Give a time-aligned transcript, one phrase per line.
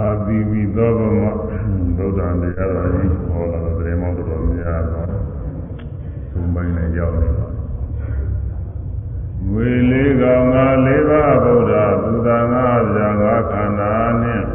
[0.00, 1.22] အာသီဝိသောဗမ
[1.96, 7.48] ဗုဒ္ဓံတရားတော်ကြီးဟောလာတဲ့တရေမောင်းတော်တော်များတော့သုံးပိုင်းနဲ့ရောက်နေပါ
[9.48, 11.74] ငွေလေးကောင်ငါလေးပါးဗုဒ္ဓ
[12.04, 14.46] သူသာငါဗျာငါခန္ဓာနှင့်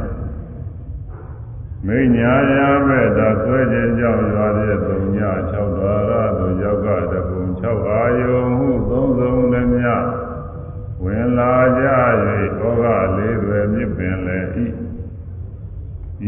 [1.85, 5.17] မိညာရာမဲ့သာဆွဲခြင်းကြောင့်ရွာတဲ့သုံးည
[5.51, 9.87] 6ဒွါရသို့ရောက်ကတပုံ6အာယုံမှုသုံးစုံလည်းမြ
[11.03, 11.85] ဝင်လာကြ၍
[12.59, 12.83] ဩဃ
[13.17, 14.84] လေးတွေမြစ်ပင်လည်းဤ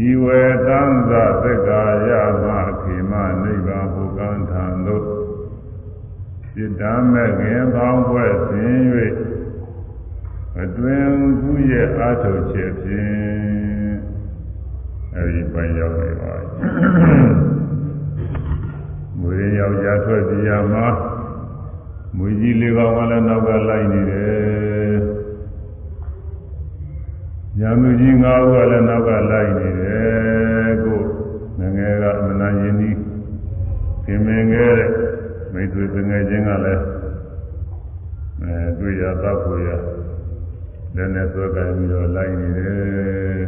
[0.06, 2.10] ဤဝေတံသသက္ကာယ
[2.42, 2.46] မ
[2.80, 5.04] ခေမနိဗ္ဗာန်ဘုကံထံသို့
[6.52, 8.78] စိတ္တမဲ့ခင်ပေါင်းဖွဲ့စဉ်၍
[10.62, 11.06] အတွင်
[11.40, 13.94] ကူးရဲ့အာထုချက်ဖြင့်
[15.14, 16.48] အဲဒီပိုင်ရောက်နေပါပြီ
[19.20, 20.86] မွေးယောက်ျားထွက်ပြရမှာ
[22.16, 25.17] မွေကြီးလေးကောင်ကလည်းနောက်ကလိုက်နေတယ်
[27.60, 31.00] ညာသူကြီး၅ဦးကလည်းနောက်ကလိုက်နေတယ်ကို
[31.58, 32.98] ငငယ်ကအမနာယင်းကြီး
[34.04, 34.90] ခင်မင်ခဲ့တဲ့
[35.52, 36.82] မိတ်ဆွေပင်ငယ်ချင်းကလည်း
[38.42, 39.68] အဲတွေ့ရသတ်ဖို့ရ
[40.94, 43.42] လည်းနဲ့သွဲကြပြီးတော့လိုက်နေတယ်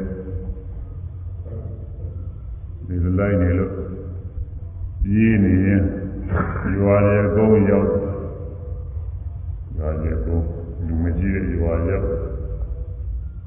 [2.86, 3.72] ဒီလိုလိုက်နေလို့
[5.05, 5.83] ပြေးနေရင်
[6.78, 7.89] ရွာရဲ့ကုန်းရောက်
[9.78, 10.47] ရွာရဲ့ကုန်း
[10.86, 12.08] လူမကြီးတဲ့ရွာရောက်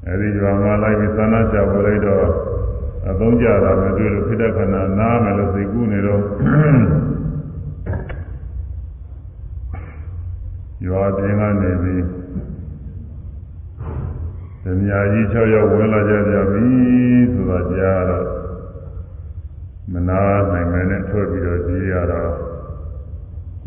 [0.08, 2.26] အဲဒီရွာမှာလိုက်ပြီးသန္တာချပေါ်လိုက်တော့
[3.08, 6.22] အသုံးကြတာမတွေ့လို့ခိတ္တခဏနားမယ်လို့သိကူးနေတော့
[10.86, 12.02] ရွာပြင်ကနေပြီး
[14.64, 16.66] ဓမြာကြီး6ယောက်ဝင်လာကြကြပြီ
[17.32, 18.26] ဆိုတာကြားတော့
[19.92, 22.32] မနာနိုင်မဲနဲ့ထွက်ပြီးတော့ကြီးရတော့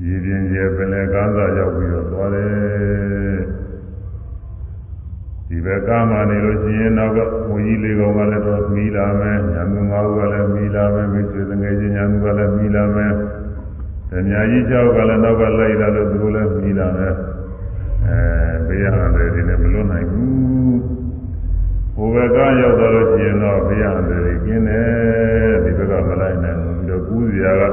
[0.04, 3.17] ရည်ပြင်းကျဲပင်လေကန်းစာရောက်ပြီးတော့သွားတယ်
[5.50, 7.20] ဒီဘက်ကမှနေလို့ရှိရင်နောက်က
[7.52, 13.14] ဝီကြီးလေးကောင်ကလည်းတော့မီးလာမယ်ညာသူငါးဦးကလည်းမီးလာမယ်မိတ်ဆွေငယ်ချင်းညာသူကလည်းမီးလာမယ်
[14.10, 17.14] ဓမြာကြီး6ကလည်းနောက်ကလိုက်လာလို့သူကလည်းမီးလာမယ်
[18.08, 18.20] အဲ
[18.68, 18.86] ဘေးရ
[19.16, 20.80] တယ်ဒီနဲ့မလွတ်နိုင်ဘူး
[21.96, 27.64] ဟိုဘက်ကရောက်တော့လို့ရှိရင်တော့ဘေးရတယ်ကျင်းတယ်ဒီဘက်ကမလိုက်နိုင်ဘူးပြီးတော့ကူးစရာက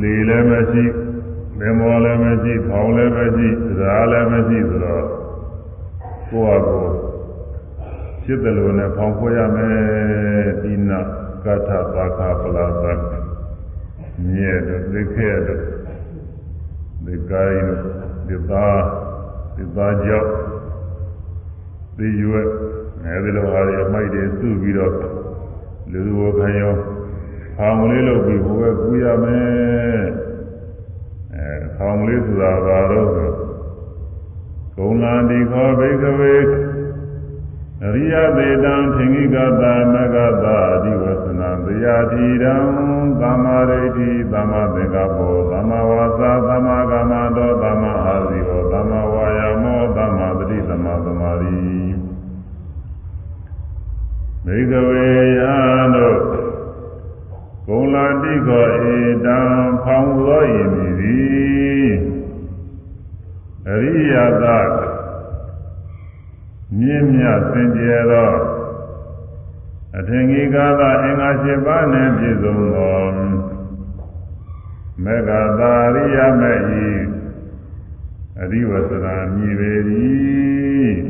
[0.00, 0.84] လေလည်းမရှိ
[1.58, 3.48] လင်မော်လည်းမရှိဖောင်းလည်းမရှိ
[3.78, 5.04] သရာလည်းမရှိဆိုတော့
[6.30, 6.94] ကိုယ့်ဟာကိုယ်
[8.22, 11.00] ဖြစ်တယ်လို့နဲ့ဖောင်းခွဲရမယ်ဒီနာ
[11.44, 12.84] ကထသာခပလာသ
[14.26, 15.62] မြဲတော့သိခဲ့တော့
[17.04, 17.64] ဒီကိုင်း
[18.28, 18.80] ဒီသား
[19.56, 20.28] ဒီသားကြောက်
[21.96, 22.48] ဒီရွက်
[23.04, 24.94] အဲဒီလိုဟာတွေအမိုက်တွေစုပြီးတော့
[25.90, 26.74] လူလူဝခံရော
[27.56, 30.21] ဖောင်လေးလုပ်ပြီးဘိုးပဲကူးရမယ်
[31.82, 33.30] အဲဖောင်လေးဆိုတာဘာတော့ဆို
[34.76, 36.36] ကုံလာဒီခောဘိကဝေ
[37.84, 42.54] အရိယသေတံသင်္ကိကတာမဂတာအဓိဝသနာတရားတိရံ
[43.20, 51.56] သမ္မာဒိဋ္ဌိသမ္မာသင်္ကပ္ပောသမ္မာဝါစာသမ္မာကမ္မန္တောသမ္မာအာဇီဝသမ္မာဝါယာမောသမ္မာသတိသမ္မာသမာဓိ
[54.44, 55.08] မေကဝေ
[55.40, 55.56] ယံ
[55.94, 56.20] တို့
[57.66, 59.40] ကုံလာတိခောဧတံ
[59.82, 61.61] ဖောင်းသောယင်မည်သည်
[63.70, 64.44] အရိယသ
[66.78, 68.32] မြင့်မြတ်စင်ကြယ်သော
[69.98, 73.06] အထင်ကြီးကားသာအင်္ဂါ၈ပါးနှင့်ပြည့်စုံသော
[75.04, 76.52] မေဃသာရိယမေ
[76.84, 76.90] ဤ
[78.40, 79.72] အရိဝသနာမြည်ပေ၏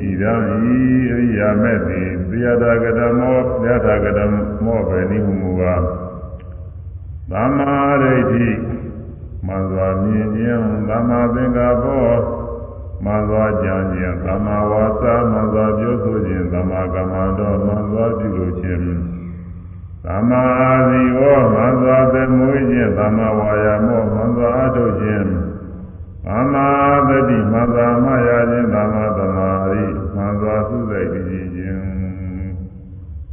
[0.08, 0.76] ဤတော်ဤ
[1.12, 4.20] အရိယာမေသည်သယတာကတမောသယတာကတ
[4.64, 5.82] မောပဲနိဟုမူကား
[7.30, 8.48] သမ္မာဒိဋ္ဌိ
[9.46, 12.41] မှန်စွာမြင်ခြင်းသမ္မာသင်္ကပ္ပော
[13.04, 18.82] မှန်စွာကြံခြင်းသမ္မာဝါစာမှန်စွာပြောဆိုခြင်းသမ္မာကမ္မန္တောမှန်စွာပြုလို့ခြင်း
[20.06, 21.20] သမ္မာအာဇီဝ
[21.54, 25.26] မှန်စွာသမွေးခြင်းသမ္မာဝါယာမောမှန်စွာအထုတ်ခြင်း
[26.26, 26.66] သမ္မာ
[27.08, 29.82] သတိမှန်စွာမှရခြင်းသမ္မာသမာဓိ
[30.14, 31.80] မှန်စွာသုစိတ်ကြည်ခြင်း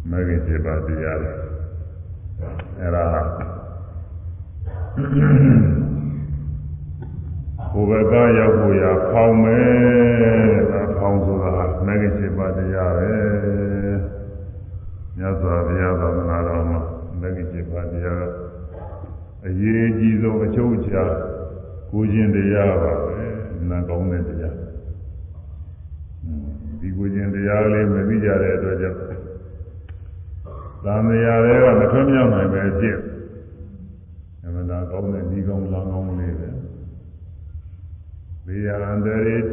[0.09, 1.33] မဂ္ဂင်7ပါးတရားတွေ
[2.79, 3.05] အဲ့ဒါ
[7.73, 11.51] ဘုဘကရော က်ဖို့ရဖောင်းမယ်ဒါဖောင်းဆိုတာ
[11.85, 13.13] မဂ္ဂင်7ပါးတရားပဲ
[15.17, 16.81] မြတ်စွာဘုရားသာသနာတော်မှာ
[17.21, 18.23] မဂ္ဂင်7ပါးတရားက
[19.47, 21.03] အရေးကြီးဆုံးအချုပ်အခြာ
[21.91, 23.25] ကိုခြင်းတရားပါပဲ
[23.69, 24.55] နာကောင်းတဲ့တရား
[26.79, 29.15] ဒီကိုခြင်းတရားလေးမသိကြတဲ့အတွက်ကြောင့်သံ
[30.85, 32.97] ဃာတွေကမထွန်းမြောက်နိုင်ပဲဖြစ်
[34.43, 36.58] အမှန်တရားကောင်းတဲ့ဒီကောင်းလမ်းကောင်းလေးပဲ
[38.49, 39.43] ဘေးရန်တရေရ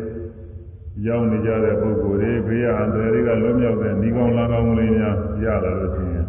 [1.06, 6.26] ရောက်နေကြတဲ့ပုဂ္ဂိုလ်တွေဘေးရအန္တရာယ်တွေကလွတ်မြောက်တဲ့ဒီကောင်းလာကောင်းလေးများရလာလို့ရှိရင်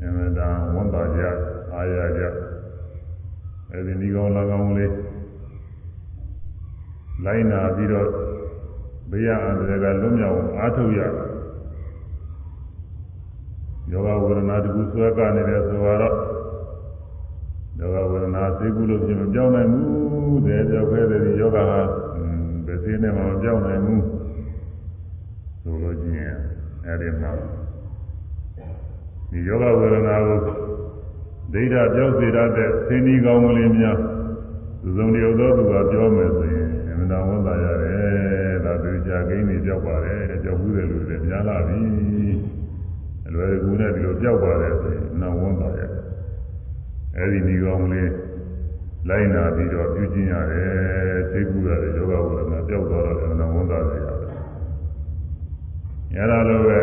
[0.00, 1.22] အမှန်တန်ဝန်တာကြ
[1.74, 2.22] အာရကြ
[3.72, 4.92] အဲဒီဒီကောင်းလာကောင်းလေး
[7.24, 8.08] လိုက်နာပြီးတော့
[9.10, 11.30] ဘေးရအန္တရာယ်ကလွတ်မြောက်အားထုတ်ရတယ်
[13.90, 16.14] ယောဂဝေဒနာတခုဆွဲကနေတယ်ဆိုတော့
[17.78, 21.80] ယောဂဝေဒနာသိကုလို့ပြင်မပြောင်းနိုင်ဘူးတဲ့ကြောက်ခဲတဲ့ယောဂဟာ
[22.66, 24.04] ဘယ်စင်းနဲ့မှမပြောင်းနိုင်ဘူး
[25.62, 26.16] ဆိုလို့ချင်း
[26.86, 27.32] အဲဒီမှာ
[29.30, 30.38] ဒီယောဂဝေဒနာကို
[31.52, 33.98] ဒိဋ္ဌပြောက်စေတတ်တဲ့သင်္ဒီကောင်းကလေးများ
[34.82, 41.80] သုဇုံတယောက်သောသူကပြောမယ်ဆိုရင်အမှန်တော်ဝန်တာရတယ်ဒါသူကြာကိန်းနေပြောက်ပါတယ်ကြောက်ဘူးတယ်လို့လည်းများလာပြီ
[43.26, 45.91] အလွယ်ကူနဲ့ဒီလိုပြောက်ပါတယ်ဆိုရင်နာဝန်တာရတယ်
[47.16, 48.10] အဲဒီဒီကောင်းလေး
[49.08, 50.70] လိုက်နာပြီးတော့ပြုကျင့်ရတယ်
[51.32, 54.02] သိကူရတယ်ယောဂဝေဒနာပျောက်သွားတော့လည်းနာဝန်တာရတယ်
[56.16, 56.78] ရတာလို့ပဲ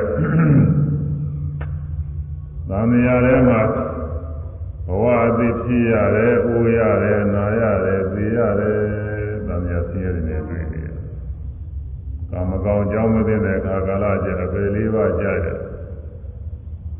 [2.70, 3.62] သံဃာထဲမှာ
[4.88, 8.78] ဘဝအသိဖြစ်ရတယ်၊အိုးရတယ်၊နာရတယ်၊သိရတယ်
[9.48, 10.98] သံဃာဆင်းရဲနေတွေ့နေတယ်။
[12.32, 15.58] ကာမကောင်ကြောင်းမသိတဲ့အခါကာလကျအပေလေးပါးကြရတယ်။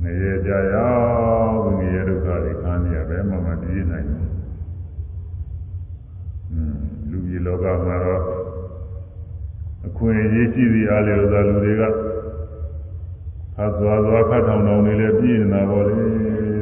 [0.04, 0.92] နေရကြရော
[1.48, 4.28] က်ဝိငရေဒုက္ခတွေခံနေရပဲမှမပြေးနိုင်ဘူး။
[6.52, 6.76] อืม
[7.10, 8.24] လူကြီးလောကမှာတော့
[9.86, 15.96] အခွင့်အရေးရှိသည့်အားလျော်စွာလူတွေကခတ်သွားသွားခတ်ထောင်ထောင်နေလဲပြည့်နေတာပေါ့လေ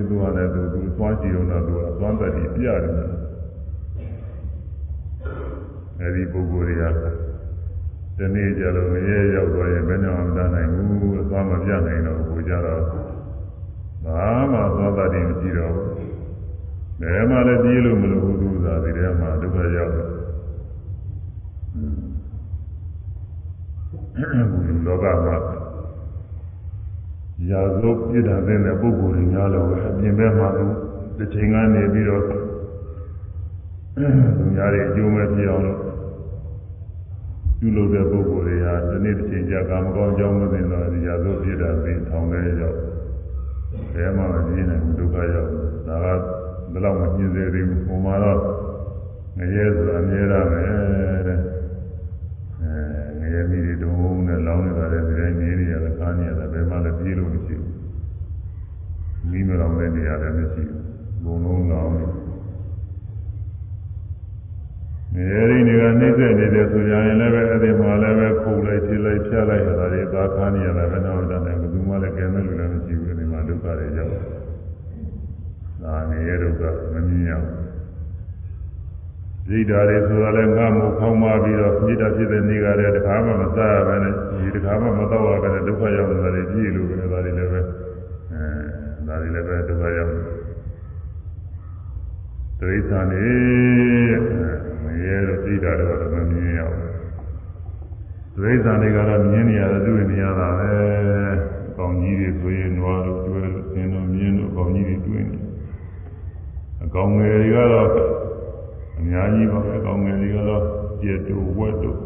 [0.08, 2.94] သူကလည်းသူသူသွားကြည့်တော့သူကသွားတတ်ပြီးပြရတယ်
[6.00, 6.84] အဲဒီပုဂ္ဂိုလ်တွေက
[8.18, 12.84] ဒီနေ့ကြလို့ငရဲရောက်သွားရင်ဘယ်နဲ့မှမတတ်နိုင်ဘူးအသွားမပြနိုင်တော့ဘူးကြတော့
[14.08, 15.88] ဘာမှသွားတတ်တယ်မရှိတော့ဘူး
[17.02, 20.08] ဘယ်မှလည်းပြေးလို့မလို့ဘူးသူသာဒီထဲမှာဒုက္ခရောက်တယ်
[24.52, 25.38] ဘုလောကမှာ
[27.50, 30.48] ရာဇုပြစ်ဒဏ်တဲ့ပုဂ္ဂိုလ်တွေများလို့အပြင်ဘက်မှာ
[31.18, 35.80] တစ်ချိန်ကနေပြီးတော့သူများတွေအကျိုးမဲ့ပြအောင်လို့
[37.60, 42.78] ပြုလုပ်တဲ့ပုဂ္ဂိုလ်တွေဟာဒီနေ့တစ်ချိန်ကြာကာမကောင်းကြောင်းမသိတော့ဒီရာဇုပြစ်ဒဏ်ပြီးထောင်ထဲရောက်
[43.98, 45.50] ဘယ်မှမပြင်းနိုင်ဘူးဒုက္ခရောက်
[45.88, 46.06] ဒါက
[46.72, 48.40] ဘယ်တော့မှညှင်းစေသေးဘူးပုံမှာတော့
[49.38, 50.62] ငရဲဆိုတာအမြဲတမ်းပဲ
[51.28, 51.40] တဲ့
[52.62, 57.72] အဲငရဲမိတွေတုံးနဲ့လောင်းနေတာတဲ့ဒီတိုင်းနေနေရတယ်ခါနေရတယ်ဘယ်မှလည်းပြေးလို့မရှိဘူး
[59.32, 60.82] မိမလောင်တဲ့နေရာလည်းမရှိဘူး
[61.24, 62.06] ဘုံလုံးလောင်းနေ
[65.14, 74.12] ငရဲရင်းတွေကနှိမ့်ဆက်နေတယ်ဆိုရင်လည်းပဲအဲ့ဒီမှာလည်းပဲခုတ်လိုက်ခြေလိုက်ဖြတ်လိုက်ရတာတွေသာခါနေရတာပဲတော့တတ်တယ်ဘယ်သူမှလည်းကဲမဲ့လူလည်းမရှိဘူး ဒီမှာဒုက္ခတွေရောက်
[75.84, 76.62] ဒါငရဲဒုက္ခ
[76.94, 77.68] မမြင်ရဘူး
[79.48, 87.62] ဇိတာတွေဆိုတာလဲငါမို့ခေါင်းမပြီးတော့မြစ်တာဖြစ်တဲ့နေကြတဲ့တခါမှမစားရဘဲနဲ့ဒီတခါမှမတော့ရဘဲနဲ့ဒုက္ခရောက်နေတာတွေကြည့်လို့ပဲဒါတွေလည်းပဲ
[88.32, 88.44] အဲ
[89.08, 90.12] ဒါတွေလည်းပဲဒုက္ခရောက်
[92.60, 93.28] တိရစ္ဆာန်နေ
[94.84, 101.17] မရဲတော့ဇိတာတွေကတော့မမြင်ရဘူးတိရစ္ဆာန်တွေကတော့မြင်နေရတယ်တွေ့နေရတာပဲအကော
[101.98, 105.40] င်ကြီးတွေဆိုရင်နွားတို့တွေ့လို့သင်တို့မြင်တို့အကောင်ကြီးတွေတွေ့နေ
[106.84, 107.90] အကောင်ငယ်တွေကတော့
[108.98, 110.64] အများကြီးပါပဲကောင်းငယ်တွေကတော့
[111.02, 112.00] ကျေတူဝက်တို့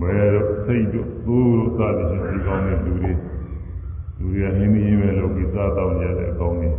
[0.00, 3.12] ဘယ်တို့စိတ်တို့သိုးတို့စသည်ဖြင့်ဒီကောင်းတဲ့လူတွေ
[4.18, 6.70] လူတွေကဟင်းမင်းပဲလုပ်ပြီးစားတော့ကြတဲ့အကောင်းတွေ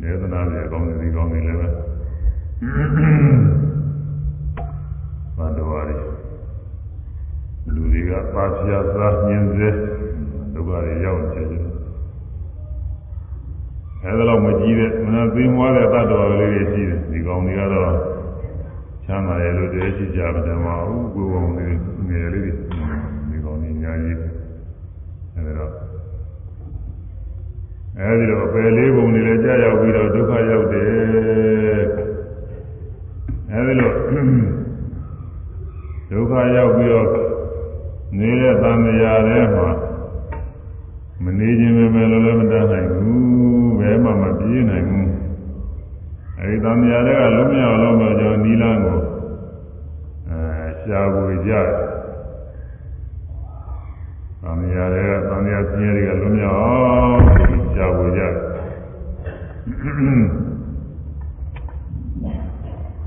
[0.00, 1.68] နေသနာတွေအကောင်းတွေဒီကောင်းတွေလည်းပဲ
[5.36, 5.96] ဘတ်တော်ရီ
[7.74, 9.95] လူတွေကပါပြာစားညင်းစေဒု
[10.74, 11.62] က္ခတွေရောက်နေကြတယ်
[14.02, 17.92] အဲဒါတော့မကြည့်တဲ့မနာသိမွားတဲ့တတ်တော်လေးတွေရှိတယ်ဒီကောင်တွေကတော့
[19.04, 20.20] ချမ်းသာရလို့တည်းရှိကြ
[20.64, 22.52] မှာမဟုတ်ဘူးကိုယ်ကောင်လေးငယ်လေးတွေ
[23.30, 24.18] ဒီကောင်တွေအများကြီး
[25.34, 25.72] အဲဒါတော့
[27.98, 30.86] အဲဒီတော့ပယ်လေးပုံတွေလည်းကြာရောက်ပြီးတော့ဒုက္ခရောက်တယ်
[33.52, 33.92] အဲဒီလို
[36.10, 37.08] ဒုက္ခရောက်ပြီးတော့
[38.18, 39.85] နေတဲ့သံဃာထဲမှာ
[41.26, 45.10] မနေခြင်းပဲပဲလို့လည်းမတတ်နိုင်ဘူးဘယ်မှမပြေးနိုင်ဘူး
[46.38, 48.98] အဲဒီသံဃာတွေကလုံးမရလုံးမကြောနီလန်းကို
[50.28, 50.40] အဲ
[50.80, 51.68] ရှားပွေကြတယ်
[54.42, 56.66] သံဃာတွေကသံဃာဆင်းရဲတွေကလုံးမရအော
[57.04, 57.20] င်
[57.74, 58.32] ရှားပွေကြတယ်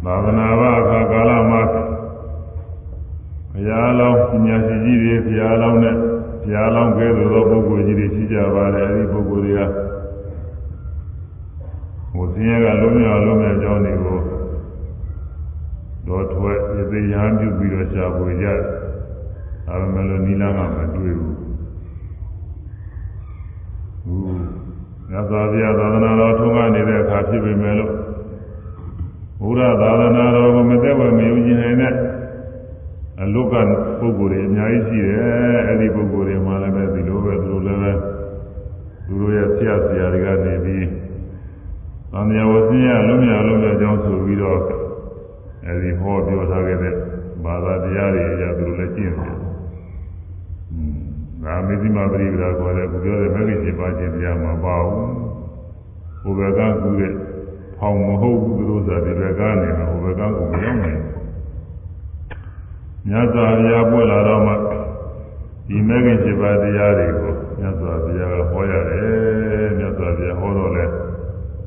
[0.06, 9.62] သာသနာ့ဘာအခါကာလမှာဘုရားလောင်းပညာရှိကြီးတွေဘုရားလောင်းနဲ့ ဘုရားလောင်းကဲသို့သောပုဂ္ဂိုလ်ကြီးတွေရှိကြပါတယ်အဲဒီပုဂ္ဂိုလ်တွေက
[12.12, 14.20] ဟိုဆင်းရဲကလုံးမြောက်လုံးမြောက်ကြောင်းတွေကို
[16.08, 18.48] တော့ထွက်ရသေးရန်ပြုပြီးတော့ရှားပွေကြ
[19.68, 21.36] ဒါပေမဲ့လို့နီလာကမတွေ့ဘူး
[24.04, 24.42] ဟုတ်
[25.10, 27.94] မြတ်စွာဘုရားသာသနာတော်ထုံးကနေတဲ့အခါဖြစ်ပေမဲ့လို့
[29.42, 31.94] ဘုရားသာသနာတော်ကိုမသက်ဝယ်မယုံကြည်နိုင်တဲ့
[33.24, 33.46] အလုက
[34.00, 35.22] ပုဂ္ဂိုလ်တွေအများကြီးရှိတယ်
[35.68, 37.92] အဲ့ဒီပုဂ္ဂိုလ်တွေမှလည်းပဲဒီလိုပဲသူတို့လည်းပဲ
[39.08, 40.88] သူတို့ရဲ့ဆရာဆရာတွေကနေပြီး
[42.12, 44.60] သံဃာဝဆင်းရလုံးမြလုံးမြအကြောင်းဆိုပြီးတော့
[45.66, 46.94] အဲဒီဟောပြောထားခဲ့တဲ့
[47.44, 49.36] ဘာသာတရားတွေအရာသူတို့လည်းကျင့်တယ်။
[51.44, 55.06] ဒါမေဇိမာပရိပဒါခေါ်တဲ့ကိုပြောတဲ့မဂ္ဂင်7ပါးကျင့်တရားမှာပါဘူး။
[56.22, 57.14] ဟိုဘက်ကကူတဲ့
[57.78, 61.08] ဖောင်မဟုတ်ဘူးသူတို့ဆိုဒီဘက်ကနေတော့ဟိုဘက်ကကူမရောက်နိုင်ဘူး။
[63.08, 64.54] မြတ်စွာဘုရားပွင့်လာတော့မှ
[65.68, 70.86] ဒီမဂ္ဂင်7ပါးတရားတွေကိုမြတ်စွာဘုရားကဟောရတယ်။မြတ်စွာဘုရားဟောတော့လဲ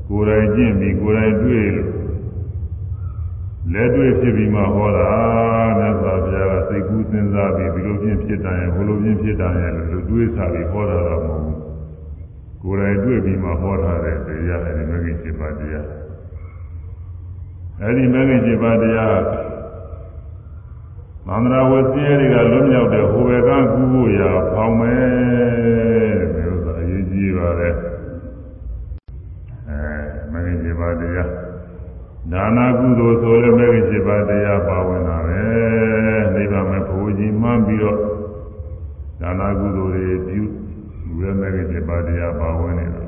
[0.09, 1.91] ကိုယ်တိုင်ကျင့်ပြီးကိုယ်တိုင်တွေ့လို့
[3.73, 5.11] လက်တွေ့ဖြစ်ပြီးမှဟောတာ
[5.79, 11.59] မြတ်စွာဘုရားကစိတ်ကူးစဉ်းစားပြီးဒီလိုချင်းဖြစ်တယ်ဘလိုချင်းဖြစ်တယ်လို့တွေးစားပြီးဟောတာတော့မဟုတ်ဘူး
[12.63, 15.87] ကိုယ်တိုင်တွေ့ပြီးမှဟောထားတဲ့တရားအဲဒီမဂ္ဂင်7ပါးတရား
[17.83, 19.17] အဲဒီမဂ္ဂင်7ပါးတရား
[21.27, 24.21] သန္တရာဝစီရတွေကလွတ်မြောက်တဲ့ဟိုဘက်ကကူဖို့ရ
[24.53, 27.75] ဖောင်းမယ်တဲ့ဥစ္စာအရေးကြီးပါတယ်
[29.69, 29.81] အဲ
[30.33, 31.31] မဂ္ဂင်7ပါးတရား
[32.33, 35.41] ဒါနာကုသိုလ်ဆိုလည်းမဂ္ဂင်7ပါးတရားပါဝင်တာပဲ
[36.35, 37.99] နိဗ္ဗာန်မဲ့ဘုရားမှန်းပြီးတော့
[39.21, 40.43] ဒါနာကုသိုလ်တွေပြု
[41.05, 43.05] လူရဲ့မဂ္ဂင်7ပါးတရားပါဝင်နေတာ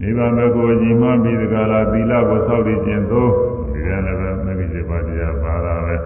[0.00, 3.30] နိဗ္ဗာန်မဲ့ကိုကြီးမှန်းပြီးဒီကလာသီလကိုစောင့်တည်ခြင်းသို့
[3.72, 5.96] ဒီကနေ့ပဲမဂ္ဂင်7ပါးတရားပါတာပဲ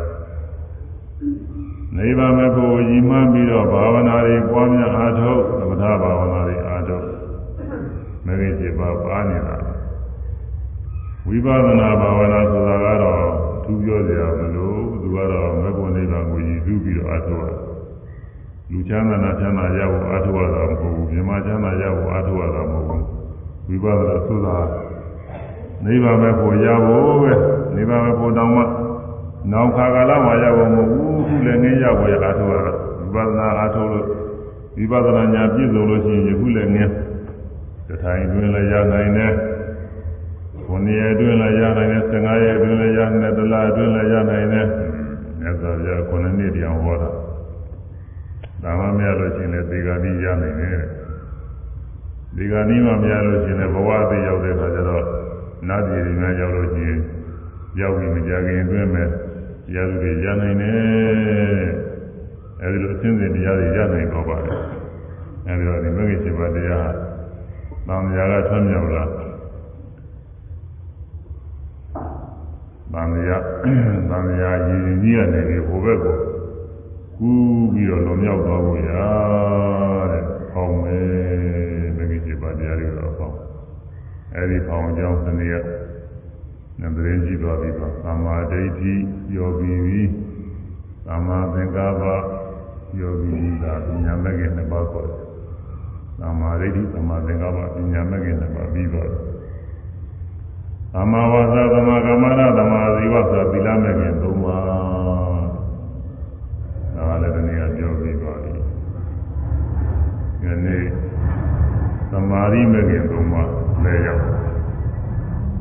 [1.97, 7.07] နိဗ္ဗာန်မဲ့ကိုကြီးမှန်းပြီးတော့ဘာဝနာတွေပွားများအားထုတ်သမထဘာဝနာတွေအားထုတ်
[8.27, 9.57] မဂ္ဂင်7ပါးပါနေတာ
[11.27, 13.23] ဝိပဿနာဘာဝနာဆိုတာကတော့
[13.65, 17.55] သူပြောကြရမလို့သူကတော့မေဖို့နိဗ္ဗာန်ကိုရည်စူးပြီးတော့အထောက်
[18.71, 23.03] လူချမ်းသာနာချမ်းသာရဖို့အထောက်ရတာမဟုတ်ဘူးမြမချမ်းသာရဖို့အထောက်ရတာမဟုတ်
[23.67, 24.57] ဘူးဝိပဿနာဆိုတာ
[25.85, 27.33] နိဗ္ဗာန်ပဲဖို့ရဖို့ပဲ
[27.75, 28.63] နိဗ္ဗာန်ပဲဖို့တောင်းမှ
[29.53, 34.07] နောက်ခါကာလမှာရဖို့မဟုတ်ဘူးခုလည်းငင်းရဖို့ရအထောက်ရတာဝိပဿနာအထောက်လို့
[34.77, 36.93] ဝိပဿနာညာပြည့်စုံလို့ရှိရင်ယခုလည်းငင်း
[37.89, 39.33] တထိုင်တွင်လည်းရနိုင်တယ်
[40.67, 44.67] ခုနှစ်ရက်အတွင်းလည်းရနိုင်တယ်15ရက်အတွင်းလည်းရနိုင်တယ်တစ်လအတွင်းလည်းရနိုင်တယ်
[45.41, 47.11] မြတ်စွာဘုရားခုနှစ်နှစ်တောင်ဟောတာ
[48.63, 50.77] ဒါမှမရလို့ရှိရင်လည်းဒီကတိရနိုင်တယ်
[52.37, 55.05] ဒီကတိမှမရလို့ရှိရင်လည်းဘဝအသေးရောက်တဲ့အခါကျတော့
[55.69, 57.01] နတ်ပြည်တွေများရောက်လို့ရှိရင်
[57.81, 59.09] ရောက်ပြီးမကြခင်အတွင်းမဲ့
[59.73, 60.75] ရသူတွေရနိုင်တယ်
[62.61, 64.59] အဲဒီလိုအစဉ်စဉ်တရားတွေရနိုင်တော့ပါတယ်
[65.47, 66.91] အဲဒီတော့ဒီမဂ္ဂင်7ပါးတရား
[67.89, 69.05] သံဃာကထွံ့မြောက်လာ
[72.93, 73.39] သံဃာ
[74.11, 76.17] သံဃာရည်ရင်ကြီးကနေပြီးဟိုဘက်ကို
[77.19, 78.91] ကူးပြီးတော့လွန်မြောက်သွားဖို့ရ
[80.13, 83.37] တဲ့။ဖောင်းမယ်မဂ္ဂင်7ပါးတရားတွေတော့ဖောင်း။
[84.35, 85.55] အဲဒီဖောင်းကြောင်းသနည်းက
[86.81, 88.95] နံပါတ်ကြည့်သွားပြီးတော့သမာဓိဋ္ဌိ
[89.37, 90.03] ယောဂီဝီ
[91.07, 92.03] သမာသင်္ကပ္ပ
[93.01, 95.21] ယောဂီဝီကပညာမဂ္ဂင်နှစ်ပါးခေါ်တယ်။
[96.21, 99.23] သမာဓိဋ္ဌိသမာသင်္ကပ္ပပညာမဂ္ဂင်နှစ်ပါးပြီးသွားတယ်။
[100.95, 104.65] သမာဝါစာသမာကမ္မနာသမာဇီဝဆိုသီလမဲ့ခင်သုံးပါး
[106.97, 108.53] ဒါလည်းဒီနေ့ကပြောပြီးပါပြီ
[110.41, 110.85] ဒီနေ့
[112.11, 113.49] သမာဓိမဲ့ခင်သုံးပါး
[113.85, 114.44] လည်းရောက်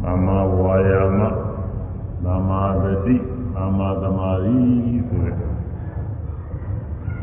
[0.03, 1.19] သမာဝါယာမ
[2.25, 3.15] သမာသတိ
[3.55, 4.57] သမာသမာဓိ
[5.07, 5.36] ဆိုတဲ့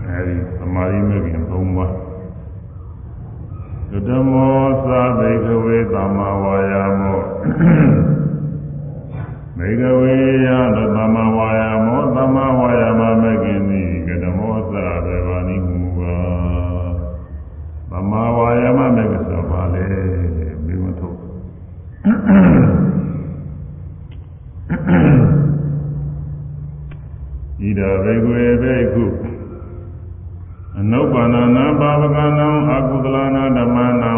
[0.07, 2.11] အဲဒီသမာဓိမဲ့ခင်သုံးပါး
[4.09, 7.21] ဓမ္မောသာဘိကဝေသမ္မာဝါယာမော
[9.59, 16.17] ဘိကဝေယသောသမ္မာဝါယာမောသမ္မာဝါယာမမကိနိကဓမ္မောသာဘေဘာနိမူပါ
[17.91, 19.87] သမ္မာဝါယာမမကိဆိုပါလေ
[20.67, 21.19] မိမထုတ်
[27.61, 29.05] ဣဒဘိကဝေဘိက္ခု
[30.79, 34.13] အနုပန္နနာပါဝကနံအကုသလနာဓမ္မနံ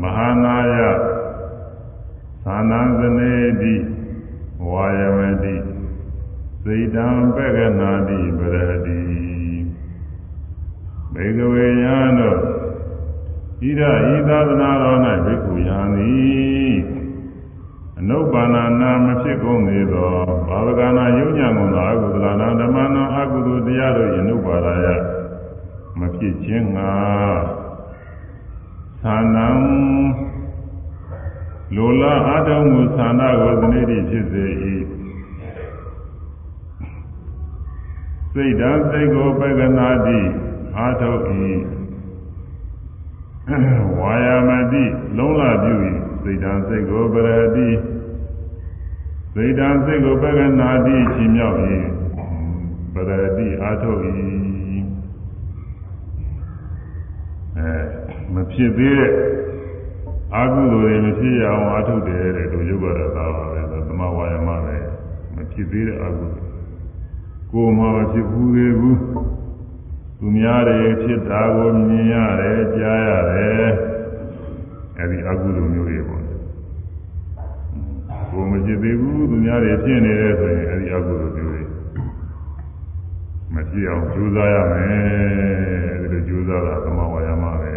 [0.00, 0.74] မဟာနာယ
[2.44, 3.74] သာနံသနေတိ
[4.70, 5.56] ဝါယမတိ
[6.62, 9.00] စေတံပက္ခနာတိပရတိ
[11.14, 12.38] ဘေကဝေယံတို့
[13.60, 13.82] ဣဒ
[14.12, 16.76] ဤသာသနာတော်၌ဘိက္ခုယံသည်
[18.00, 20.10] အနုပန္နနာမဖြစ်ကုန်သေးသော
[20.48, 24.86] ဘာဝကနာယုံညာကုန်သောအကုသလနာဓမ္မနံအကုသိုလ်တရားတို့၏အနုပါဒယ
[25.98, 26.92] မဖြစ်ခြင်းငါ
[29.02, 29.48] သာနံ
[31.74, 34.44] လိုလားအတုံးမှုသာနာကိုသနေတိဖြစ်စေ၏
[38.32, 40.18] စိတ်ဓာတ်စိတ်ကိုပက္ကနာတိ
[40.76, 41.54] အာထုတ်ဤ
[43.98, 44.84] ဝါယာမတိ
[45.16, 45.74] လုံးလာပြု၏
[46.26, 47.68] စိတ်ဓာတ်စိတ်ကိုပရတိ
[49.34, 51.58] စိတ်ဓာတ်စိတ်ကိုပက္ကနာတိချီမြောက်၏
[52.94, 54.00] ပရတိအာထုတ်၏
[57.58, 57.70] အဲ
[58.34, 59.12] မဖြစ်သေးတဲ့
[60.34, 64.76] အာဟုလိုတွေမဖြစ်ရအောင်အာထုတ်တယ်တဲ့တို့ရုပ်ရတာပါပဲသမဝါယာမပဲ
[65.34, 66.26] မဖြစ်သေးတဲ့အာဟု
[67.50, 68.98] ကိုယ်မှမဖြစ်ဘူးသေးဘူး
[70.18, 73.66] သူများတွေဖြစ်တာကိုမြင်ရတယ်ကြားရတယ်
[74.98, 76.15] အဲဒီအာဟုလိုမျိုးတွေပေါ့
[78.36, 81.62] ကိုယ်မဖြစ်သေးဘူးသူများတွေဖြစ်နေတယ်ဆိုရင်အဲဒီအာဟုလိုမျိုးတွေ
[83.54, 84.90] မဖြစ်အောင်ကြိုးစားရမယ်
[86.02, 87.74] အဲဒီလိုကြိုးစားတာသမဝါယာမပဲ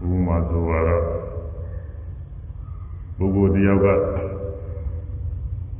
[0.00, 1.04] ဥပမာဆိုတော့
[3.16, 3.86] ပုဂ္ဂိုလ်တယောက်က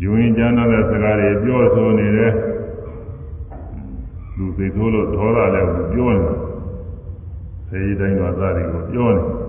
[0.03, 2.33] ယူရင်ကျမ်းတဲ့စကားတွေပြောဆိုနေတယ်
[4.37, 6.19] လူသိသိုးလို့ဒေါသလည်းပြောနေ
[7.69, 9.48] စေဒီတိုင်းမှာသားတွေကိုပြောနေ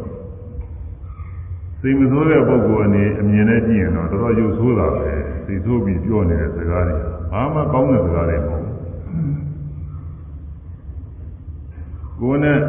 [1.82, 5.14] စိတ်မဆိုးတဲ့ပုဂ္ဂိုလ်အနေအမြင်နဲ့ကြည့်ရင်တော့တော်တော်ရုပ်ဆိုးတာပဲ
[5.48, 6.96] သိသိုးပြီးပြောနေတဲ့စကားတွေ
[7.32, 8.76] ဘာမှကောင်းတဲ့စကားတွေမဟုတ်ဘူး
[12.20, 12.60] ကိုယ်နဲ့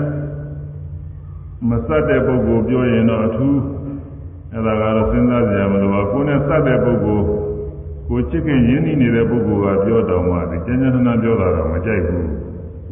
[1.69, 3.59] မဆက်တဲ့ပုဂ္ဂိုလ်ပြောရင်တော့အထူး
[4.52, 7.25] အဲ့ဒါကတော့စဉ်းစားကြရမလို့ပါကိုယ်နဲ့ဆက်တဲ့ပုဂ္ဂိုလ်
[8.09, 12.29] ကိုချစ်ခင်ရင်းနှီးနေတဲ့ပုဂ္ဂိုလ်ကပြောတော်မှဒီကျဉ်းကျဉ်းထနာပြောတာတော့မကြိုက်ဘူး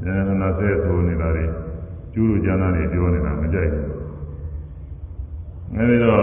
[0.03, 1.45] ကျဉ်းကျဉ်းထနာဆဲဆိုနေတာတွေ
[2.13, 3.98] ကျူးလူကျမ်းသားတွေပြောနေတာမကြိုက်ဘူး
[5.77, 6.21] အဲဒီတော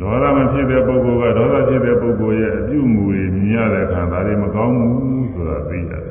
[0.00, 6.02] ဒေါသမဖြစ်တဲ့ပုဂ္ဂိုလ်ကဒေါသဖြစ်တဲ့ပုဂ္ဂိုလ်ရဲ့အပြုအမူတွေမြင်ရတဲ့အခါဒါတွေမကောင်းဘူးဆိုတာသိရတယ်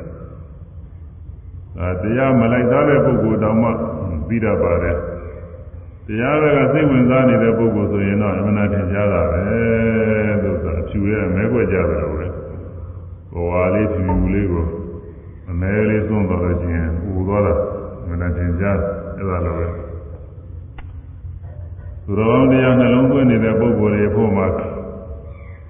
[1.76, 3.70] ဒါတရားမလိုက်သားတဲ့ပုဂ္ဂိုလ်တောင်မှ
[4.28, 4.96] သိတတ်ပါတယ်
[6.06, 9.40] တရားကစိတ်ဝင်စားနေတဲ့ပုဂ္ဂိုလ်ဆိုရင်တော့အမှန်တရားကြားတာပဲ
[10.42, 12.26] လို့ဆိုအဖြူရဲ့မဲခွက်ကြတယ်လို့ပဲ
[13.32, 14.66] ဘဝလေးဖြူဖြူလေးကို
[15.50, 17.54] အမဲလေးသွန်းတော်လို့ချင်းဥသွားတာ
[18.02, 18.78] အမှန်တရားကြား
[19.16, 19.81] အဲ့ဒါလိုပဲ
[22.06, 24.46] သူတော်ကောင်းတရားနှလုံးသွင်းနေတဲ့ပုဂ္ဂိုလ်တွေဖို့မှာ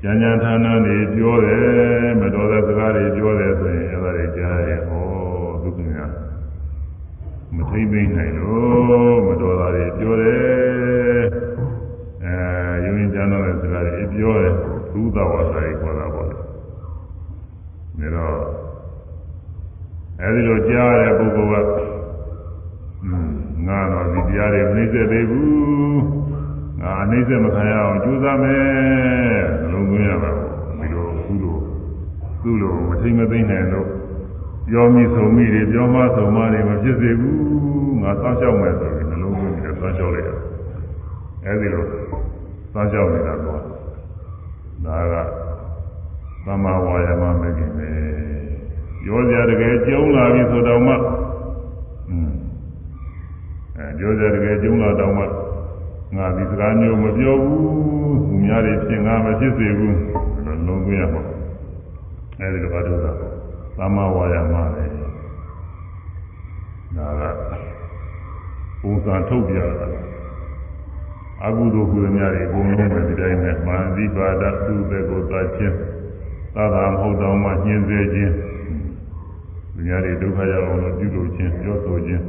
[0.03, 5.05] ဉာဏ်ဉာဏ်ဌာနတွေပြောတယ်မတော်တဲ့စကားတွေပြောတယ်ဆိုရင်အဲ့ဒါတွေကြားရင်ဟော
[5.63, 6.11] ဒုက္ခများ
[7.57, 11.23] မထိမ့်သိမ့်နိုင်လို့မတော်တာတွေပြောတယ်
[12.25, 12.35] အဲ
[12.85, 14.53] ယုံရင်ကျမ်းတော်တဲ့စကားတွေပြောတယ်
[14.93, 18.39] သုဒ္ဓဝါစာတွေခေါ်တာပေါ့လေဒါတော့
[20.21, 21.69] အဲဒီလိုကြားရတဲ့ပုဂ္ဂိုလ်က
[23.67, 25.82] ငါတော့ဒီတရားတွေမနှိမ့်သက်သေးဘူး
[26.83, 28.63] ငါအနှိမ့်သက်မခံရအောင်ကြိုးစားမယ်
[29.61, 30.31] နှလုံးသွင်းရတာ
[30.81, 31.57] ဒီလိုကုလို
[32.43, 33.89] သူ့လိုမထိမ့်မသိမ့်နိုင်လို့
[34.69, 40.31] ပြောမိဆုံးမိတွေပြောမဆုံးမတွေမဖြစ်စေဘူးငါစောင့်ရှောက်မယ်ဆိုပြီးနှလုံးသွင်းပြီးစောင့်ရှောက်လိုက်ရ
[41.45, 41.85] အဲဒီလို
[42.73, 43.61] စောင့်ရှောက်နေတာတော့
[44.85, 45.15] ဒါက
[46.45, 47.89] သမ္မာဝါယာမမဂ္ဂင်ပဲ
[49.07, 50.95] ရောစရာတကယ်ကျုံလာပြီဆိုတော့မှ
[52.11, 52.33] อืม
[53.77, 55.25] အဲရောစရာတကယ်ကျုံလာတော့မှ
[56.17, 59.97] ငါဒီစကားမျိုးမပြောဘူးသူများတွေဖြစ်ငါမဖြစ်စေဘူး
[60.45, 61.23] လုံးလုံးသွင်းရမှာ
[62.39, 63.13] အဲဒီလိုအထုတာ
[63.79, 64.85] သမ္မာဝါယာမပဲ
[66.97, 67.23] ဒါက
[68.83, 69.87] ပုံစံထုတ်ပြတာ
[71.45, 75.77] အကုသိုလ်ကုသများတွေအကုန်လုံးပဲဒီတိုင်းနဲ့မာသီပါဒသူ့ဘက်ကိုသာချင်း
[76.55, 78.35] သာသာမဟုတ်တော့မှညှင်းစေခြင်း
[79.75, 82.23] ဒီများတွေဒုက္ခရောက်အောင်လို့ပြုလုပ်ခြင်းပြောဆိုခြင်း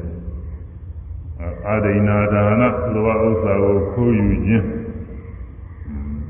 [1.68, 4.68] အာဒိနာဒါနလောဘဥစ္စာကိုခိုးယူခြင်း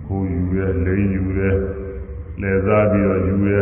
[0.05, 1.49] ခိုးယူရဲလိမ်ယူရဲ
[2.41, 3.59] လဲစားပြီးတော့ယူရဲ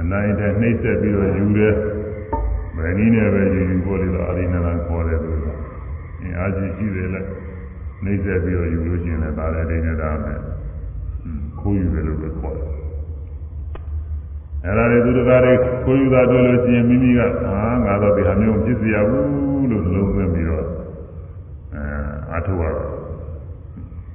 [0.00, 1.68] အနိုင်တဲ့နှိမ့်ဆက်ပြီးတော့ယူရဲ
[2.76, 5.40] ဘယ်နည်းနဲ့ပဲယူယူဖို့လေတော့အာဒိနာကခေါ်တယ်လို့
[6.20, 7.20] အင်းအာကြည့်ရှိတယ်လေ
[8.04, 10.40] နှိမ့်ဆက်ပြီးတော့ယူလို့ရှိရင်လည်းဒါလည်းဒိနေဒါမယ်
[11.60, 12.81] ခိုးယူတယ်လို့ပဲခေါ်တယ်
[14.64, 15.52] အဲ့ဒါတွေသူတကားတွေ
[15.84, 20.66] ခိုးယူတာတွေ့လို့ရှိရင်မိမိကဟာငါတော့ဒီဟာမျိုးဖြစ်စီရဘူးလို့လုံးသွင်းပြီးတော့
[21.74, 21.84] အဲ
[22.36, 22.90] အထုရတော့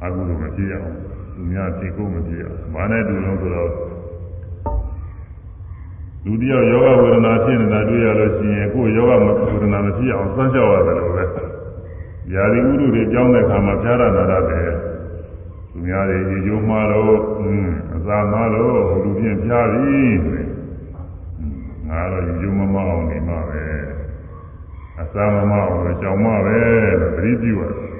[0.03, 0.97] အကုသိုလ်မဖြစ်ရအောင်
[1.33, 3.71] သူများဖြစ်ကိုမဖြစ်ရအောင်ဘာနဲ့တူလို့ဆိုတော့
[6.25, 11.23] လူတယောက်ယောဂဝေဒနာဖြစ်နေတာတွေ့ရလို့ရှိရင်ကိုယ်ယောဂဝေဒနာမဖြစ်အောင်စမ်းကြောက်ရတယ်လို့ပဲ
[12.33, 14.86] ယာရီဥဒုတွေကြောင်းတဲ့ခါမှာဖြားရတာရတယ်
[15.77, 17.17] သူများတွေရေကျိုးမှားလို့
[17.95, 19.99] အစာမှားလို့ဟိုလူပြင်ဖြားပြီ
[21.87, 23.63] ငါတော့ရေကျိုးမမအောင်နေမှာပဲ
[25.01, 26.59] အစာမမအောင်လို့ကြောင်မပဲ
[27.01, 27.91] လို့သတိပြုရတယ်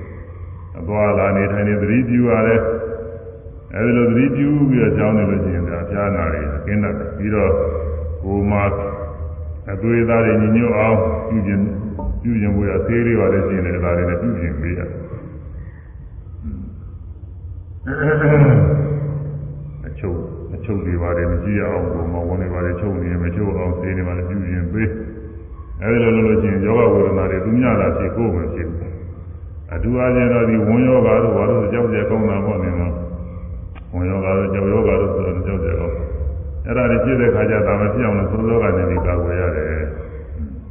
[0.79, 2.61] အသွားလာနေထိုင်နေသတိပြုရတယ်
[3.75, 7.51] အဲဒီလိုသတိပြုပြီးတော့ကြောင်းနေလို့ရှိရင်ဒါဖြားနာတွေကျင်းတတ်တယ်ပြီးတော့
[8.23, 8.59] ကိုမှ
[9.71, 10.97] အသွေးသားတွေညီညွတ်အောင်
[11.29, 11.63] ပြုခြင်း
[12.21, 15.06] ပြုခြင်းဝေးအသေးလေးပါလေရှိရင်လည်းဒါတွေနဲ့ပြုခြင်းပေးရတယ်
[17.87, 17.89] အ
[19.99, 20.17] ချုပ်
[20.55, 23.23] အချုပ်တွေပါတယ်မရှိရအောင်ကိုမဝန်တွေပါတယ်ချုပ်နေမ
[24.53, 24.89] ရင်ပေး
[25.81, 28.91] အဲဒီလိုလုပ်လို့ချင်းယောဂဝေဒနာတွေသူများလာဖြစ်ကိုယ်မဖြစ်ဘူး
[29.73, 32.87] အထူးအားဖြင့်တော့ဒီဝန်ယောဂတို့ဘာလို့ကြောက်ကြကောင်းတာပေါ့နေမှာ
[33.93, 35.97] ဝန်ယောဂတို့ကြောက်ယောဂတို့ဆိုတော့ကြောက်ကြကောင်း
[36.65, 39.69] အဲ့ဒါတွေဖြစ်တဲ့ခါကျဒါမဖြစ်အောင်လို့သုံးသောကနေဒီကာကွယ်ရတယ်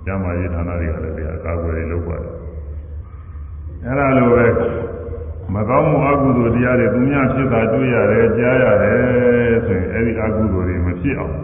[0.04, 2.32] ကျမ်းမာရေးဌာနတွေကလည်းဒီအကာကွယ်တွေလုပ်ပါတယ်
[3.84, 4.46] အဲ့ဒါလိုပဲ
[5.54, 11.36] မကောင်းမှုအကုသိုလ်တရားတွေသူများဖြစ်တာတွေ့ရတယ်ကြားရတယ်ဆိုရင်အဲ့ဒီအကုသိုလ်တွေမဖြစ်အောင်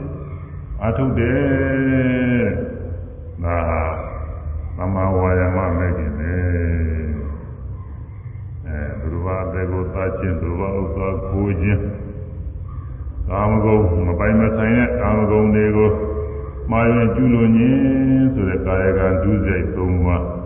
[0.84, 2.46] အထုတ်တယ်
[3.44, 3.82] ဒါဟာ
[4.76, 6.32] သမဝါယမမဲ့ခင်ပဲ
[8.66, 11.82] အဲဘုရားဘေကိုသာချင်းဘုရားဥစ္စာကိုချင်း
[13.28, 15.90] ကာမဂုဏ်မပိုင်မဆိုင်တဲ့ကာမဂုဏ်တွေကို
[16.70, 20.41] မှားရင်ကျူးလွန်ခြင်းဆိုတဲ့ကာယကံဒုစရိုက်၃ပါး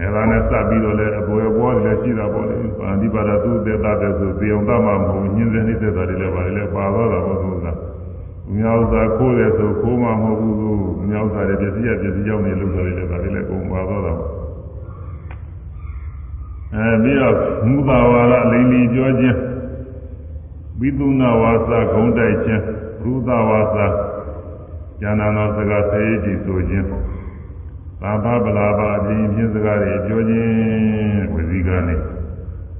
[0.00, 7.66] အဲဒါနဲ့စပ်ပြီးတော့လည်းအပေါ်အပေါ်လည်းရှိတာပေါ့လေပါဠိပါဒသူသေတာတဲ့ဆိုသေအောင်တတ်မှာမဟုတ်ညင်းစဲနေတဲ့တာတွေလည်းပါလေလည်းပါတော့တာပေါ့သူက
[8.54, 14.14] မြောက်သာခိုးတယ်ဆိုခိုးမှမဟုတ်ဘူးမြောက်သာတွေပစ္စည်းရပစ္စည်းကြောင့်နေလို့ဆိုတယ်လည်းဒါတွေလည်းကုန်ပါတော့တာ
[16.74, 17.34] အဲပြီးတော့
[17.66, 19.38] မူတာဝါဒလိန်လီပြောခြင်း
[20.80, 22.62] ဝိသုနာဝါစာဂုံတိုက်ခြင်း
[23.02, 23.86] ရူသဝါစာ
[25.02, 26.86] ဉာဏနာစကားဆေးကြည့်ဆိုခြင်း
[28.02, 31.96] သာဘဗလာဘာအပြင်ဖြင့်စကားတွေပြောခြင်းဝစီကနေ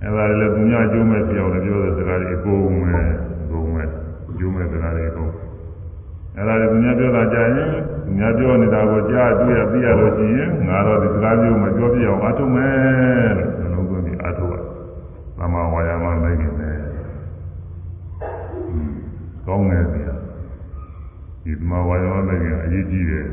[0.03, 3.09] အဲဒါလည်းသူများကျိုးမဲ့ပြောင်းလည်းပြောတဲ့စကားတွေအကုန်မဲ့
[3.43, 3.89] အကုန်မဲ့
[4.39, 5.33] ကျိုးမဲ့စကားတွေအကုန်
[6.37, 7.71] အဲဒါလည်းသူများပြောတာကြားရင်
[8.05, 14.59] သူများပြောနေတာကိုကြားတွေ့ရသိရလို့ရှိရင်ငါတော့ဒီစကားမျိုးမပြောပြအောင်အထုမယ်လို့နှလုံးသွင်းပြီးအထုပါ
[15.39, 16.77] သမဝါယာမလိုက်နေတယ်
[19.47, 20.15] ကောင်းတယ်ဗျာ
[21.45, 23.27] ဒီသမဝါယာမလိုက်ရင်အရေးကြီးတယ်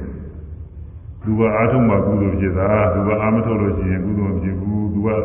[1.25, 5.15] သူကအာထုံမှာကုသိုလ်ဖြစ်တာသူကအာမထုတ်လို့ရှိရင်ကုသိုလ်မဖြစ်ဘူးသူကဟု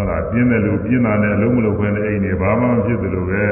[0.00, 3.44] တ်လားပြင်းတယ်လို့ပြင်းတာနဲ့အလုံးမလုံးခွင့်တဲ့အိမ်တွေဘာမှမဖြစ်သလိုပဲ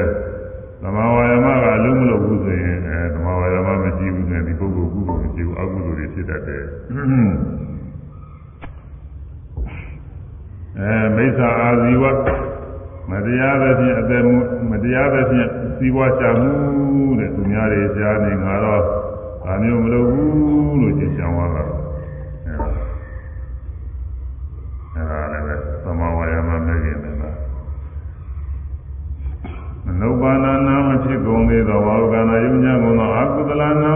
[0.81, 6.63] သမဝါယမကအလုံးမလုံးဘူးဆိုရင်အဲသမဝါယမမရှိဘူးဆိုရင်ဒီပုဂ္ဂိုလ်ကုသိုလ်မရှိဘူးအကုသိုလ်တွေဖြစ်တတ်တယ်
[10.79, 12.03] အဲမိစ္ဆာအာဇီဝ
[13.11, 14.23] မတရားသဖြင့်အသက်
[14.71, 16.51] မတရားသဖြင့်စီးပွားချမှု
[17.19, 18.83] တဲ့သူများတွေကြားနေငါတော့
[19.45, 21.63] ဒါမျိုးမလုပ်ဘူးလို့ကြင်ကြံသွားတာ
[24.95, 27.37] အဲဒါလည်းပဲသမဝါယမမဲ့ခင်တယ်လား
[29.85, 33.93] မနုပါဏနာမဖြစ်ကုန်သေးသောဘာဝကနာယုံညာကုန်သောအကုသလနာ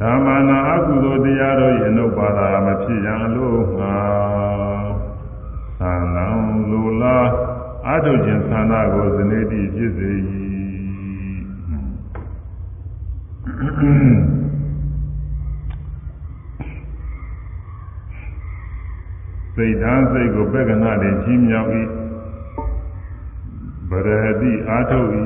[0.00, 3.96] ဓမ္မနာအကုသိုလ်တရားတို့၏အနုပါဒာမဖြစ်ရန်အလို့ငါ
[5.80, 6.26] သံဃံ
[6.70, 7.28] လူလား
[7.88, 10.10] အထုခြင်းသန္တာကိုဇနေတိဖြစ်စေ၏
[19.56, 21.70] စိတ်ဓာတ်စိတ်ကိုပက္ခဏတွေချင်းမြောက်၏
[23.90, 25.08] ဗရတိအာထုတ်၏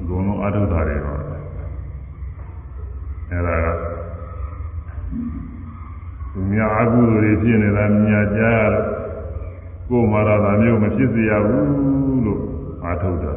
[0.00, 1.20] အကုန်လုံးအာထုတ်တာတွေတော့
[3.30, 3.66] အဲဒါက
[6.32, 8.86] သူများအကုသိုလ်တွေဖြစ်နေတာမြင်ကြားရလို့
[9.88, 12.42] ကိုယ်မှာတော့ဒါမျိုးမဖြစ်စေရဘူးလို့
[12.84, 13.32] အာထုတ်တာ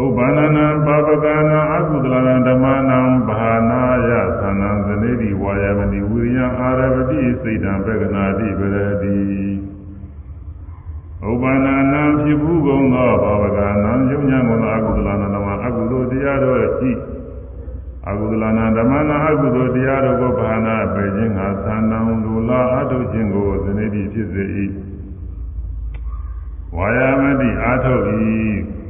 [0.00, 9.16] ဥပ္ပန္နနံပါပကနာအကုသလနံဓမ္မနံဘာနာယသနံသနေတိဝါယမတိဝိရိယအာရပတိစိတ်တံပက္ခနာတိပရတိ
[11.28, 16.58] ဥပ္ပန္နနံဖြစ်ဘူးကုန်သောပါပကနာယုံညာကုန်သောအကုသလနံဓမ္မအကုသိုလ်တရားတို့
[16.90, 16.92] ဤ
[18.08, 24.44] အကုသလနာဓမ္မနာအကုသိုလ်တရားတို့ကိုဘာနာပေခြင်းငါသန္တံလူလာအထုခြင်းကိုသနေတိဖြစ်စေ၏
[26.76, 28.04] ဝါယမတိအာထုတ်၏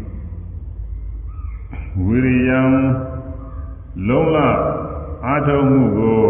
[2.01, 2.61] ဝိရိယံ
[4.09, 4.37] လုံးလ
[5.27, 6.23] အာထုံမှုကို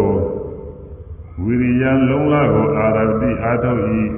[1.43, 3.71] ဝိရိယံလုံးလကိုအာရတိအာထု၏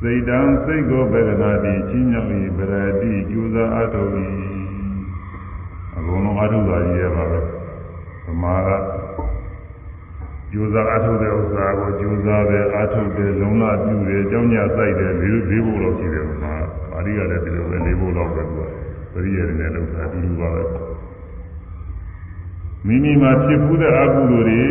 [0.00, 4.02] စိတ်တံစိတ်ကိုဘေဒနာတိချင်းမြောက်၏ဗရတိကျူဇာအာထု၏
[5.96, 7.40] အကုန်လုံးအာထုတာကြီးရပါပဲ
[8.24, 8.68] သမာက
[10.50, 16.54] ကျူဇာအာထုတဲ့ဥစ္စာကိုကျူဇာတယ်အာထုတယ်လုံးလပြုတယ်ကြောင်းညာစိုက်တယ်လေးလေးဖို့လောက်ရှိတယ်မှာ
[16.90, 18.25] ပါဠိကလည်းဒီလိုပဲလေးဖို့လောက်ပဲသူကပ
[19.24, 20.62] ရိယေနဲ့လောက်တာအတူတူပါပဲ
[22.86, 24.62] မိမိမှာဖြစ်ဖူးတဲ့အကုသိုလ်တွေ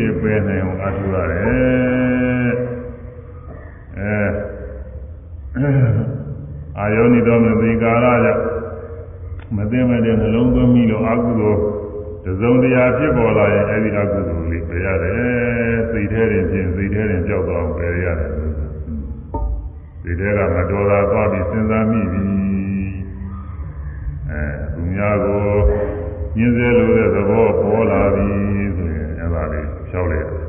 [0.00, 2.52] တဲ့ပယ်နိုင်အောင်အထုရတယ်
[3.98, 5.70] အဲ
[6.78, 8.42] အာယောနိတော်မသိကာရကြောင့်
[9.56, 11.60] မသိမဲ့တဲ့နှလုံးသွင်းပြီးတော့အကုသိုလ်
[12.24, 18.30] တစုံတရာဖြစ်ပေါ်လာရင်အဲဒီအကုသိုလ်လေးပယ်ရတယ်စိတ်ထဲရင်ဖြင့်စိတ်ထဲရင်ကြောက်တော့ပယ်ရတယ်
[20.02, 22.29] စိတ်ထဲကမတော်တာသွားပြီးစဉ်းစားမိပြီအဲသူ
[25.00, 25.40] များကို
[26.36, 28.26] ညင်းစေလို့တဲ့သဘောပေါ်လာပြီ
[28.76, 30.44] ဆိုရင်အဲ့ဒါလေးဖြောက်လိုက်တယ်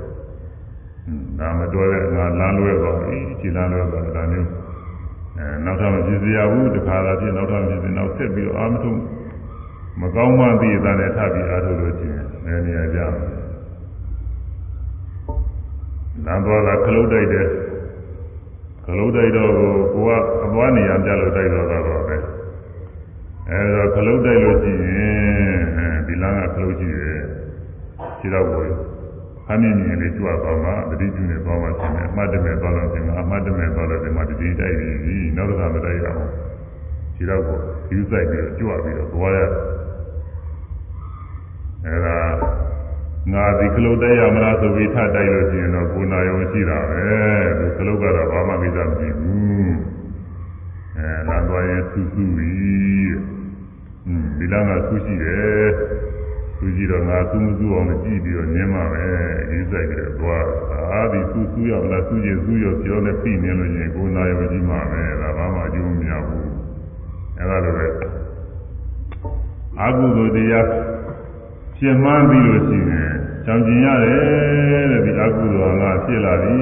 [1.40, 4.50] ။ဒါမတော်တဲ့ငါလမ်းလွဲသွားပြီခြေလမ်းလွဲသွားတာမျိုး
[5.38, 8.94] အဲနောက်ထပ်မဖြစ်စေရဘူးတခါလာဖြစ်နောက်ထပ်ဖြစ်စေနောက်ဆက်ပြီးတော့အာမထုံ
[10.00, 13.12] မကောင်းမှသိရတဲ့ထပ်ပြီးအားထုတ်လို့ရှိရင်နည်းနည်းကြမယ်
[16.26, 17.48] လမ်းသွားတာခလုတ်တိုက်တယ်
[18.86, 20.12] ခလုတ်တိုက်တော့ကိုက
[20.44, 21.91] အသွားနေရပြလို့တိုက်တော့တော့ပဲ
[23.52, 27.22] အဲဒါခလုတ်တိုက်လို့ရှိရင်ဒီလမ်းကခလုတ်ရှိတယ်
[28.20, 28.66] ခြေတော့ကို
[29.46, 36.22] ခမ်းမြင်မြင်လေးကြွသွားမှာတတိကျနေသွားမှဆင်းတယ်အမှတ်တမဲ့သွားလို့ဆင်းမှာအမှတ်တမဲ့သွားလို့ဒီမှာတတိတိုက်ပြီးနောက်တစ်ခါမတိုက်ရအောင်
[37.16, 37.58] ခြေတော့ကို
[37.92, 39.40] ယူဆိုင်ပြီးကြွပြီးတော့သွားရ
[41.86, 42.18] အဲဒါ
[43.34, 47.02] ငါဒီကလုတ်တိုက်ရမလားဆိုပြီးထတိုက်လို့ရှိရင်တော့ကိုနာယုံရှိတာပဲ
[47.60, 49.76] ဒီကလုတ်ကတော့ဘာမှကိစ္စမရှိဘူး
[50.98, 53.41] အဲလာသွားရင်ဆူဆူပြီး
[54.08, 55.70] อืมဒီလားကဆူရှိတယ်
[56.58, 59.06] ဆူကြည့်တော့ငါဆူမဆူအောင်ကြည့်ပြီးတော့ညင်းပါပဲ
[59.50, 60.46] ဒီဆိုင်ကလေးသွား
[60.92, 66.50] အာဒီဆူဆူရမလားဆူရင်ဆူရပြောနေပြီနေလို့ရင်ကိုနာယုံရှိမှာပဲဒါဘာမှအကျိုးမရဘူး
[67.38, 67.88] အဲဒါလိုပဲ
[69.80, 70.68] အာဟုသောတရား
[71.78, 73.12] ဖြစ်မှန်းပြီးလို့ရှိရင်
[73.46, 76.58] ကြောင်ကျင်ရတယ်တဲ့ဒီအကုသိုလ်ကဖြစ်လာပြီ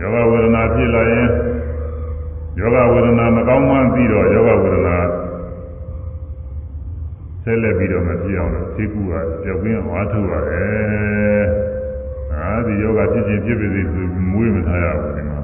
[0.00, 1.28] ယောဂဝေဒနာဖြစ်လာရင်
[2.58, 4.96] ယောဂဝေဒနာမကောင်းမှန်းပြီးတော့ယောဂဝေဒနာ
[7.48, 9.12] ဆက်လက်ပြီးတော့မဖြစ်အောင်လို့သိကူက
[9.44, 11.44] ကြောက်ရင်းအားထုတ်ရတယ်
[12.34, 15.38] အာဒီယောဂဖြစ်ခြင်းဖြစ်ပါစေဆိုမွေးမထားရဘူးဒီမှာ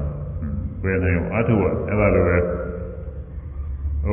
[0.81, 2.37] ပဲနိုင်အောင်အားထုတ်ရအဲ့ဒါလိုပဲ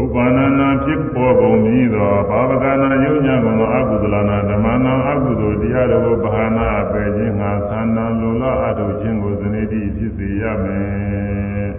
[0.00, 11.70] ဥပ္ပါဏနာဖြစ်ပေါ်ကုန်ပြီးသောဘာဝကနာယုံညာကုန်သောအကုသလနာဓမ္မနာအကုသိုလ်တရားတော်ကိုဘာနာအပယ်ခြင်းငါသန္တာလိုလားအထုခြင်းကိုဇနေတိဖြစ်စေရမယ်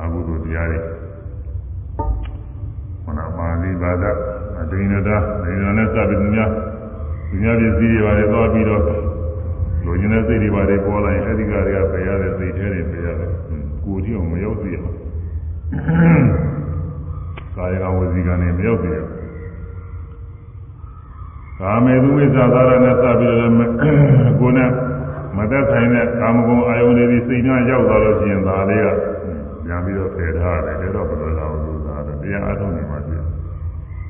[0.00, 1.07] အကုသိုလ်တရားတွေမ
[3.18, 4.10] နာပါဠိဘာသာ
[4.60, 6.50] အဒိနတာဒိနနဲ့စပြီးသူများ
[7.28, 8.82] သူများပြည့်စည်တွေပါလေသွားပြီးတော့
[9.84, 13.30] လူကျင်တဲ့စိတ်တွေပါလေပေါ်လာရင်အဲဒီကတွေကပယ်ရတဲ့စိတ်ထဲတွေပယ်ရတယ်
[13.84, 14.96] ကိုယ်တိအောင်မရောက်သေးအောင်
[17.56, 19.18] ကာယကဝစီကနဲ့မရောက်သေးဘူး
[21.60, 23.52] ကာမေသူဝိဇ္ဇာသာရနဲ့စပြီးတော့
[24.40, 24.70] ကိုယ်နဲ့
[25.36, 28.88] မသက်ဆိုင်တဲ့ကာမဂုဏ်အာယုန်တွေစိတ်နဲ့ရောက်သွားလို့ရှိရင်ဒါလေးက
[29.64, 31.88] ပြန်ပြီးတော့ဖယ်ထားတယ်ဒါတော့ဘယ်လိုလဲသူက
[32.22, 32.97] တရားအထုတ်နေမှပြ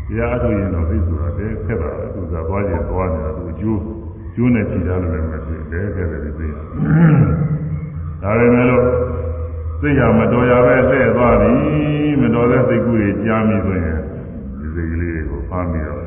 [0.08, 3.80] တရားအထုတ်ရင်တော့သိဆိုတာတည်းခက်တာသူကသွားခြင်းသွားနေတာသူအကျိုး
[4.34, 6.62] ကျိုးနဲ့ကြည်ထားလို့လည်းမဖြစ်တယ်ခက်တယ်ဒီသိဒါ
[8.38, 8.84] ပေမဲ့လို့
[9.80, 11.52] စိတ်ရမတော်ရပဲလှည့်သွားပြီ
[12.20, 13.98] မတော်တဲ့စိတ်ကူးတွေကြားမိဆိုရင်
[14.58, 16.04] ဒီစိတ်ကလေးကိုဖမ်းပြီးတော့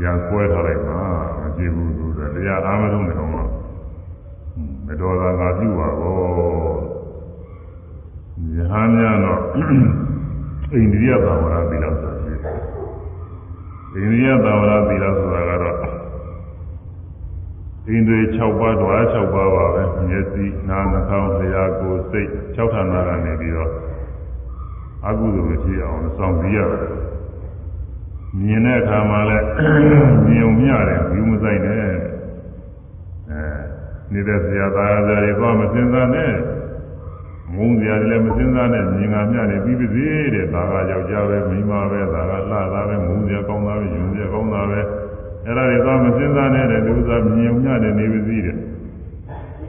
[0.00, 1.00] ညာကွဲထားလိုက်ပါ
[1.40, 3.48] မကြည့်ဘူးသူကတရားအားမလုံးနေအောင်တော့
[4.86, 6.14] မတော်တာငါပြုပါဘော
[8.56, 9.40] ယဟန်များတော့
[10.72, 12.15] အိန္ဒိယသာဝရသီလဆိုတာရှိတယ်
[13.96, 15.80] အိန္ဒိယသာဝရသီလဆိုတာကတော့ဣ
[17.96, 23.70] န္ဒြေ6ပါးဓဝါ6ပါးပါပဲမျက်စိနားနှာခေါင်းလျှာကိုယ်စိတ်6ဌာနကနေပြီးတော့
[25.06, 26.94] အကုသိုလ်ဖြစ်အောင်စောင့်ကြည့်ရတယ်
[28.38, 29.46] မြင်တဲ့အခါမှာလည်း
[30.26, 31.90] မြင်ုံမျှတယ်ဘူးမဆိုင်နဲ့အဲ
[34.12, 36.32] နေတဲ့ဆရာသားသားတွေတော့မစင်စားနဲ့
[37.54, 44.80] ငုံစရာတွေလည်းမစင်စားနဲ့မြင်ကမျှနေပြီးပါစေတဲ့ဒါကယောက်ျားပဲမိန်းမပဲဒါကလှသားပဲငုံစရာကောင်းသားပဲယုံစရာကောင်းသားပဲ
[45.44, 48.56] အဲ့ဒါတွေသွားမစဉ်းစားနဲ့တဲ့လူသားမြင်ုံညတဲ့နေပါစီတဲ့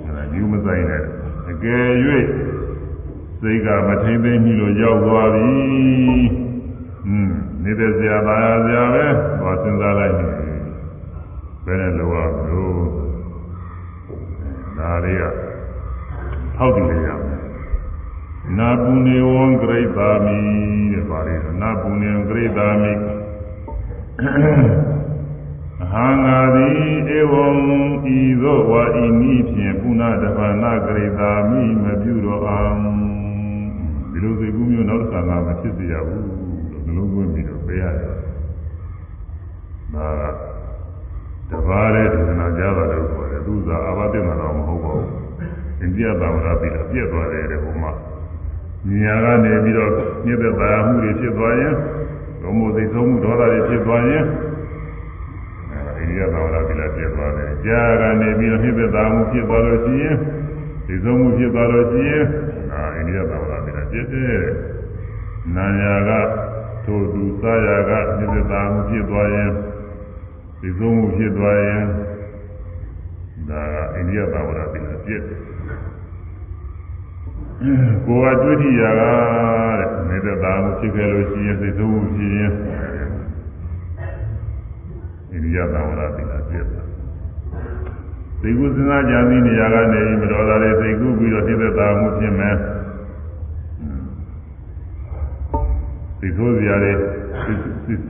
[0.03, 1.03] အဲ့ဒါယူမဆိုင်နဲ့
[1.49, 1.87] အကယ်၍
[3.41, 5.51] စိတ်ကမထိမ့်သိမ့်မိလို့ရောက်သွားပြီ
[7.07, 7.31] อืม
[7.63, 9.05] နေတဲ့ဆရာသားဆရာပဲ
[9.39, 10.27] သွားစဉ်းစားလိုက်ပြီ
[11.65, 12.81] ဘယ်နဲ့လောရမလို့
[14.77, 15.23] ဒါတွေက
[16.55, 17.26] ထောက်တည်ရမယ်
[18.55, 20.37] နာပုနေဝံဂရိတာမိ
[20.91, 22.93] တဲ့ပါဠိတော်နာပုနေဝံဂရိတာမိ
[25.81, 26.75] အဟံငါသည်
[27.17, 27.45] ဧဝံ
[28.17, 32.79] ဤသို့ဝါဤနည်းဖြင့်ပုဏ္ဏတပနာဂရိတာမိမပြုတော်အောင်
[34.11, 36.25] ဒီလိုစိတ်ကူးမျိုးနောက်တစ်ခါမှမဖြစ်စေရဘူး
[36.71, 38.09] လို့နှလုံးသွင်းပြီးတော့ပေးရတယ်။
[39.93, 40.07] ဒါ
[41.49, 45.07] ကတပါးတဲ့ဒုက္ခနာကြတာလို့ခေါ်တယ်သူကအာဘတိမတော်မဟုတ်ပါဘူး။
[45.81, 47.85] အိန္ဒိယသာဝရပြည်တော့ပြည့်သွားတယ်တဲ့ဘုမ။
[49.01, 49.91] ညာကနေပြီးတော့
[50.25, 51.73] မြစ်သက်သာမှုတွေဖြစ်သွားရင်
[52.41, 54.25] ဘုံမို့သိဆုံးမှုဒေါသတွေဖြစ်သွားရင်
[55.97, 60.15] အိန္ဒိယသာဝရပြည်လည်းပြည့်သွားတယ်။ကြာကနေပြီးတော့မြစ်သက်သာမှုဖြစ်သွားလို့ရှိရင်
[60.87, 62.25] သိဆုံးမှုဖြစ်သွားလို့ရှိရင်
[62.73, 64.43] အာအိန္ဒိယသာဝရပြည်လည်းပြည့်တယ်။
[65.55, 66.11] နာညာက
[66.85, 69.51] ထိုသူစားရာကမြစ်သက်သာမှုဖြစ်သွားရင်
[70.61, 71.83] သိဆုံးမှုဖြစ်သွားရင်
[73.49, 75.39] ဒါကအိန္ဒိယသာဝရပြည်လည်းပြည့်တယ်။
[77.59, 82.53] ကိုယ်ကတွေ့ထိရာကတဲ့နေသက်သာမှုဖြစ်ခဲ့လို့ရှိရင်သိဆုံးမှုဖြစ်ရင်ဣ
[85.31, 86.85] ရိယသဝရတိကပြည့်တယ်။
[88.41, 92.55] သိကုစဉ်းစားကြံစည်နေရာကနေမတော်တာတွေသိကုပြီးတော့သိသက်သာမှုဖြစ်မယ်။
[96.19, 96.91] စိတ်ဆိုးစရာတွေ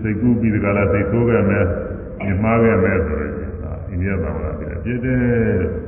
[0.02, 1.66] စိတ်ကူးပြီးတကလားစိတ်ဆိုးခဲ့မယ်
[2.24, 3.32] မြင်မှားခဲ့မယ်ဆိုရင်
[3.62, 5.87] ဒါအိန္ဒိယသံဃာပြည်ပြည့်တယ်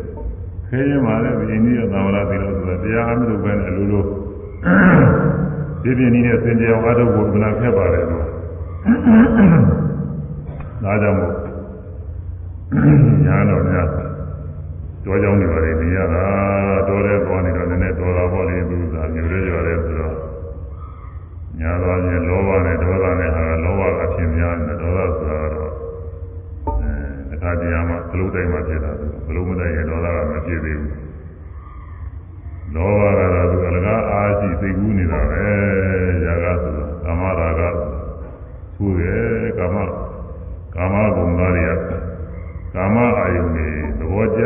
[0.69, 4.03] ခဲရင်ပါလေအိန္ဒိယသံဃာပြည်လို့ဆိုတာတရားအမှုပဲအလိုလို
[5.83, 8.25] ဒီပြင်းကြီးနဲ့စင်ကြအောင်အားထုတ်ဖို့ကနာခက်ပါတယ်လို့
[10.83, 11.33] ဒါကြောင့်မို့
[13.25, 13.87] ညာတော်များ
[15.05, 16.23] တောကြောင်းနေပါလေနေရတာ
[16.87, 20.15] တော်တဲ့သွားနေတော့နည်းနည်းတော်တာပေါ့လေသူကမျိုးရဲရွာတယ်ဆိုတော့
[21.59, 24.78] ညာသွားရင်လောဘနဲ့ဒေါသနဲ့ဟာလောဘကအဖြစ်များတယ်ဒေါသဆိုတာတော့
[27.49, 28.91] အဲအခါတရားမှာဘလို့တိုင်းမှာဖြစ်တာ
[29.27, 30.97] ဘလို့မတိုင်းရင်ဒေါသကမဖြစ်သေးဘူး
[32.75, 35.43] လောဘကတော့သူအလကားအားရှိသိကူးနေတာပဲ
[36.25, 37.61] ຢာကဆိုတာကာမရာဂ
[38.77, 39.75] သူ့ရဲ့ကာမ
[40.75, 41.81] ကာမဘုံသားတွေက
[42.75, 44.43] ကာမအာယုန်တွေသဘောကျ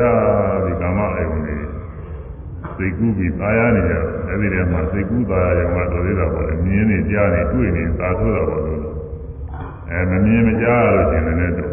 [0.64, 1.58] ပြီးကာမအာယုန်တွေ
[2.76, 8.82] စိတ်ကူးပြီးသာယာနေကြတယ်အဲဒီထဲမှာစိတ်ကူးသာယာရုံကတော့သေးတာပေါ့လေမြင်းနေကြားနေတွေ့နေသာဆိုးတာပေါ့လို့
[9.90, 11.73] အဲမမြင်မကြားရလို့ရှိရင်လည်းတော့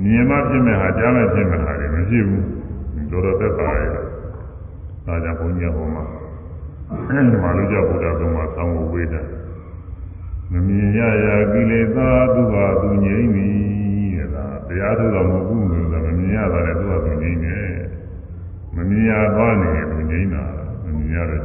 [0.00, 2.44] မြင်မှဖြစ်မဲ့ဟာကြားမှဖြစ်မဲ့ဟာတွေမဖြစ်ဘူး
[3.10, 3.90] တော်တော်သက်သာရတယ်
[5.06, 6.04] ဒါကြောင့်ဘုန်းကြီးဟောမှာ
[7.30, 9.22] ဒီမှာလူကြဘုရားသုံးမှာဆောင်းဝေးတာ
[10.52, 13.48] မမြင်ရရာကိလေသာသူဟာသူငြိမ့်ပြီ
[14.16, 17.66] တဲ့ဒါတရားထုတ်တော်မဟုတ်ဘူးလို့ဆိုတာမမြင်ရတာလည်းသူဟာသူငြိမ့်တယ်
[18.76, 20.44] မမြင်ရသွားနေသူငြိမ့်တာ
[20.84, 21.42] မမြင်ရတော့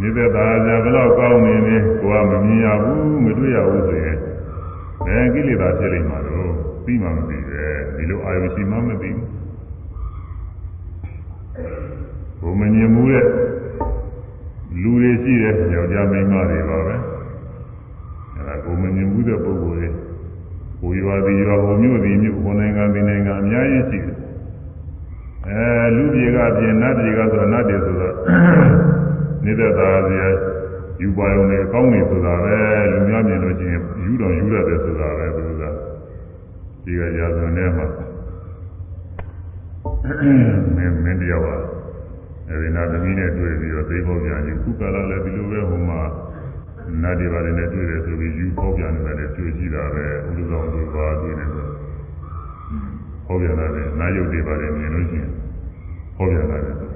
[0.00, 4.18] နေတဲ့သားကြဘယ်တော့ကောင်းနေနေကိုကမမြင်ရဘူးမတွေ့ရဘူးဆိုရင်
[5.06, 6.50] ဘယ်ကိလေသာဖြစ်လိမ့်မှာတော့
[6.84, 7.64] သိမှမသိပဲ
[7.96, 9.28] ဒီလိုအာယုရှိမှမသိဘူး
[12.40, 13.26] ဘုံမမြင်မှုတဲ့
[14.82, 16.94] လူတွေရှိတယ်ယောက်ျားမိန်းမတွေပါပဲ
[18.34, 19.88] အဲဒါကိုမမြင်ဘူးတဲ့ပုဂ္ဂိုလ်တွေ
[20.80, 24.16] ကိုရွာဒီရွာဟိုမြို့ဒီမြို့ဟိုနိုင်ငံဒီနိုင်ငံအများကြီးရှိတယ်
[25.48, 28.14] အဲလူပြေကပြင်နတ်ပြေကဆိုတော့နတ်တွေဆိုတော့
[29.44, 30.28] နေတဲ့သားစရာ
[31.04, 32.56] ယူပါရုံနဲ့အကောင်းနေဆိုတာပဲ
[32.92, 35.62] လူများမြင်လို့ရှိရင်ယူတော်ယူရတယ်ဆိုတာပဲသူက
[36.84, 37.86] ဒီကရာဇဝင်ထဲမှာ
[40.76, 41.48] မင်းမင်းတယောက်က
[42.48, 46.00] အဲဒီနာသမီးနဲ့တွေ့ပြီးတော့သိဖို့ပြန်ယူခုကလာလည်းဒီလိုပဲဟိုမှာ
[47.02, 51.68] နတ်တွေပါလည်းတွေ့တယ်ဆိုပြီးယူဖို့ပြန်နေတယ်တွေ့ကြည့်တာပဲဥဒ္ဒဆောင်တွေပါတွေ့နေတယ်
[53.26, 55.30] ဟောပြန်တယ်နာယုတ်တွေပါလည်းမြင်လို့ရှိရင်
[56.16, 56.93] ဟောပြန်တယ်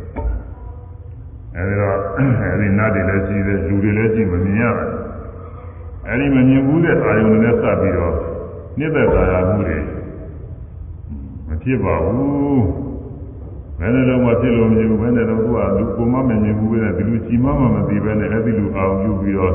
[1.57, 4.91] အဲဒီတော့အဲဒီနတ်တွေလည်းရှိတယ်လူတွေလည်းရှိမမြင်ရဘူး
[6.09, 8.15] အဲဒီမမြင်ဘူးတဲ့အာယုန်နဲ့စပ်ပြီးတော့
[8.79, 9.79] နှစ်သက်သာယာမှုတွေ
[11.47, 12.65] မဖြစ်ပါဘူး
[13.79, 19.55] ဘယ်နဲ့တော့မှဖြစ်လို့မမြင်ဘူးဘယ်နဲ့တော့သူကလူကိုမမမြင်ဘူးပဲဒီလူကြည်မမမသိပဲနဲ့အဲဒီလူအောင်ပြုပြီးတော့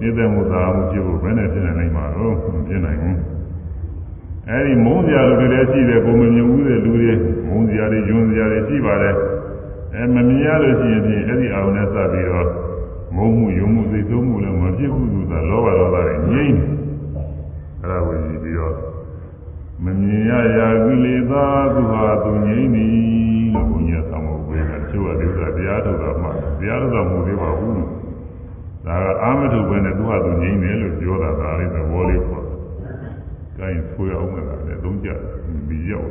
[0.00, 3.18] နှစ်သက်မှုသာမှုဖြစ်ဖို့ဘယ်နဲ့ဖြစ်နိုင်မှာတော့မဖြစ်နိုင်ဘူး
[4.48, 7.12] အဲဒီမုန်းစရာလူတွေလည်းရှိတယ်ကိုမမြင်ဘူးတဲ့လူတွေ
[7.48, 9.14] မုန်းစရာတွေယွန်းစရာတွေရှိပါတယ်
[9.94, 12.48] အဲမမြင်ရလို့ရှိရင်ဖြင့်အဲ့ဒီအာရုံနဲ့စပ်ပြီးတော့
[13.16, 16.58] မုန်းမှုယုံမှုသိသုံးမှုလည်းမဖြစ်ဘူးသူကလောဘဒေါသတွေငြိမ့်
[17.80, 18.74] အဲ့ဒါကိုကြည့်ပြီးတော့
[19.84, 22.86] မမြင်ရရာကိလေသာသူဟာသူငြိမ့်ပြီ
[23.54, 26.28] လို့ဘုရားဆောင်ဖို့ပေးတာချို့ကဒီဥစ္စာတရားထုတ်တာမှ
[26.60, 27.74] တရားထုတ်တာမဟုတ်သေးပါဘူး
[28.86, 32.44] ဒါကအာမထုပဲနဲ့သူဟာသူငြိမ့်တယ်လို့ပြောတာဒါလေးသဘောလေးပေါ့။
[33.58, 35.08] ကိုင်းဆွေအောင်မလားလေသုံးကြ
[35.68, 36.10] ပြီးရောက်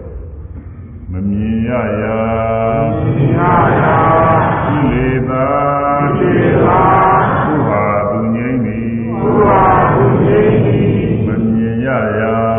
[1.15, 1.71] မမြင်ရ
[2.01, 2.19] ရာ
[3.03, 3.39] မြင်ရ
[3.81, 3.95] ရာ
[4.65, 5.45] ကိလေသာ
[6.17, 6.81] ကိလေသာ
[7.45, 9.61] သူဟာသူငြိမ့်သည်သူဟာ
[9.93, 10.93] သူငြိမ့်သည်
[11.25, 11.87] မမြင်ရ
[12.19, 12.52] ရာ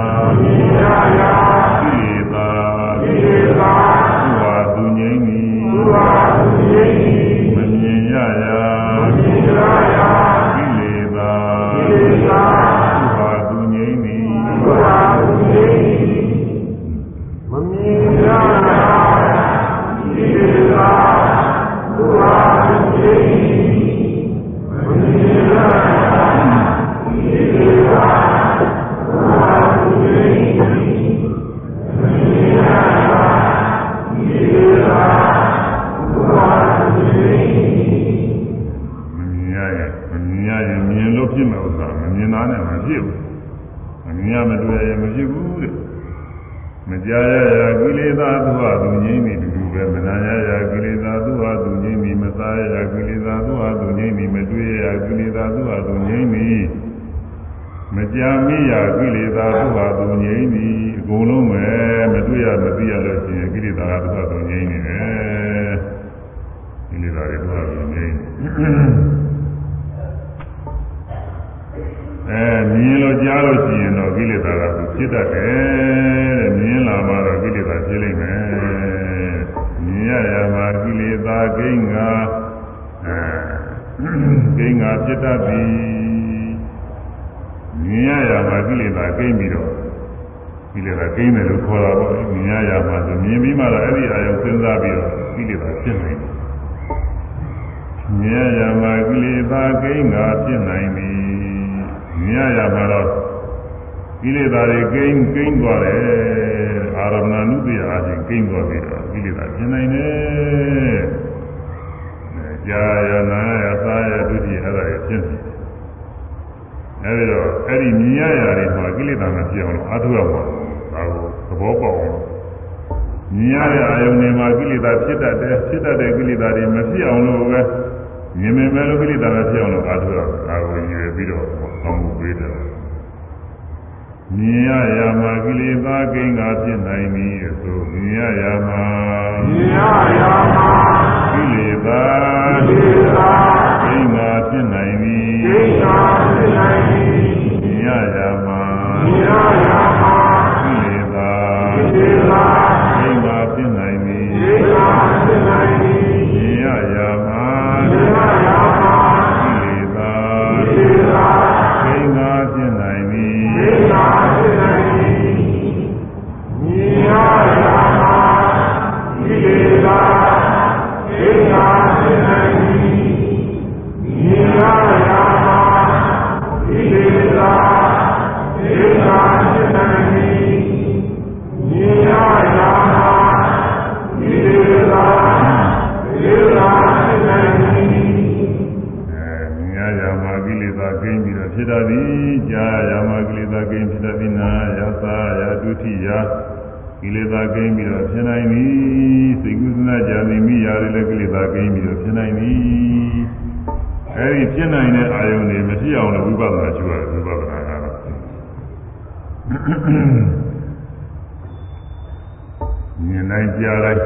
[213.45, 214.01] မြင်နိုင်ကြားလိုက်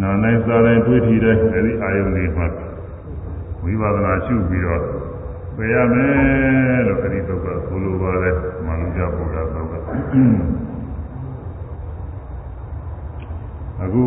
[0.00, 2.46] နားနိုင်စားတိုင်းတွေးထီတိုင်းအဲဒီအာယုန်တွေမှာ
[3.62, 4.82] ဝိပဿနာရှုပြီးတော့
[5.56, 9.74] ပြရမယ်လို့အဲဒီတော့ကဆိုလိုပါတယ်မနုကြဘုရားတော့က
[13.82, 14.02] အခု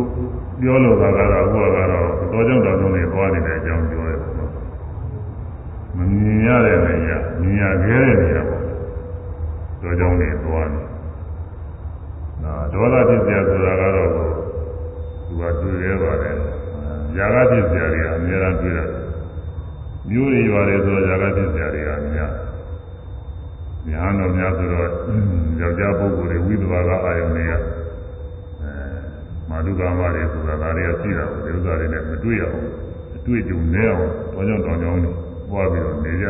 [0.60, 1.88] ပြောလို့သာကတော့အခုကတော့
[2.32, 4.52] တော်ကြောင့်တော်ဆုံးနေသွားနေတဲ့အကြောင်းပြောရတယ်ပေါ့
[5.96, 8.64] မမြင်ရတဲ့နေရာမြင်ရခဲ့တဲ့နေရာပေါ့
[9.82, 10.89] တော်ကြောင့်နေသွားနေနာ
[12.73, 14.25] ဒေါသဖြစ်เสียဆိုတာကတော့သူ
[15.41, 16.37] ကတွေ့ရပါတယ်
[17.17, 18.89] ຢာကဖြစ်เสียတွေကအများအားတွေ့ရတယ်
[20.09, 22.33] မျိုးတွေရွာတယ်ဆိုတော့ຢာကဖြစ်เสียတွေကအများ
[23.89, 24.89] ညာတော်များဆိုတော့
[25.61, 27.53] ယောက်ျားပုဂ္ဂိုလ်တွေဝိသဘာကအာယုန်တွေက
[29.49, 32.67] မာဓုကာမတွေဆိုတာဒါတွေကရှိတာကိုဒီဥစ္စာတွေနဲ့မတွေ့ရအောင်
[33.17, 35.19] အတွေ့အကြုံနည်းအောင်တောင်းကြောင်းတောင်းကြောင်း
[35.51, 36.27] ပွားပြီးတော့နေကြ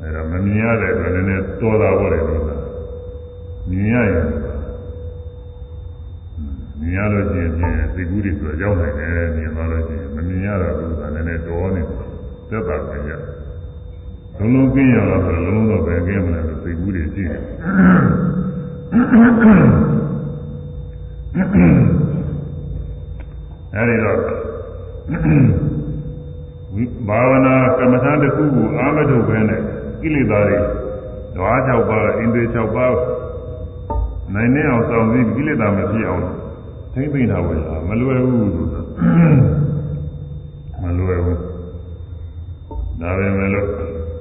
[0.00, 2.56] အဲဒါမမြင်ရတဲ့အတွက်လည်းနည်းတော်တာပေါ့လေလို့ဆိုတာ
[3.70, 4.26] မြင်ရရင်
[6.85, 11.81] မြင်ရလို့ရှိရင်ပြင်စိတ်ကူးတွေဆိုရောက်နိုင်တယ်မြင်သွားလို့ရှိရင်မမြင်ရတော့ဘူးဆိုတာလည်းနည်းတော်နေ
[12.49, 13.11] သက်သာပြန်ရ
[14.39, 17.41] လုံးလုံးကင်းရတော့ဆိုလုံးလုံးတော့ပဲကင်းမလဲစိတ်ကူးတွေရှိတယ်
[23.75, 24.19] အဲဒီတော့
[26.73, 29.61] ဝိဘာဝနာကမ္မထာတစ်ခုကိုအာမထုတ်ပဲနဲ့
[30.01, 30.57] ကိလေသာတွေ
[31.35, 32.95] ဓဝါ6ပါးအိန္ဒြေ6ပါး
[34.33, 36.23] နိုင်နေအောင်စောင့်ပြီးကိလေသာမဖြစ်အောင်
[36.95, 37.55] ထိမ့်သိမ့်တာပဲ
[37.87, 38.69] မလွယ်ဘူးလို့
[40.81, 41.39] မလွယ်ဘူး
[43.01, 43.67] ဒါပဲမလို့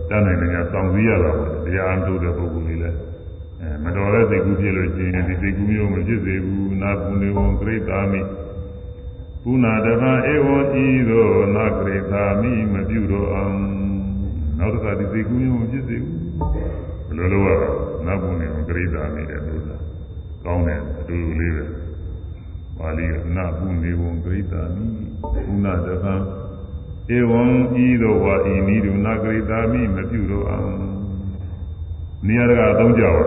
[0.08, 2.98] တန်းနိုင်တယ်ကစောင့်စည်းရတာပေါ့တရားအထုတ်တဲ့ပုဂ္ဂိုလ်ကြီးလည်း
[3.60, 8.20] အဲမတော်တဲ့စိတ်ကူးဖြစ်လို့ရှိရင်ဒီစိတ်ကူးမျိုးမဖြစ်စေဘူးနာပုနေဝံဂရိတာမိ
[9.44, 13.56] ကုဏတဗံဧဝံဤသို့နာဂရိတာမိမပြုတော့အောင်
[14.58, 16.18] နောက်တစ်ခါဒီစိတ်ကူးမျိုးမဖြစ်စေဘူး
[17.06, 17.68] ဘယ်လိုလုပ်ရလဲ
[18.06, 19.82] နာပုနေဝံဂရိတာမိတဲ့လို့လား
[20.44, 21.83] ကောင်းတယ်အတူတူလေးပဲ
[22.78, 24.84] ပါဠိကနာပုနေဝံဂရိတာမိ
[25.46, 26.14] ကုဏတဗံ
[27.16, 27.42] ဧဝံ
[27.84, 30.72] ဤသို့ဝါဤနိဒုနာဂရိတာမိမပြုတော့အောင်
[32.26, 33.24] နေရာကအသုံးကြပါ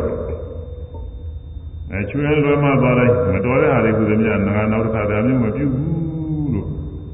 [1.91, 6.67] အဲချွေးလွယ်မှသွားလိုက်မတော်တဲ့ဟာတွေကလည်းများငါနောက်တစ်ခါတည်းမျိုးမပြုဘူးလို့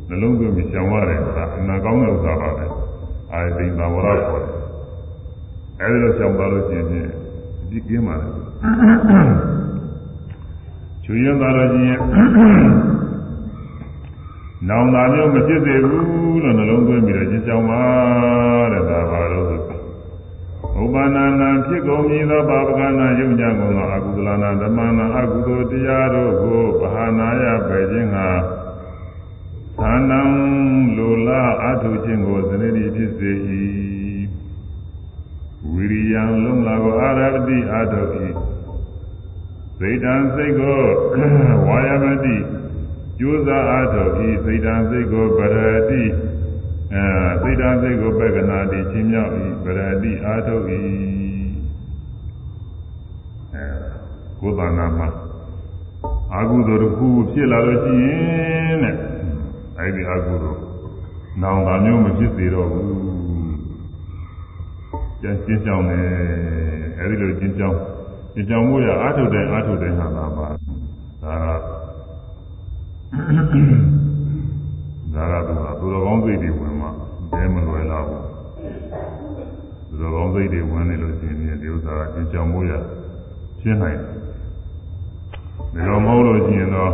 [0.10, 2.66] နှလုံးသွင်းပြီးရှောင်ရတယ်ဆိုတာအနာကောင်းတဲ့ဥစ္စာပါပဲ
[3.34, 4.54] အာယတိန်သာဝရခေါ်တယ်
[5.82, 6.86] အဲဒီလိုရှောင်ပါလို့ရှိရင်
[7.62, 8.28] အကြည့်ကင်းပါလေ
[11.04, 12.00] ချွေးရင်သွားလို့ရှိရင်
[14.70, 17.84] နောင်တာမျိုးမဖြစ်သေးဘူးလို့နှလုံးသွင်းပြီးတော့ရှင်းရှောင်ပါ
[18.72, 19.48] တဲ့ဒါပါလို့
[20.82, 28.30] ဥပါဏနာဖြစ်ကုန်မည်သောပါပကနာယုံကြကုန်သောအကုသလနာဓမ္မနာအကုသိုလ်တရားတို့ကိုဗဟာနာယပဲခြင်းဟာ
[29.80, 30.22] သာနံ
[30.98, 33.32] လူလာအထုတ်ခြင်းကိုသနေတိဖြစ်စေ၏
[35.72, 38.12] ဝိရိယံလုံးလာကိုအာရပတိအာထုတ်၏
[39.86, 40.82] စိတ်တံစိတ်ကို
[41.68, 42.38] ဝါယမတိ
[43.20, 44.12] ကျိုးစားအာထုတ်၏
[44.44, 45.58] စိတ်တံစိတ်ကိုပရ
[45.90, 46.04] တိ
[46.94, 47.06] အဲ
[47.42, 49.32] စိတ်တံစိတ်ကိုပက္ကနာတိချင်းမြောက်၏
[49.64, 50.64] ပရတိအာထုတ်၏
[53.54, 53.66] အဲ
[54.40, 55.08] ကိုယ်တဏ္ဍာမှာ
[56.34, 58.96] အာဟုသောတစ်ခုဖြစ်လာလို့ရှိရင်တဲ့
[59.80, 60.56] အဲဒီအာဟုသော
[61.42, 62.92] နောင်တာမျိုးမဖြစ်စေတော့ဘူး
[65.22, 66.08] ကျန်ရှင်းကြောင်းတယ်
[67.00, 67.93] အဲဒီလိုရှင်းကြောင်းရှင်း
[68.50, 70.48] ကြောင်းမှုရအာထုတ်တယ်အာထုတ်တယ်ဟာလာပါ
[71.24, 71.48] ဒါက
[75.16, 76.88] ဒါကသူကသူတော်ကောင်းစိတ်တွေဝင်မှ
[77.32, 78.26] ဘဲမလွယ်လာဘူး
[79.90, 82.72] သူတော်ကောင်းစိတ်တွေဝင်နေလို့ရှိရင်ဒီဥစ္စာကရှင်းကြောင်းမှုရ
[83.62, 84.00] ရှင်းနိုင်
[85.74, 86.94] တယ်ဒါတော့မဟုတ်လို့ရှိရင်တော့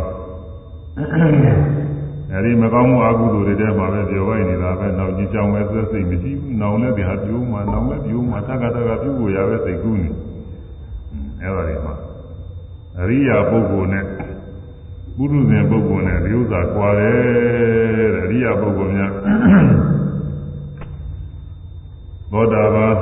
[2.32, 10.10] အဲဒီမကောင်းမှုအကုသိုလ်တွေထဲမှာပဲပြောလိုက်နေတာပဲနောက်ကြည့်ကြောင်ပဲသက်စိတ်မရှိဘူး။နောင်လည်းဒီဟာပြိုးမှနောင်လည်းပြိုးမှတက္ကတကပြုဖို့ရပဲစိတ်ကူးနေ။
[11.42, 11.94] အဲဒါတွေမှာ
[13.00, 14.04] အရိယာပုဂ္ဂိုလ်နဲ့
[15.16, 19.12] ပုရုဇဉ်ပုဂ္ဂိုလ်နဲ့ဒီဥစ္စာကွာတယ်တဲ့အရိယာပုဂ္ဂိုလ်များ
[22.32, 22.94] သောတာပန်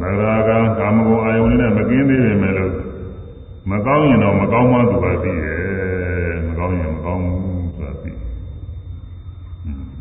[0.00, 2.74] မဂရာကကာမဂုဏ်အာယုန်နဲ့မကင်းသေးပေမဲ့လို့
[3.70, 8.10] မကောင်းရင်တော့မကောင်းမှသူကသိတယ်မကောင်းရင်မကောင်းဘူးဆိုတာသိ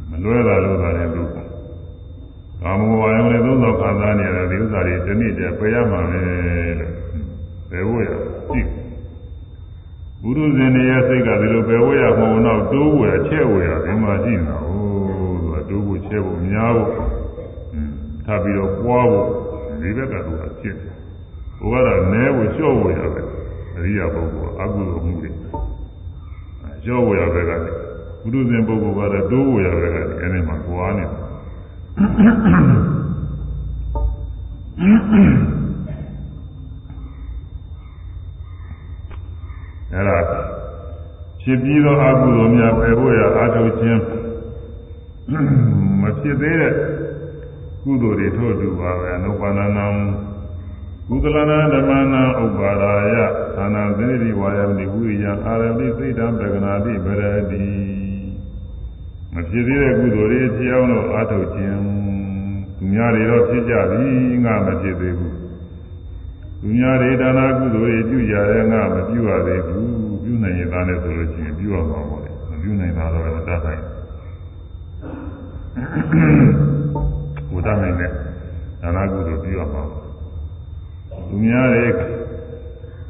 [0.09, 6.21] မလွဲတာလို့သာလည်းလို့ကာမဂုဏ်အာယုန်နဲ့သုံးသောခံစားနေရတဲ့ဒီဥစ္စာတွေဒီနေ့တည်းပယ်ရမှာပဲ
[6.79, 6.93] လို့
[7.69, 8.09] ပယ်ဖို့ရ
[8.49, 8.67] ကြည့်
[10.21, 11.01] ဘုရုဇင်တွေရဲ့
[11.67, 14.85] စိတ်ကဒီလိုပယ်ဖို့ရမဟုတ်တော့တိုးဝယ်ချဲ့ဝယ်ရဒီမှာရှိနေတာဟို
[15.43, 16.89] သူကတိုးဖို့ချဲ့ဖို့များဖို့
[18.25, 19.27] ထပ်ပြီးတော့ပွားဖို့
[19.81, 20.93] ဒီဘက်ကသူကဖြစ်တယ်
[21.59, 23.21] ဟိုကတော့နဲဖို့လျှော့ဖို့ရပဲ
[23.75, 25.29] အရိယာပုဂ္ဂိုလ်အကုသိုလ်မှုတွေ
[26.85, 27.71] ရောဝရဘက်ကနေ
[28.21, 32.92] ဘုရုဇဉ်ပုဂ္ဂိုလ်ကတော့တိုးဝရဘက်ကနေအဲဒီမှာကြွားနေအဲ
[41.53, 44.01] ဖြစ်ပြီးသောအကုသိုလ်များပယ်ဖို့ရအာထုခြင်း
[46.01, 46.73] မဖြစ်သေးတဲ့
[47.83, 49.85] ကုသိုလ်တွေထို့တူပါပဲအနုပါဏနံ
[51.07, 53.15] ကုသလနာဓမ္မနာဥပါရာယ
[53.55, 57.63] သာနာသတိဝါယမိဝိယံအာရမိစိတ်တံပကနာတိဗရတိ
[59.33, 61.79] မဖြစ်သေးတဲ့ကုသိုလ်တွေဖြစ်အောင်လို့အာထုတ်ခြင်း
[62.77, 64.03] သူများတွေတော့ဖြစ်ကြပြီ
[64.45, 65.37] ငါမဖြစ်သေးဘူး
[66.61, 70.12] သူများတွေဒါနာကုသိုလ်တွေပြုကြတယ်ငါမပြုရသေးဘူးပြု
[70.43, 73.81] နိုင်ရင်သားနဲ့ဆိုလို့ရှိရင်ပြုရမှာပေါ့လေမပြုနိုင်တာတော့တတ်ဆိုင်
[77.49, 78.11] ဘုရားနိုင်တဲ့
[78.81, 79.83] ဒါနာကုသိုလ်ပြုရမှာ
[81.27, 81.87] သူများတွေ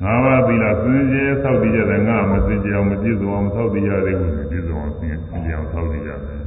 [0.03, 6.41] ငါးပါးသီလစင်ကြယ်ဆောက်တည်ရတယ်ငါမစင်ကြယ်အောင်မပြည့်စုံအောင်ဆောက်တည်ရသေးဘူးပြည့်စုံအောင်စင်ကြယ်အောင်ဆောက်တည်ရတယ်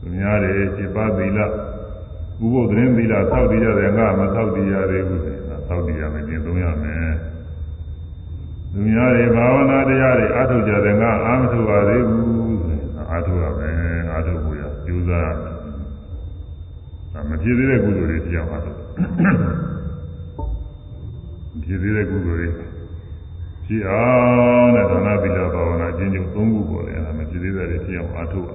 [0.00, 1.46] သူများတွေจิตပါသီလဥ
[2.52, 5.22] ပုသ်သတင်းသီလဆောက်တည်ရတယ်ငါမဆောက်တည်ရသေးဘူး
[5.68, 7.12] ဆောက်တည်ရမယ်ကျင့်သုံးရမယ်
[8.72, 12.30] သူများတွေဘာဝနာတရားတွေအထုတ်ကြတယ်ငါအာမထုတ်ပါသေးဘူး
[13.10, 13.74] အာထုတ်ရမယ်
[14.12, 15.54] အာထုတ်ဖို့ရကြိုးစားရမယ်
[17.12, 18.78] ဒါမဖြစ်သေးတဲ့ကုသိုလ်တွေဖြစ်အောင်အာထုတ်
[21.64, 22.48] ဖြစ်သေးတဲ့ကုသိုလ်တွေ
[23.66, 24.04] ဖြစ်အော
[24.62, 28.50] င်တဲ့ဒါနသီလဘာဝနာကျင့်ကြံသုံးခုပေါ်တယ်အဲဒါမဖြစ်သေးတဲ့တွေဖြစ်အောင်အာထုတ်ရ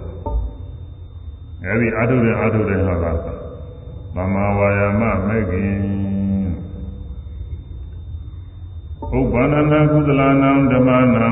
[1.63, 3.05] အဲဒီအာထုတ်တဲ့အာထုတ်တဲ့ဟာက
[4.15, 5.75] မမဝါယာမမဲ့ခင်
[9.13, 11.27] ဥပ္ပန္နကုသလနံဓမ္မနံ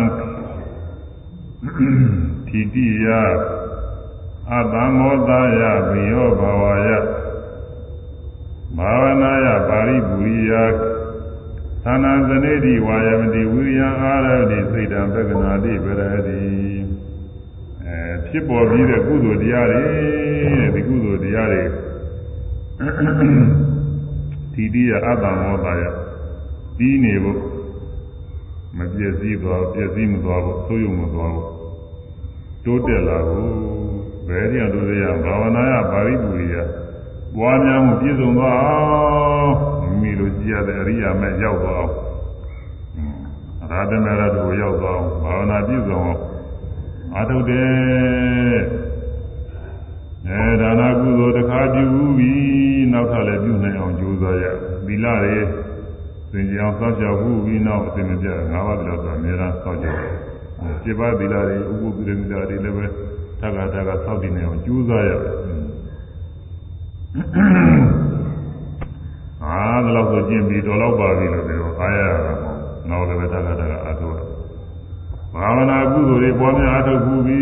[2.47, 3.07] သီတိယ
[4.51, 6.89] အတ္တမောသယဘိယောဘဝယ
[8.77, 10.53] ဘာဝနာယပါရိပူရိယ
[11.83, 16.41] သာနာဇနေတိဝါယမတိဝိရိယအာရတိစိတ်တံပက္ကနာတိပရတိ
[17.85, 19.83] အဲဖြစ်ပေါ်ပြီးတဲ့ကုသိုလ်တရားတွေ
[20.43, 21.63] တဲ့ဒီကုသိုလ်တရားတွေ
[24.53, 25.83] ဒီတိယအတ္တမောသယ
[26.77, 27.52] ပြီးနေဖို့
[28.77, 31.47] မပြည့်စည်သွားပြည့်စည်မသွားဘူးဆိုးရုံမသွားဘူး
[32.65, 33.53] တိုးတက်လာဖို့
[34.27, 36.55] ဘယ်တရားတို့ရဘာဝနာယပါရိပူရိယ
[37.35, 39.53] ပွားများမှုပြည့်စုံသွားအောင်
[40.01, 41.93] မိလိုကြည့်ရတဲ့အရိယာမဲ့ရောက်သွားအောင်
[43.71, 46.19] ရာထမရတို့ရောက်သွားအောင်ဘာဝနာပြည့်စုံအောင်
[47.15, 48.59] အာထုတ်တယ်
[50.27, 51.85] အဲဒါနာကုသိုလ်တစ်ခါပြု
[52.17, 54.45] ပြီးနောက်ထပ်လည်းပြုနိုင်အောင်ကြိုးစားရ
[54.85, 55.35] သီလတွေ
[56.35, 59.99] သင်ကြအောင်စောင့်ရှောက်မှုပြီးနောက်အစဉ်မပြတ်၅ပါးတိလောက်ဆိုအများအားစောင့်ရှောက်
[60.83, 62.85] ခြေပါသီလတွေဥပုသ္တိသီလတွေလည်းပဲ
[63.39, 65.35] ထပ်ကထပ်ကစောင့်တည်နေအောင်ကြိုးစားရတယ်
[69.43, 72.57] အာဒါလို့ဆိုကျင့်ပြီးတော်တော့ပါပြီလို့ပြောအားရတာပေါ့
[72.89, 74.19] နောက်လည်းပဲတက္ကတကအားထုတ်ရ
[75.33, 77.39] ဘာဝနာကုသိုလ်တွေပွားများအားထုတ်ခုပြီ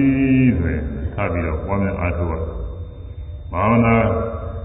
[0.60, 0.84] ဆိုရင်
[1.16, 2.36] ထပ်ပြီးတော့ပွားများအားထုတ်ရ
[3.52, 3.96] ဘာဝနာ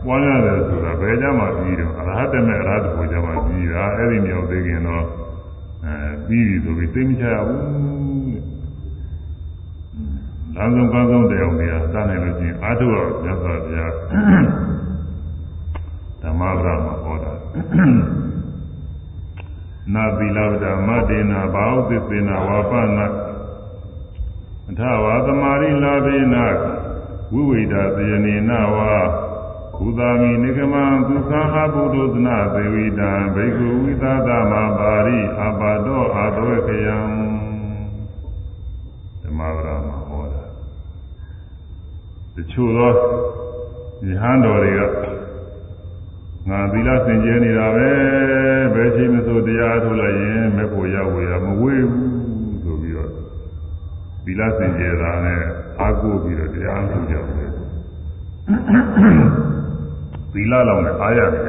[0.04, 5.04] ပွားရတယ်ဆိုတာ ဘယ်ကြမှာပြီးတော့အရဟတမေအရဟတကိုကြမှာပြီးတာအဲ့ဒီမြောက်သေးခင်တော့
[5.84, 5.94] အဲ
[6.26, 8.56] ပြီးပြီဆိုပြီးသိမချရဘူးတဲ့
[10.56, 13.92] လမ်းဆုံးကောင်းဆုံးတရားများစနိုင်လို့ချင်းအာထုတော်မြတ်စွာဘုရား
[16.22, 17.32] ဓမ္မဗရမှာဟောတာ
[19.94, 23.06] နာသီလဝဒမတေနာဘာဝသစ္စေနာဝါပနာ
[24.68, 26.44] အထဝါသမารိလာဘေနာ
[27.32, 28.92] ဝိဝိဒသယနေနဝါ
[29.78, 36.98] ဘုသာမိနိကမံဒုက္ခအဘုဒ္ဓသနာသေဝိတံဘိက္ခုဝိသသမပါရိအပါတောအာသဝေခယံ
[39.22, 40.44] ဓမ္မဗရမှာဟောတာ
[42.34, 42.92] တချို့သော
[44.06, 44.80] ယဟန်တော်တွေက
[46.48, 47.90] ငါသီလစင်ကြယ်နေတာပဲ
[48.74, 53.10] ဘယ်ချိန်မဆိုတရားထုတ်လိုက်ရင်မဲ့ဖို့ရောက်ဝေရမဝေးဘူးဆိုပြီးတော့
[54.24, 55.42] သီလစင်ကြယ်တာနဲ့
[55.80, 57.52] အာကိုပြီးတော့တရားထုတ်ကြတယ်
[60.36, 61.44] သီလလောင်နဲ့အားရတယ်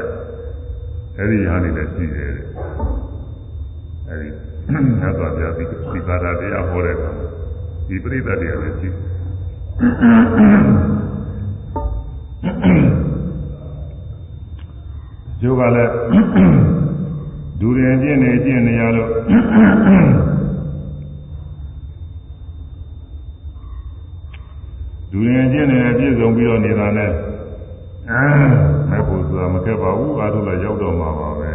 [1.18, 2.30] အဲ့ဒီဟာနေလည်းရှိတယ်
[4.08, 4.30] အဲ့ဒီ
[5.02, 7.12] သတ်တော်ပြသီသီကာရတရားဟောတဲ့အခါ
[7.88, 8.90] ဒီပရိသတ်တရားလည်းရှိ
[15.42, 15.92] ကျိုးကလည်း
[17.60, 19.10] ဒူရင်ကျင့်နေကျင့်နေရလို့
[25.12, 27.12] ဒူရင်ကျင့်နေပြည့်စုံပြီးတော့နေတာနဲ့
[28.12, 28.24] အဲ
[28.89, 31.51] မဲ့ဖို့ဆိုတာမခက်ပါဘူးအားထုတ်လည်းရောက်တော့မှာပါပဲ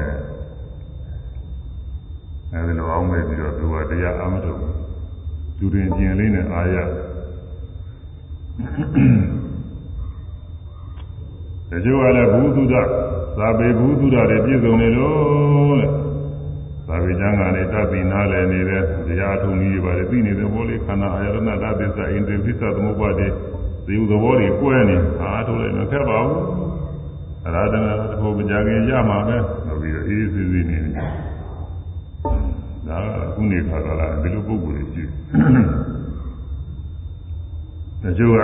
[2.53, 4.75] အဲဒီလိုအောင်မဲ့ပြီးတော့သူကတရားအမထုတ်ဘူး
[5.59, 6.77] ဒူရင်ကျင့်လေးနဲ့အာရ
[11.71, 12.75] တချို့ကလည်းဘုသူဒ္ဓ
[13.39, 15.91] သာပေဘုသူဒ္ဓတွေပြည့်စုံနေလို့တဲ့
[16.89, 23.33] သာပေကျမ်းဂန်လေးတတ်ပြီးနားလည်နေတဲ့တရားထုံကြီးတွေပါလေသိနေတဲ့ဘောလေးခန္ဓာအာယရဏတသစ္စာအင်္ဒြိသစ္စာသမုပ္ပါဒ်
[23.93, 26.41] တွေသေဥသဘောတွေကွဲနေအားထုတ်လိုက်မခက်ပါဘူး
[27.47, 29.37] အရာဓနာတစ်ခုမကြခင်ရမှာပဲ
[29.67, 30.93] ဆိုပြီးတော့အေးအေးဆေးဆေးနေတယ်
[32.89, 35.05] ဒါကခုနေခါကလာဒီလိုပုံကိုယ်ရှိ
[38.03, 38.39] တချို့က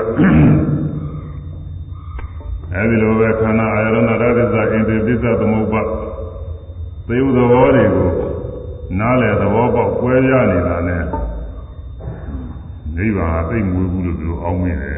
[2.75, 5.83] အဲဒီလိုပဲခန္ဓာအာယရဏရသစ္စာအင်္ဒြိသစ္စာသမုပ္ပါ
[7.09, 8.09] သေဥသဘောတွေကို
[8.99, 11.03] နားလည်သဘောပေါက်ကွဲပြားနေတာနဲ့
[12.97, 14.95] နိဗ္ဗာန်အသိမွေးဘူးလို့ပြောအောင်မင်းတယ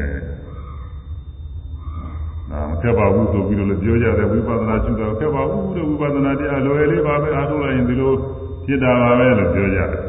[2.51, 8.13] ဒါမခက်ပါဘူးဆိုပြီးတော့လည်းပြောကြတယ်ဝိပဿနာရှုတာခက်ပါဘူးတဲ့ဝိပဿနာတရားလွယ်လေးပါပဲအားထုတ်လိုက်ရင်ဒီလို
[8.65, 10.03] ဖြစ်တာပါပဲလို့ပြောကြတယ်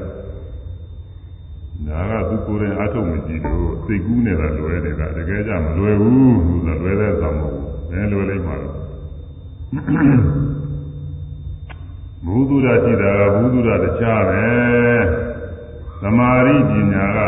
[1.86, 6.14] ။ဒါကသူကိုယ်တိုင်အားထုတ်မကြည့်လို့စိတ်ကူးနေတာလွယ်နေတာတကယ်ကြမလွယ်ဘူး
[6.66, 8.74] လို့လွယ်တဲ့သံမဟုတ်ဘူး။ဘယ်လွယ်လိုက်မှာတော့
[12.26, 14.47] ဘုသူဒ္ဓရှိတာကဘုသူဒ္ဓတခြားပဲ
[16.03, 17.18] သမာဓိပညာက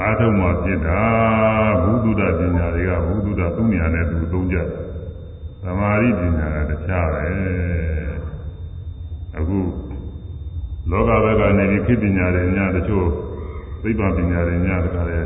[0.00, 1.00] အာထုံမှဖြစ်တာ
[1.82, 4.68] ဘုသူဒ္ဓပညာတွေကဘုသူဒ္ဓသူ့ညာနဲ့သူသုံးကြတယ်
[5.62, 7.26] သမာဓိပညာကတခြားပဲ
[9.36, 9.58] အခု
[10.90, 13.06] လောကဘက်ကနေဒီခေပညာတွေညာတချို့
[13.82, 15.20] သိပ္ပံပညာတွေညာတခါလဲ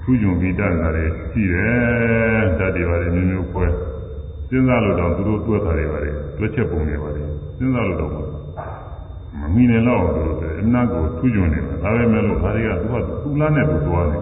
[0.00, 3.66] ထူးချွန်ပြီးတတ်တာတွေရှိတယ်တတ်တယ်ပါလေမျိုးမျိုးပွဲ
[4.48, 7.22] စဉ်းစားလို့တော့သူတို့တွက်တာတွေပါလေတွက်ချက်ပုံတွေပါလေ
[7.58, 8.16] စဉ်းစားလို့တော့မ
[9.54, 14.18] မီနဲ့တော့သူတို့ အနာကိုထူးချွန်နေတာဒါပဲမဲ့လို့ဒါတွေကသူကသူ့လားနဲ့သူသွားနေ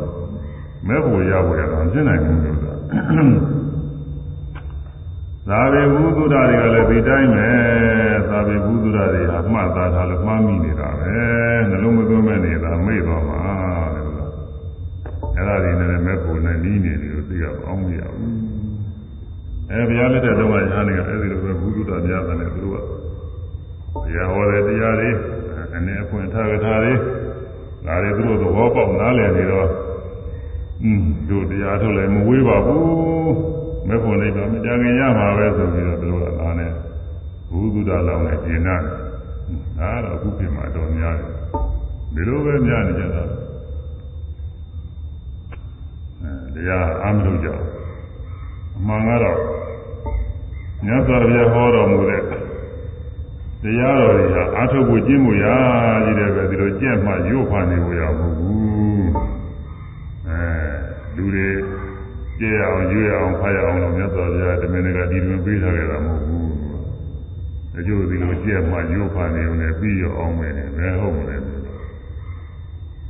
[0.87, 2.73] မဲဖို့ရဖို့ရတော့ရှင်းနိုင်ဘူးလို့သာ
[5.49, 7.49] သာဝေဘုသူဒ္ဓတွေကလည်းဒီတိုင်းပဲ
[8.29, 11.15] သာဝေဘုသူဒ္ဓတွေဟာမှတ်သားထားလို့မှားမိနေတာပဲ
[11.71, 13.41] နှလုံးမသွင်းမဲ့နေတာမေ့သွားမှာ
[13.95, 14.33] တဲ့လို့
[15.37, 18.35] အဲ့ဒါတွေနဲ့မဲဖို့နဲ့နီးနေတယ်လို့သိရအောင်မရဘူး
[19.71, 22.85] အဲဘုရားလက်ထက်တော့ညာနေကအဲ့ဒီလိုပဲဘုသူဒ္ဓများတယ်သူတို့က
[23.95, 25.11] ဘုရားဟောတဲ့တရားတွေ
[25.81, 26.93] အနေအဖွင့်ထားကြတာတွေ
[27.87, 29.69] ဒါတွေသူတို့သဘောပေါက်နားလည်နေတော့
[30.83, 33.35] อืมတို့တရားထုတ်လည်းမဝေးပါဘူး
[33.89, 36.73] မဲ့ဖို့နေတော့မကြခင်ရမှာပဲဆိုပြီးတော့သူတို့ကသားနဲ့
[37.51, 38.95] ဘုသူဒ္ဓလောင်းနဲ့ကျင်နာတယ်
[39.79, 41.31] ဒါတော့အခုပြင်မှာတော့များတယ်
[42.15, 43.23] ဒီလိုပဲများနေကြတာ
[46.23, 47.63] အဲတရားအာမလို့ကြောက်
[48.77, 49.39] အမှန်ကတော့
[50.85, 52.23] မြတ်စွာဘုရားဟောတော်မူတဲ့
[53.63, 55.45] တရားတော်တွေဟာအာထုတ်ဖို့ကျင့်မှုရ
[56.05, 59.11] ကြီးတယ်ပဲဒီလိုကြက်မှရုပ်ဖာနေဖို့ရမဟုတ်ဘူး
[60.29, 60.43] အဲ
[61.17, 61.49] လူတွေ
[62.39, 66.49] ကြည့်အောင်ရွေးအောင်ဖတ်ရအောင်လို့မြတ်စွာဘုရားတမင်တကာဒီလိုပေးထားကြတာမဟုတ်ဘူး
[67.79, 71.37] အကျိုးဒီလိုကြက်မှရုပ်ဖာနေုံနဲ့ပြီးရအောင်မယ်ဘယ်ဟုတ်မလဲ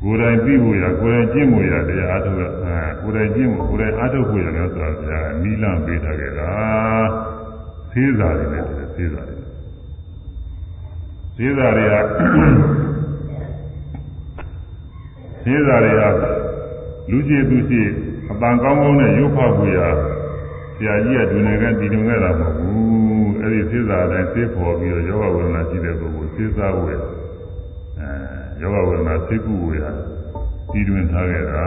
[0.03, 6.51] ကိုယ်တိုင်ပြီးဖို့ရကိုယ်တိုင်ကျင့်ဖို့ရတရားအားထုတ်ရအဲကိုယ်တိုင်ကျင့်ဖို့ကိုယ်တိုင်အားထုတ်ဖို့ရလို့ဆိုတာဗျာနီလန့်ပေးထားကြတာ
[7.92, 8.61] သေးစားတယ်လေ
[8.96, 9.39] သေးစားတ
[11.47, 11.95] ယ်သေးစားတွေက
[15.45, 16.03] သေးစားတွေက
[17.11, 17.82] လူကြီးသူရှိ
[18.30, 19.80] အပန်ကောင်းကောင်းနဲ့ရုပ်ဖောက်ဖို့ရ
[20.84, 27.01] ရာကြီးကဒုနေကတည်တွင်ခဲ့တာမဟုတ်ဘူးအဲ့ဒီသေစာတိုင်းသိပေါ်ပြီးတော့ယောဂဝေဒနာရှိတဲ့ပုဂ္ဂိုလ်သေစာဝေအဲ
[28.61, 29.84] ယောဂဝေဒနာသိကုဝေရ
[30.72, 31.64] တည်တွင်ထားခဲ့တာ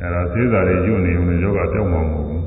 [0.00, 2.44] အဲ့ဒါသေစာတွေညွတ်နေုံနဲ့ယောဂပြောင်းမှာမဟုတ်ဘူး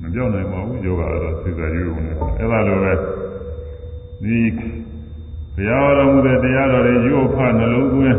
[0.00, 2.92] မပြောင်းနိုင်ပါဘူးယောဂကတော့သေစာညွတ်နေအဲ့ဒါလိုပဲ
[4.22, 4.40] ဒီ
[5.54, 8.18] ဘုရားတော်မူတဲ့တရားတော်တွေရုပ်ဖနှလုံးသွင်း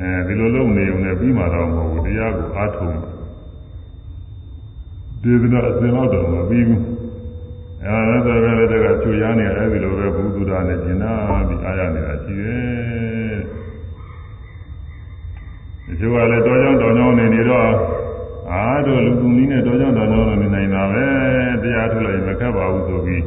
[0.00, 2.96] အဲဒီလိုလုပ်နေုံနဲ့ပြီးမှတော့မဟုတ်ဘူးတရားကိုအားထုတ်
[5.22, 6.82] ဒေသနာအစဉ်တော့တော့မပြီးဘူး
[7.84, 11.12] အဲဒါဆိုလည်းတကချူရနေအဲဒီလိုပဲဘုသူဒ္ဓနဲ့ကျင်နာ
[11.48, 13.38] ပြီးအားရနေတာရှိတယ်
[15.86, 17.70] ဒီချို့ကလည်းတော်ကြောင်တော်ကြောင်နေနေတော့
[18.52, 21.06] အာတို့လူကူနည်းနဲ့တော်ကြောင်တော်ကြောင်နေနေတာပဲ
[21.62, 23.22] တရားထုတ်လိုက်မခက်ပါဘူးဆိုပြီး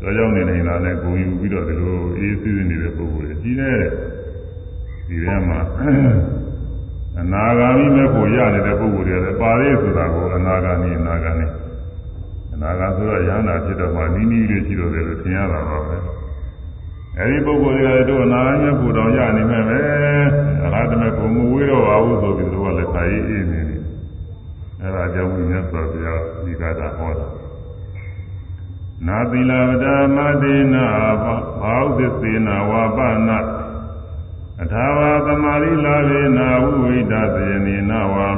[0.00, 3.80] တော်ကြောင်နေနေတာနဲ့ဂုံယူပြီးတော့ဒီလိုအေးဆေးနေတဲ့ပုဂ္ဂိုလ်တွေကြီးတယ်
[5.08, 5.60] ဒီထဲမှာ
[7.20, 11.46] အနာဂါမိမဲ့ကိုရနေတဲ့ပုဂ္ဂိုလ်တွေလည်းပါလေဆိုတာကိုအနာဂါမိအနာဂါမိ
[12.54, 15.96] အနာဂါဆိုတော့ရဟန္တာဖြစ်တော့မှနီးနီးလေးရှိတော့တယ်လို့ထင်ရတာပါပဲ
[17.18, 19.78] အဲဒီပုဂ္ဂိုလ်တွေကတို့အနာဂါမိကိုတောင်ရနေမဲ့ပဲ
[20.64, 23.82] အရဟတမေကိုမဝေးတော့ပါဘူးဆိုပြီးတို့ကလည်းခါရေးအေးနေတယ်
[24.82, 27.26] အဲဒါကြောင့်မြတ်စွာဘုရားဒီကတာဟောတာ
[29.04, 29.84] နာသီလဝဒ
[30.16, 30.84] မတေနာ
[31.22, 33.38] ဘာဝသစ္စေနာဝါပနာ
[34.62, 38.28] အထာဝသမာရိလာဝေနာဝိဝိဒသယနေနဝံ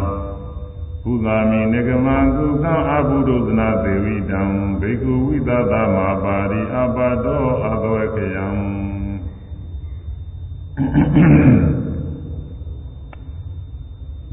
[1.04, 4.40] ကုသာမိနေကမံကုသံအဘုဒ္ဓသနာသေဝိတံ
[4.80, 8.48] ဘေကုဝိသသမပါရိအပတောအသောခယံ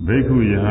[0.05, 0.67] ဘေကုယဟ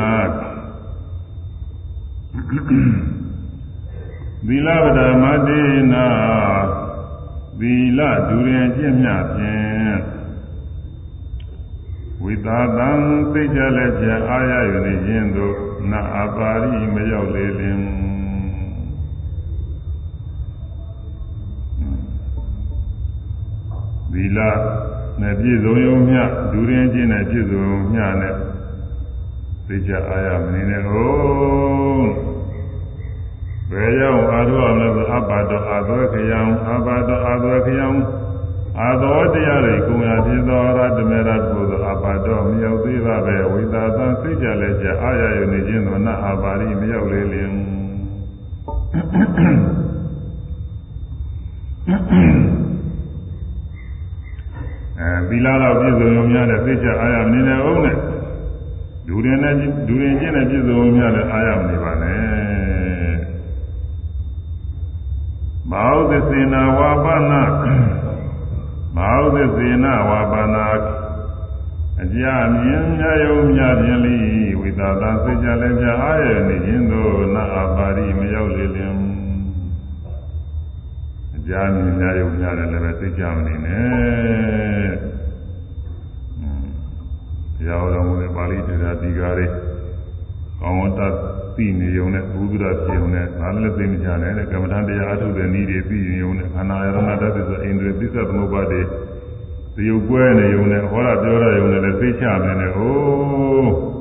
[4.49, 6.07] သီလပဒမတေနာ
[7.59, 9.99] သီလဒူရင်ကျင့်မြဖြင့်
[12.22, 12.90] ဝိသာတံ
[13.32, 15.57] သိကြလည်းဖြင့်အာရယူနေခြင်းသို့
[15.90, 17.78] နာအပါရိမရောက်လေလင်
[24.12, 24.38] သီလ
[25.20, 26.22] နဲ့ပြည့်စုံရုံမျှ
[26.53, 28.34] ဒူရင်ကျင့်နဲ့ပြည့်စုံမျှနဲ့
[29.66, 31.07] သိကြအာရမနေနဲ့ဟု
[32.03, 32.12] တ်
[33.75, 37.89] ဘယ်ရောက်အာရုံလဲဆိုအပ္ပါတောအာသောခယံအပ္ပါတောအာသောခယံ
[38.81, 47.51] အာသောတရားတွေကိုယ်ရဖြစ်သောရတမေရတုသောအပါတော်မရောက်သေးပါပဲဝိသာသံစိတ်ကြလည်းကြအာရယုန်နေခြင်းသောနတ်အာပါရိမရောက်လေလင်
[55.01, 57.97] အဲသီလတော်ပြည့်စုံုံများနဲ့စိတ်ကြအာရမနေနဲ့အောင်နဲ့
[59.07, 59.55] ဒူရင်နဲ့
[59.89, 62.34] ဒူရင်ချင်းနဲ့ပြည့်စုံုံများနဲ့အာရမနေပါနဲ့
[65.75, 67.43] မောသစေနာဝါပနာ
[68.97, 70.66] မဟာသစေနဝါပါနာ
[72.03, 72.25] အကြ
[72.61, 74.16] မြင်မြယုံမြဖြင့်လိ
[74.61, 78.97] ဝိသသာစိတ်ကြလည်းပြအားရနေခြင်းသို့နာအပါရိမရောက်လေလင်
[81.37, 84.93] အကြမြင်မြယုံမြတယ်လည်းပဲစိတ်ကြမနေနဲ့
[87.57, 89.53] တရားတော်မူတဲ့ပါဠိတရားဒီကားလေး
[90.61, 91.14] ကောင်းတတ်
[91.57, 98.82] သိနေုံနဲ့ဘုဒ္ဓဖြစ်ုံနဲ့ဒါလည်းသိမကြနဲ့ကမ္မဋ္ဌာန်းတရားအထုတ်တဲ့နည်းတွေသိနေုံနဲ့ခန္ဓာယရဏတ္တဆိုအိန္ဒြေသစ္စာသမုပ္ပါဒ်တွေ
[99.76, 103.94] သရုပ်ကွဲနေုံနဲ့ဟောတာပြောတာယုံနဲ့လည်းသိချမနေနဲ့ဟိုး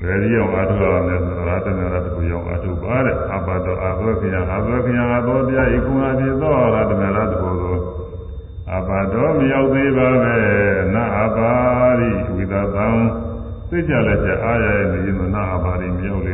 [0.00, 7.76] ဘယ်ဒီအောင်အထုရမယ်ဆိုရာတနာရတ္တကိုရောက်အထုပါတဲ့အဘတောအသောခယအသောခယအသောတရားဤကုဏဖြစ်သောရာတနာရတ္တကိုသော
[8.72, 10.36] အဘတောမရောက်သေးပါပဲ
[10.94, 11.52] နာအပါ
[12.00, 12.88] ရိဝိသသံ
[13.68, 16.33] သိကြလည်းကြအားရရဲ့နေရင်နာအပါရိမြောက်လေ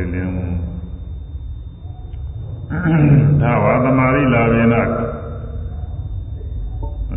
[3.41, 4.75] သာဝသမာရိလာဘေန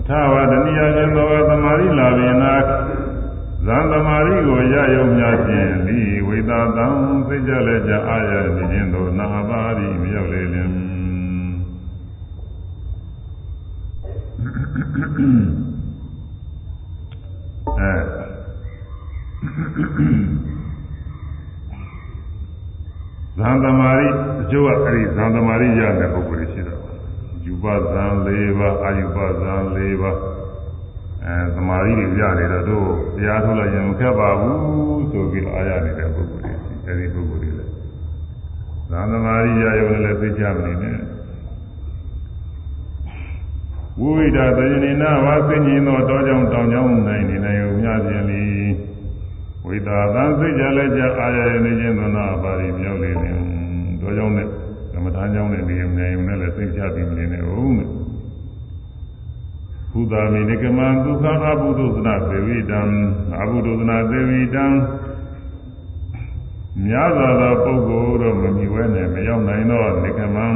[0.08, 2.44] သာဝတဏိယခြင်းသောသမာရိလာဘေန
[3.66, 6.86] ဇံသမာရိကိုရယုံများခြင်းဒီဝိသသံ
[7.28, 10.72] သိကြလည်းကြအားရနေခြင်းသောနာအပါရိမြောက်လေလင်း
[17.80, 17.92] အဲ
[23.39, 24.07] ဇံသမารိ
[24.41, 26.75] အကျိုးကအဲ့ဒီဇံသမารိရတဲ့ပုဂ္ဂိုလ်ရှိတာ
[27.45, 28.29] ယူပဇံ၄
[28.59, 30.17] ပါးအာယူပဇံ၄ပါး
[31.25, 37.71] အဲသမารိတွေရနေတော့တို့တရားထုတ်လိုက်ရင်မခက်ပါဘူးဆိုပြီးတော့အားရနေတဲ့ပုဂ္ဂိုလ်တွေရှိအဲ့ဒီပုဂ္ဂိုလ်တွေလည်း
[38.89, 40.97] ဇံသမารိရရုံနဲ့သိကြမနေနဲ့
[43.99, 48.43] ဝိဝိဒသယနေနာဝါသိဉ္ဇင်းသောတောကြောင့်တောင်ကြောင့်နိုင်နေနိုင်ုံမြခြင်းလီ
[49.66, 53.36] ဝိသာသံစိတ်ကြလည်းကြအာရရနေခြင်းသောနာပါရိမြောက်လေလင်
[54.00, 54.48] တောကြောင့်နဲ့
[54.92, 57.90] ကမ္မထာကြောင့်နဲ့နေုံနိုင်ုံနဲ့လည်းသိကြပြီးနေနေဦးမယ်
[59.92, 62.80] ဘုသာမိနိကမံဒုက္ခအဘုဒ္ဓသနာသေဝိတံ
[63.40, 64.64] အဘုဒ္ဓသနာသေဝိတံ
[66.84, 70.46] များစွာသောပုဂ္ဂိုလ်တို့မမြဝဲနဲ့မရောက်နိုင်သောနိကမံ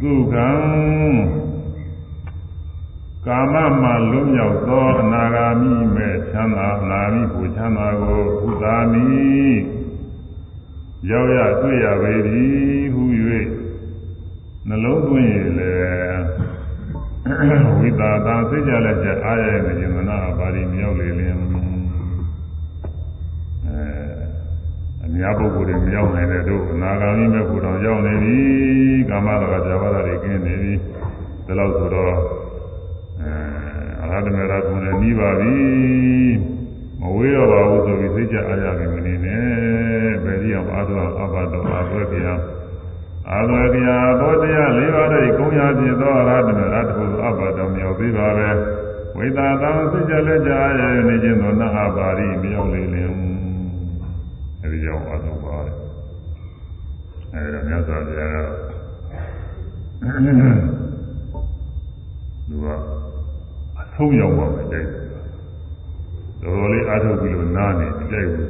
[0.00, 0.48] သူကံ
[3.26, 9.04] ကာမမှလွတ်မြောက်သောအနာဂါမိမဲ့ချမ်းသာအနာမိကိုချမ်းသာကိုဥသာမိ
[11.10, 13.02] ရောက်ရတွေ့ရပေသည်ဟု၍
[14.68, 15.72] နှလုံးသွင်းရလေ
[17.78, 21.34] ဝိတာသာစိတ်ကြလက်ချက်အားရနေခြင်းမနာပါရီမြောက်လေလင်
[25.04, 28.38] အများပုဂ္ဂိုလ်တွေမရောက်နိုင်တဲ့တို့အနာဂါမိမဲ့ကိုတောင်ရောက်နေပြီ
[29.08, 30.72] ကာမရာဂဇာဝရတွေကင်းနေပြီ
[31.46, 32.43] ဒါလို့ဆိုတော့
[34.14, 35.56] အဲအရဟတမေရကုနဲ့နီးပါပြီ
[37.00, 39.42] မဝေးတော့ပါဘူးဆိုပြီးစိတ်ကြအားရပြီမနေနဲ့
[40.24, 42.34] ဘယ်ဒီအောင်အာသောအဘတော်အာသွဲပြာ
[43.30, 48.48] အာသွဲပြာသောတရား၄ပါးတည်းကုံရဖြစ်သောအရဟတမေရတုအဘတော်မြောက်သေးပါပဲ
[49.16, 53.10] ဝိတာသံစိတ်ကြလက်ကြအားရနေခြင်းသောနဟပါရိမြောက်လေလင်
[54.62, 55.76] အဲဒီကြောင့်အထုပ်ပါတယ်
[57.32, 58.36] အဲဒီတော့မြတ်စွာဘုရားက
[62.48, 63.13] သူကအ
[63.94, 64.88] ဆုံးရောက်ပါမယ်တိုက်
[66.42, 68.48] တော်တော်လေးအထုပ်ပြီးလို့နားနေတိုက်ဘူး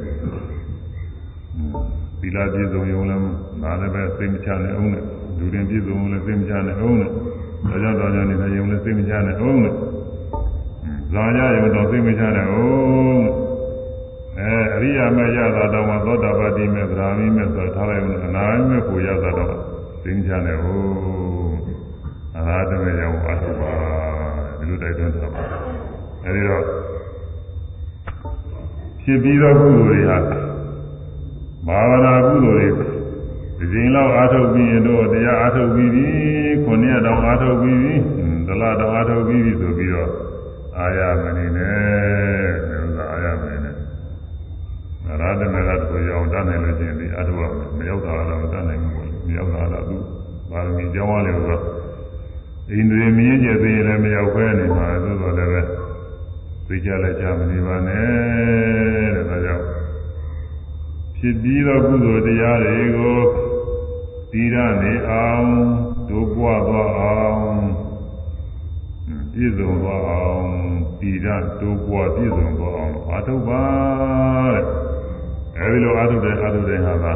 [2.19, 3.23] သီလပြည့်စုံရုံလည်း
[3.63, 5.03] နားလည်းပဲစိတ်မချနဲ့အောင်နဲ့
[5.37, 9.73] လူရင်ပြည့်စုံလည်းစိတ်မချနဲ့အောင်နဲ့ဒါကြောင့်တော်ကြောင့်နေနေရုံလည်းစိတ်မချနဲ့အောင်နဲ့
[11.13, 12.63] ဇာရရုံတော့စိတ်မချနဲ့အော
[13.11, 13.25] င်
[14.39, 19.53] အဲအရိယာမေရတာတော့သောတာပတိမေဗราမိမေဆိုထားလိုက်လို့အနာဂတ်မေကိုရတာတော့
[20.03, 21.55] သိချာနေဟုတ်
[22.37, 24.04] အနာဂတ်မေရောက်ပါတော့ပါ
[24.59, 25.41] ဒီလိုတိုက်တွန်းတာပါ
[26.25, 26.63] အဲဒီတော့
[29.01, 30.17] ဖြစ်ပြီးသောကုသိုလ်တွေဟာ
[31.67, 32.85] ဘာဝနာကုသိုလ်တွေ
[33.57, 36.07] ဒီချိန်လောက်အားထုတ်ပြီးရင်တော့တရားအားထုတ်ပြီးပြီ
[36.63, 37.93] ခုနှစ်ရက်တောင်အားထုတ်ပြီးပြီ
[38.47, 40.11] ဒလတောင်အားထုတ်ပြီးပြီဆိုပြီးတော့
[40.77, 43.75] အာရမနေနဲ့ဒါအာရမနေနဲ့
[45.07, 47.41] ရာထမေကတို့ရအောင်တတ်နိုင်လို့ရှိရင်ဒီအထုက
[47.77, 49.97] မရောက်တာတော့မတတ်နိုင်ဘူးပေါ့မရောက်တာတော့သူ
[50.49, 51.63] ပါရမီကျောင်းရလေဆိုတော့
[52.71, 55.61] အိန္ဒြေမြင်းကျက်သေးရင်လည်းမရောက်ခဲနေမှာသို့တော်လည်းပဲ
[56.67, 59.65] သိကြလက်ချမနေပါနဲ့တဲ့ဒါကြောင့်
[61.17, 63.19] ဖြစ်ပြီးသောကုသိုလ်တရားတွေကို
[64.31, 65.49] တည်ရနေအောင်
[66.09, 67.43] ဒုပွားသွားအောင်
[69.33, 70.47] ပြည့်စုံသွားအောင်
[70.99, 71.27] တည်ရ
[71.59, 73.63] ဒုပွားပြည့်စုံသွားအောင်အာထုပ်ပါ
[74.53, 74.65] တဲ့
[75.57, 77.07] အဲဒီလိုအာထုတဲ့အာထုတဲ့ဟာက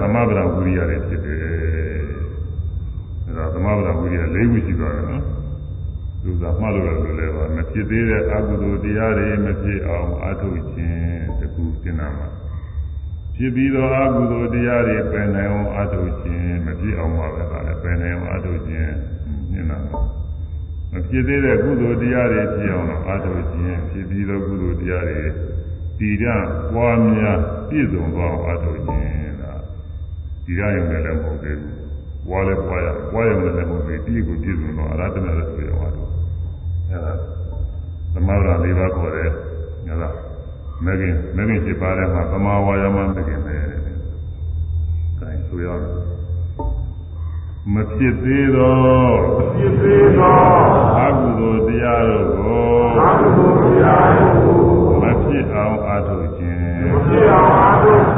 [0.00, 1.59] သမဗရာဝိရိယတွေဖြစ်တယ်အဲ
[3.40, 5.24] ဒါသမဗရာဝိရိယ၄ခုရှိပါတယ်နော်
[6.22, 12.28] သူကမှတ်လို့လည်းလည်းပါမဖြစ်သေးတဲ့အကုသိုလ်တရားတွေမဖြစ်အောင်အာထုခြင်းတခုတင်နာမှာ
[13.34, 18.92] ဖြစ်ပြီးသောအကုသိုလ်တရားတွေပယ်နိုင်အောင်အာထုခြင်းမဖြစ်အောင်ပါပဲဒါလည်းပယ်နိုင်အောင်အာထုခြင်း
[19.52, 20.00] ညင်နာမှာ
[20.92, 25.22] မဖြစ်သေးတဲ့ကုသိုလ်တရားတွေဖြစ်အောင်အာထုခြင်းဖြစ်ပြီးသောကုသိုလ်တရားတွေ
[25.98, 26.26] တည်ရ
[26.72, 27.38] ပွားများ
[27.68, 29.52] ပြည့်စုံသွားအောင်အထောက်ခြင်းဒါ
[30.44, 31.79] တည်ရရုံနဲ့လည်းမဟုတ်သေးဘူး
[32.30, 36.10] ပွားလည်းပွားရပွားရုံနဲ့လည်းမဟုတ်သေးပြည့်ကိုပြည့်စုံတော့အရဟတမေလည်းဆိုရအောင်အထောက်
[36.90, 37.12] အဲဒါ
[38.14, 39.30] သမဝရ၄ပါးခေါ်တယ်
[39.86, 40.14] ညာလား
[40.84, 43.90] မဂ္ဂင်မဂ္ဂင်ရှိပါးထဲမှာသမာဝါယမမဂ္ဂင်ပဲအဲ
[45.50, 45.84] ဆိုရအောင်
[47.74, 48.78] မဖြစ်သေးသော
[49.54, 50.38] ဖြစ်သေးသော
[50.98, 52.72] အကုသိုလ်တရားတို့ကို
[53.06, 56.60] အကုသိုလ်တရားတို့ကိုမဖြစ်အောင်အားထုတ်ခြင်း
[56.92, 58.09] မဖြစ်အောင်အားထုတ်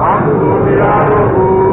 [0.00, 1.69] ကို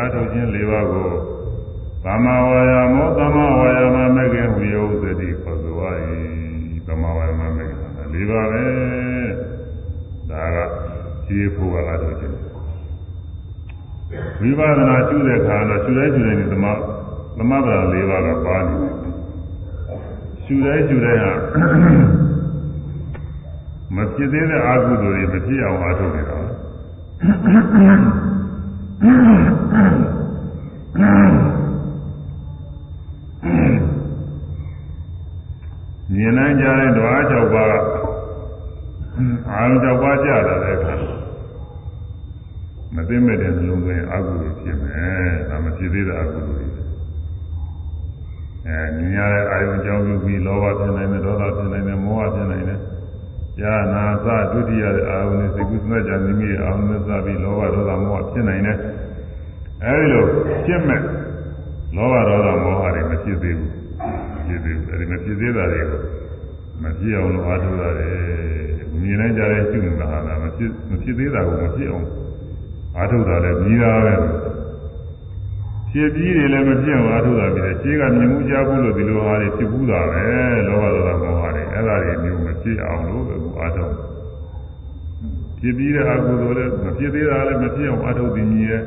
[0.00, 1.10] အထုခြင်း၄ပါးကို
[2.04, 5.82] သမဝါယာမောသမဝါယာမမေကိဟုယောသတိခေါ်ဆိုရ၏
[6.86, 7.76] သမဝါယာမမေကိ
[8.14, 8.64] ၄ပါးပဲ
[10.30, 10.58] ဒါက
[11.26, 12.36] ခြေဖို့ကအထုခြင်း
[14.40, 16.66] ဝိပဿနာရှုတဲ့အခါတော့ရှုတဲ့ရှုတဲ့ဒီသမ
[17.38, 18.94] သမဗရာ၄ပါးကပါနေတယ်
[20.44, 21.32] ရှုတဲ့ရှုတဲ့ဟာ
[23.94, 26.38] မဖြစ်သေးတဲ့အကုသိုလ်တွေမဖြစ်အောင်အားထုတ်နေတာ
[29.74, 29.78] မြ
[36.26, 37.70] င်နိုင်ကြတဲ့ဓဝါ၆ပါး
[39.50, 40.94] အာရုံ၆ပါးကြာလာတဲ့အခါ
[42.94, 46.82] မသိမဲ့တဲ့နှလုံးသွင်းအကုသိုလ်ဖြစ်မယ်ဒါမဖြစ်သေးတဲ့အကုသိုလ်တွေ
[48.66, 52.80] အဲမြင်ရတဲ့အာရုံကြောင့်ပြုပြီးလောဘဖြစ်နိုင်တယ်ဒေါသဖြစ်နိုင်တယ်မောဟဖြစ်နိုင်တယ်
[53.62, 58.78] ယာနာသဒုတိယတဲ့အာရုံနဲ့စိတ်ကူးစမဲ့ကြမိမိရဲ့အာရုံနဲ့စပြီးလောဘဒေါသမောဟဖြစ်နိုင်တယ်
[59.86, 60.24] အဲဒီလို
[60.66, 61.00] ဖြစ်မဲ့
[61.96, 63.72] လောဘဒေါသမောဟတွေမဖြစ်သေးဘူး
[64.46, 66.00] ဖြစ်သေးဘူးအဲဒီမဖြစ်သေးတာတွေကို
[66.82, 68.14] မဖြစ်အောင်လို့အားထုတ်ရတယ်
[69.00, 72.06] မြင်နိုင်ကြတဲ့ရှုနေတာဟာမဖြစ်မဖြစ်သေးတာကိုမဖြစ်အောင်
[72.96, 74.14] အားထုတ်တာလည်းပြီးတာပဲ
[75.90, 80.24] ဖြစ်ပြီးတွေလည်းမဖြစ်အောင်အားထုတ်တာပြီးတယ်ရှင်းကမြင်မှုကြားဘူးလို့ဒီလိုဟာတွေဖြစ်ဘူးတာပဲ
[80.66, 83.92] လောဘဒေါသမောဟတွေအဲ့ဒါတွေမျိုးမဖြစ်အောင်လို့အခုအားထုတ်
[85.58, 88.82] ဖြစ်ပြီးတဲ့အကုသိုလ်လည်းမဖြစ်သေးတာလည်းမဖြစ်အောင်အားထုတ်ပြီးရဲ့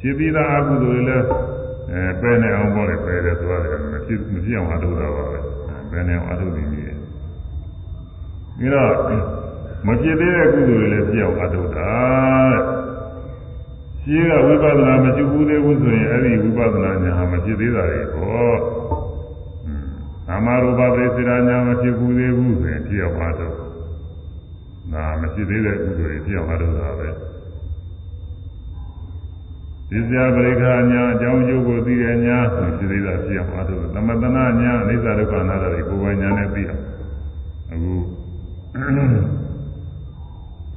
[0.00, 1.26] ဖြစ်ပြီးသားအကုသိုလ်တွေလည်း
[1.92, 5.38] အဲပယ်နေအောင်ပေါ့လေပယ်တယ်ဆိုရတယ်မဖြစ်မဖြစ်အောင်အားထုတ်တာပါပဲ
[5.90, 6.94] ပယ်နေအောင်အားထုတ်ပြီးရဲ့
[8.58, 8.92] ပြီးတော့
[9.86, 11.90] မဖြစ်သေးတဲ့ကုသိုလ်တွေလည်းဖြစ်အောင်အားထုတ်တာ
[12.52, 12.78] တဲ့
[14.02, 18.58] ရှိကဝိပဿနာမရှိဘူးသေးဘူးဆိုရင်အဲ့ဒီဝိပဿနာညာမဖြစ်သေးတာတွေပေါ့
[20.28, 23.56] နာမရူပပရိစ္ဆေရာညာမဖြစ်ဘူးသေးဘူးဆိုရင်ဖြစ်အောင်အားထုတ်
[24.92, 27.08] နာမဖြစ်သေးတဲ့ကုသိုလ်တွေဖြစ်အောင်အားထုတ်တာပဲ
[29.90, 36.82] ဒီစရာပရိက္ခာညာအကြောင်းကျိုးကိုသိတဲ့ညာမရှိသေးတာဖြစ်အောင်အားထုတ်သမတနာညာအိစ္ဆဒုက္ခအနာတ္တတွေကိုယ်ပိုင်ညာနဲ့သိအောင်
[37.72, 37.94] အခု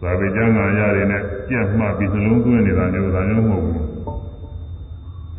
[0.01, 3.85] သာဝေကျမ်းဂန်ရတွေနဲ့ကြက်မှပြီးနှလုံးသွင်းနေတာမျိုးဒါမျိုးမဟုတ်ဘူး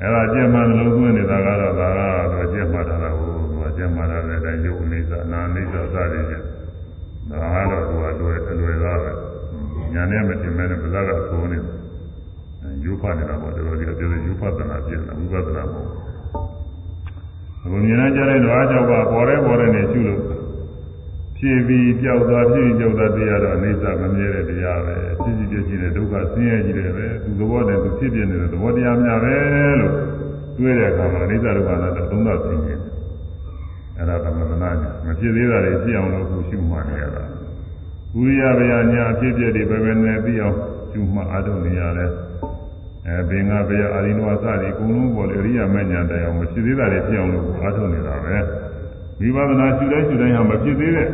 [0.00, 6.44] အဲ့ဒါကြက်မှနှလုံးသွင်းနေတာကတော့ဒါကတော့ကြက်မှတာကိုသူကကြက်မှတာတဲ့အတိုင်းယုတ်အိစ္ဆအနာအိစ္ဆစသည်ဖြင့်
[7.30, 9.12] ဒါကတော့သူကလွယ်လွယ်သားပဲ
[9.94, 11.81] ညာနဲ့မတင်မဲ့ဗဇက်ကသိုးနေတယ်
[12.84, 16.12] ယူဖတ်နေတာပေါ့တော်တော်ကြီးပြောတယ်ယူဖတ်တာပြည့်တယ်ဝိပဿနာမဟုတ်ဘူး
[17.64, 20.22] အခုမြင်နေကြတဲ့ဓဝါကြောင့်ကပေါ်ရဲပေါ်ရဲနေရှုလို့
[21.36, 29.34] ဖြည့်ပြီးကြောက်သွားဖြည့်ပြီးကြောက်သွားတရားတော့အိသမမြဲတဲ့တရားပဲဖြစ်စီပြည့်ရှိတဲ့ဒုက္ခဆင်းရဲကြီးတယ်ပဲသူသဘောနဲ့သူဖြစ်ပြနေတဲ့သဘောတရားများပဲ
[29.80, 29.92] လို့
[30.56, 32.74] တွေးတဲ့အခါမှာအိသဒုက္ခနာတော့သုံးသပ်သိနေ
[33.96, 37.24] အဲ့ဒါသမထနာညာမဖြစ်သေးတာတွေဖြစ်အောင်လို့ခုရှုမှတ်နေရတာ
[38.16, 40.56] ဝိရိယဗျာညာအဖြစ်ပြည့်တွေပဲပဲနဲ့ပြီးအောင်
[40.90, 42.10] ရှုမှတ်အားထုတ်နေရတယ်
[43.08, 48.36] အဲဘင်္ဂဗျာအာရိနဝသတွေအကုန်လုံးပေါ်လေအရိယာမဉ္ဇဏ်တရားမဖြစ်သေးတာတွေဖြစ်အောင်လို့အားထုတ်နေတာပဲ
[49.20, 51.08] ဝိပဿနာရှုတိုင်းရှုတိုင်းဟာမဖြစ်သေးတဲ့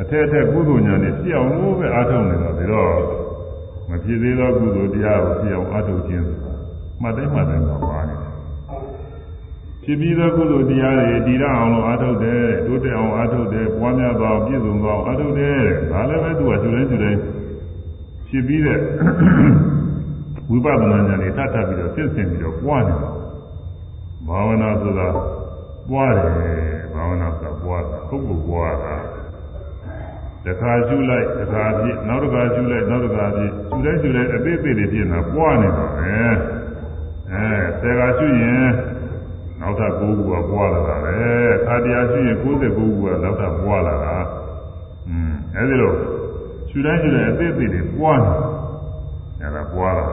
[0.00, 2.92] အထက်အထက်ကုသိုလ်ဉာဏ်တွေဖြစ်အောင်လို့ပဲအားထုတ်နေတာပြီးတော့
[3.90, 6.24] မဖြစ်သေးသောကုသိုလ်တရားကိုဖြစ်အောင်အားထုတ်ခြင်း
[7.02, 8.30] မှတ်တိုင်းမှတ်တိုင်းပါပါနေတယ်
[9.84, 15.58] ဖြစ်ပြီးသောကုသိုလ်တရားတွေတည်ရအောင်လို့အားထုတ်တယ်တိုးတက်အောင်အားထုတ်တယ်ပွားများသွားပြည့်စုံသွားအောင်အားထုတ်တယ်
[15.90, 17.20] ဒါလည်းပဲသူကရှုတိုင်းရှုတိုင်း
[18.28, 18.78] ဖြစ်ပြီးတဲ့
[20.52, 23.10] ဝိပဿနာဉာဏ်တွေထပ်ထပ်ပြီးတော့စစ်ဆင်ပြီးတော့ပွားနေတာ
[24.28, 25.08] ဘာဝနာဆိုတာ
[25.90, 26.32] ပွားတယ်
[26.94, 28.96] ဘာဝနာဆိုတာပွားတာပုဂ္ဂိုလ်ပွားတာ
[30.44, 36.16] တခါရှုလိုက်တခါပြည့်နောက်တစ်ခါရှုလိုက်နောက်တစ်ခါပြည့်ရှုလိုက်ရှုလိုက်အသေးသေးတွေပြည့်နေတာပွားနေတာပဲ
[37.32, 37.46] အဲ
[37.80, 38.68] ဆယ်ခါရှုရင်
[39.60, 41.18] နောက်ထပ်9ခုကပွားလာတာပဲ
[41.66, 42.44] ခါတရားရှုရင်99
[42.76, 44.16] ခုကနောက်ထပ်ပွားလာတာ
[45.08, 45.92] อืมအဲဒီလို
[46.70, 48.32] ရှုတိုင်းရှုတိုင်းအသေးသေးတွေပွားနေ
[49.40, 50.06] အဲဒါပွားလာ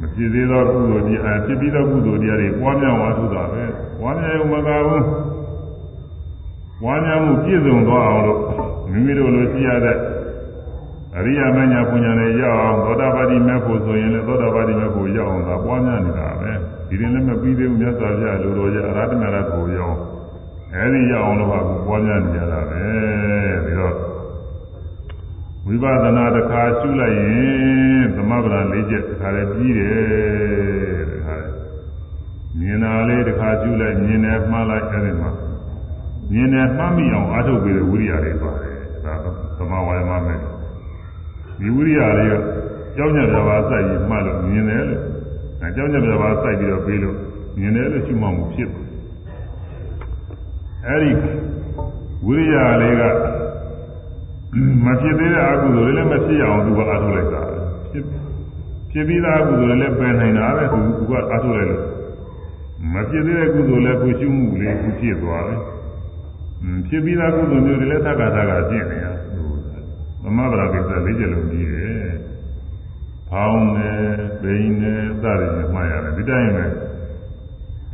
[0.00, 3.64] မဖြစ်သေးသောကုသိုလ်တရားဖြစ်ပြီးသောကုသိုလ်တရားတွေပွားများအောင်ထုတာပဲ
[4.00, 5.04] ပွားများရုံမကဘူး
[6.82, 8.40] ပွားများမှုပြည့်စုံသွားအောင်လို့
[8.90, 9.96] မိမိတို့လိုရှိရတဲ့
[11.16, 16.52] အရိယာမညာပညာနဲ့ရောက်အောင်သောတာပတိမဲ့ဖို့ဆိုရင်လည်းသောတာပတိမဲ့ဖို့ရောက်အောင်သာပွားများနေတာပဲ
[16.88, 19.96] ဒီရင်လည်းမပြီးသေးဘူးမြတ်စွာဘုရားလိုတော်ကြအရဟတမေရကိုရောက်
[20.74, 21.54] အဲဒီရောက်အောင်လို့က
[21.86, 22.82] ပွားများနေကြတာပဲ
[23.64, 23.94] ပြီးတော့
[25.66, 31.48] ဝိပဿနာတစ်ခါရှုလိုက်ရင်သမပဒလေးချက်တခါလေပြီးတယ်တခါလေ
[32.58, 35.30] မြင်တာလေးတခါကျူးလိုက်မြင်တယ်မှားလိုက်အဲဒီမှာ
[36.32, 39.14] မြင်တယ်မှတ်မိအောင်အားထုတ်ပြီးတဲ့ဝိရိယလေးပါတယ်ဒါ
[39.58, 40.38] သမဝါယမမဲ့
[41.58, 42.34] ဒီဝိရိယလေးက
[42.96, 45.02] ကြောင်းညက်ပြပါစိုက်ပြီးမှတ်လို့မြင်တယ်လို့
[45.60, 47.16] အဲကြောင်းညက်ပြပါစိုက်ပြီးတော့ပြီးလို့
[47.58, 48.84] မြင်တယ်လို့ရှိမှမှုဖြစ်တယ်
[50.86, 51.10] အဲဒီ
[52.26, 53.02] ဝိရိယလေးက
[54.84, 57.42] မဖြစ်သေးတဲ့အကုသိုလ်တွေလည်းမဖြစ်အောင်သူကအားထုတ်လိုက်တာ
[57.92, 58.04] ဖြစ်
[58.90, 61.84] ဖြစ်ပြီးသားအကုသိုလ်တွေလည်းပယ်နိုင်တာပဲသူကအားထုတ်လိုက်လို့
[62.92, 65.60] မဖြစ်သေးတဲ့ကုသိုလ်လည်းကိုရှုမှုလေးကိုဖြစ်သွားတယ်
[66.88, 69.06] ဖြစ်ပြီးသားကုသိုလ်မျိုးတွေလည်းသက္ကာသက္ကာကျင့်နေရ
[70.22, 72.08] သမဗရာကိစ္စလေးချက်လုံးကြီးတယ်
[73.30, 73.90] ဖောင်းနေ
[74.40, 74.92] ပိန်နေ
[75.22, 76.64] စသည်ဖြင့်မှားရတယ်ဒီတိုင်းပဲ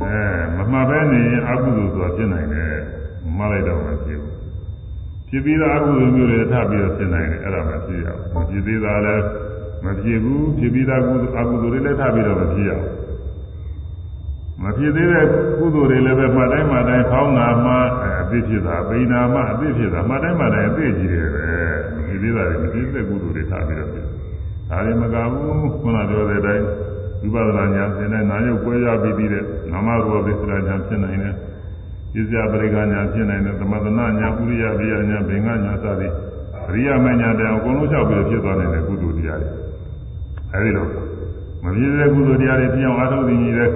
[0.01, 0.19] အဲ
[0.57, 2.73] မမှားပဲနေရင်အကုသိုလ်ဆိုတာဖြစ်နိုင်တယ်
[3.37, 4.32] မှားလိုက်တော့မဖြစ်ဘူး
[5.33, 9.25] ဖြစ်ပြီးသားအကုသိုလ်မျိုးတွေထပ်ပြီးတော့ဖြစ်နိုင်တယ်အဲ့ဒါမဖြစ်ရဘူးမဖြစ်သေးတာလည်း
[9.85, 12.91] မဖြစ်ဘူးဖြစ်ပြီးသားကုသိုလ်အကုသိုလ်တွေလည်းထပ်ပြီးတော့မဖြစ်ရဘူး
[14.63, 15.27] မဖြစ်သေးတဲ့
[15.59, 17.75] ကုသိုလ်တွေလည်းပဲမှတ်တိုင်းမှတ်တိုင်းဖောင်းတာမှ
[18.21, 21.47] အသိဖြစ်တာပိဏာမှအသိဖြစ်တာမှတ်တိုင်းမှတ်တိုင်းအသိကြီးတယ်ပဲ
[21.95, 24.07] မဖြစ်သေးတာတွေမဖြစ်တဲ့ကုသိုလ်တွေထပ်ပြီးတော့ဖြစ်
[24.71, 26.65] ဒါတွေမကဘူးခုနပြောတဲ့အတိုင်း
[27.33, 31.35] ဝိပဿနာဉာဏ်သင်တဲ့နာယုတ်ပွဲရပြီးပြီးတဲ့နာမရူပပိစ္ဆရာဉာဏ်ဖြစ်နိုင်တယ်
[32.15, 36.13] ပစ္စယပရိက္ခဉာဏ်ဖြစ်နိုင်တယ်သမထနာဉာဏ်ဥရိယပိယဉာဏ်ဘင်္ဂဉာဏ်စသည်
[36.69, 39.51] အရိယမဉာဏ်တဲ့အကုန်လုံးလျှောက်ပြီးဖြစ်သွားနိုင်တဲ့ကုသိုလ်တရားတွေ
[40.53, 40.87] အဲဒီလို
[41.63, 43.71] မပြည့်တဲ့ကုသိုလ်တရားတွေပြောင်းအားထုတ်နေတယ်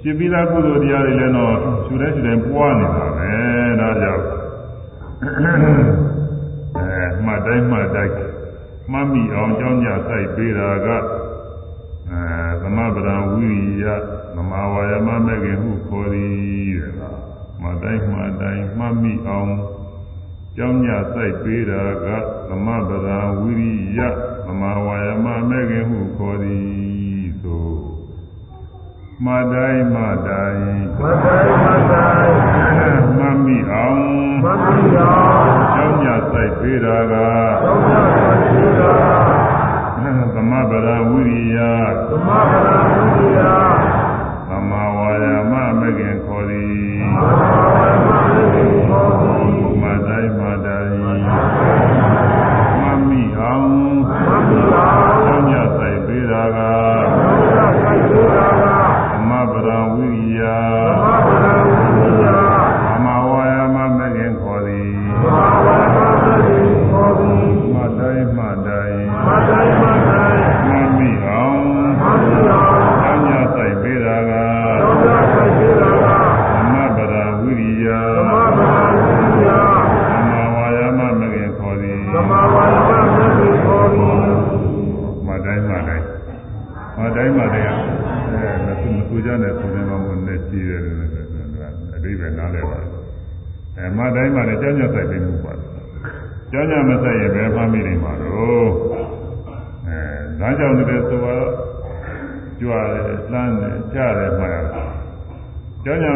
[0.00, 3.32] ဖြစ်ပြီးသားကုသိုလ်တရားတွေလည်းတော့ရှုတဲ့ရှုတဲ့ပွားနေတာပဲ
[3.80, 4.24] ဒါကြောင့်
[5.22, 8.14] အဲမှတ်တိုင်းမှတ်တိုင်း
[8.92, 10.88] မှတ်မိအောင်ကြောင်းကြစိုက်ပေးတာက
[12.10, 12.22] အဲ
[12.62, 13.84] သမဗရံဝိရိယ
[14.34, 17.13] သမာဝါယမမဲ့ခင်ဟုခေါ်သည်တဲ့
[17.64, 19.52] မှတ်တိုင်းမှတ်တိုင်းမှတ်မိအောင်
[20.56, 22.06] ကြောင်းကြစိုက်ပေးတာက
[22.48, 24.00] သမဗရံဝိရိယ
[24.44, 27.78] သမာဝါယမမဲ့ခင်ဟုခေါ်သည်သို့
[29.24, 29.96] မတိုင်းမ
[30.26, 32.34] တိုင်းမတိုင်းမတိုင်း
[33.18, 34.00] မမိအောင်
[34.44, 37.14] မမိအောင်ကျောင်းညစိုက်ပေးတာက
[37.62, 38.92] ကျောင်းညစိုက်ပေးတာ
[40.34, 41.58] သမဗရာဝိရိယ
[42.10, 43.40] သမဗရာဝိရိယ
[44.48, 46.33] သမာဝါယာမမကင်ခေါ်
[46.94, 47.73] သ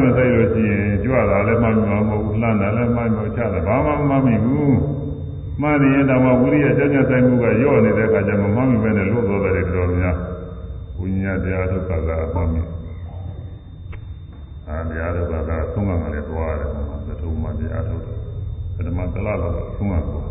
[0.09, 4.77] မဆိုင်လို့ရှိရင်ကြွတာလည်းမှမှာမဟုတ်ဘူးလှမ်းတာလည်းမှမဟုတ်ချတာဘာမှမမှမိဘူး
[5.61, 10.17] မှန်ရင်တော့ဝိရိယကြောင်းကြဆိုင်မှုကရော့နေတဲ့အခါကျမှမမှမိပဲနဲ့လို့တော်တယ်တော်များ
[10.99, 12.69] ဝိညာဉ်တရားထုတ်တာကအမှန်မြင်
[14.69, 18.17] အာတရားထုတ်တာကသုံးကံကလည်းသွားတယ်ဟောသထုံမှတရားထုတ်တယ်
[18.75, 20.23] ပထမသလားတော့သုံးကံကို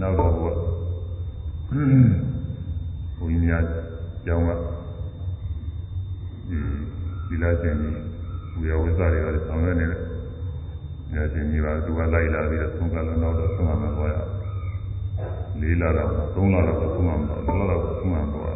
[0.00, 0.56] နောက်တော့ဘုရား
[3.20, 3.64] ဝိညာဉ်
[4.26, 4.50] ကြောင်းက
[7.28, 8.07] ဒီလာခြင်းကြီး
[8.60, 10.00] ဝေယဝိဇ္ဇာတွေကလည်းဆောင်ရွက်နေတယ်။
[11.12, 14.16] ညာခြင်းကြီးကသူကလိုက်လာပြီးတော့သုံးကံလည်းနောက်တော့သုံးကံမှသွားရ
[15.60, 18.54] လေးလာတော့သုံးလာတော့သုံးကံတော့သုံးလာတော့သုံးကံသွား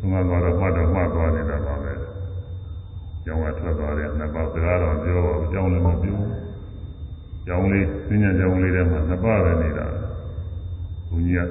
[0.00, 1.92] သူကသွားတော့မှတ်တော့မှတ်သွားနေတာပါပဲ
[3.24, 6.18] ကျောင်းကထွက်သွားတယ်နှစ်ပတ်စကားတော့ပြောပါဘူးကျောင်းလည်းမပြော
[7.46, 9.86] ကျောင်းလေးသင်ညာကျောင်းလေးထဲမှာနှစ်ပတ်ပဲနေတာ
[11.08, 11.50] ဘုန်းကြီးက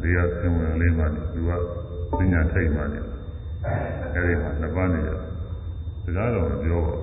[0.00, 1.50] ဘေးကဆင်းဝင်လေးမှနေသူက
[2.18, 3.00] သင်ညာထိတ်မှနေ
[4.14, 5.18] အဲဒီမှာနှစ်ပတ်နေတယ်
[6.04, 6.94] စကားတော့မပြောပါ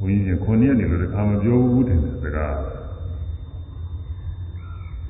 [0.00, 2.56] ဘူးဘုန်းကြီးကခုနှစ်ရက်နေလို့တခါမပြောဘူးတင်တယ်စကား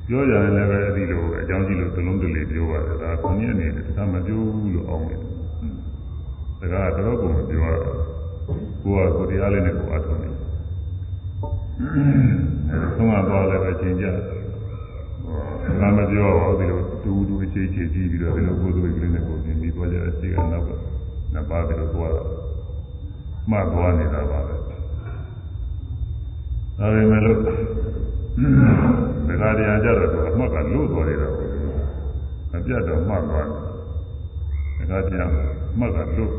[0.07, 5.19] ပြောကြရင်လည်းပဲအဒီလိုအကြောင်းကြီးလို့သလုံးတလေပြောပါတယ်ဒါခုနှစ်အနေနဲ့ဒါမပြောဘူးလို့အောင်းတယ်
[6.73, 7.75] ဒါကတော့ကိုမပြောရ
[8.45, 10.29] ဘူးကိုကကိုတရားလေးနဲ့ကိုအထုံးနေ
[12.69, 14.05] အဲဆုံးမသွားလည်းပဲချိန်ကြ
[15.81, 20.69] ဒါမပြောဘူးဒီလို တူတူအခြေအခြေကြည့်ပြီးတော့ဒီလိုကိုယ်သွေးကလေးနဲ့ကိုပြင်ပြီးသွားကြတဲ့စိတ်ကနောက်က
[21.33, 22.23] နှစ်ပါးပြီးတော့သွားတာ
[23.49, 24.55] မှတ်သွားနေတာပါပဲ
[26.77, 35.29] ဒါပေမဲ့လို့ဘုန်းကြီးကခုနှစ်ရက်နေလို့တခါမပြောဘူးတဲ့စကားဘုန်းကြီးကခုနှစ်ရက်နေလို့တခါမပြောဘူးလို့အောင်းတယ်သခါတည်းကြတော့သူအမှတ်ကလို့သွားနေတာပေါ့မပြတ်တော့မှတ်သွားတယ်ခါတည်း
[35.79, 36.31] မှတ်ကလို့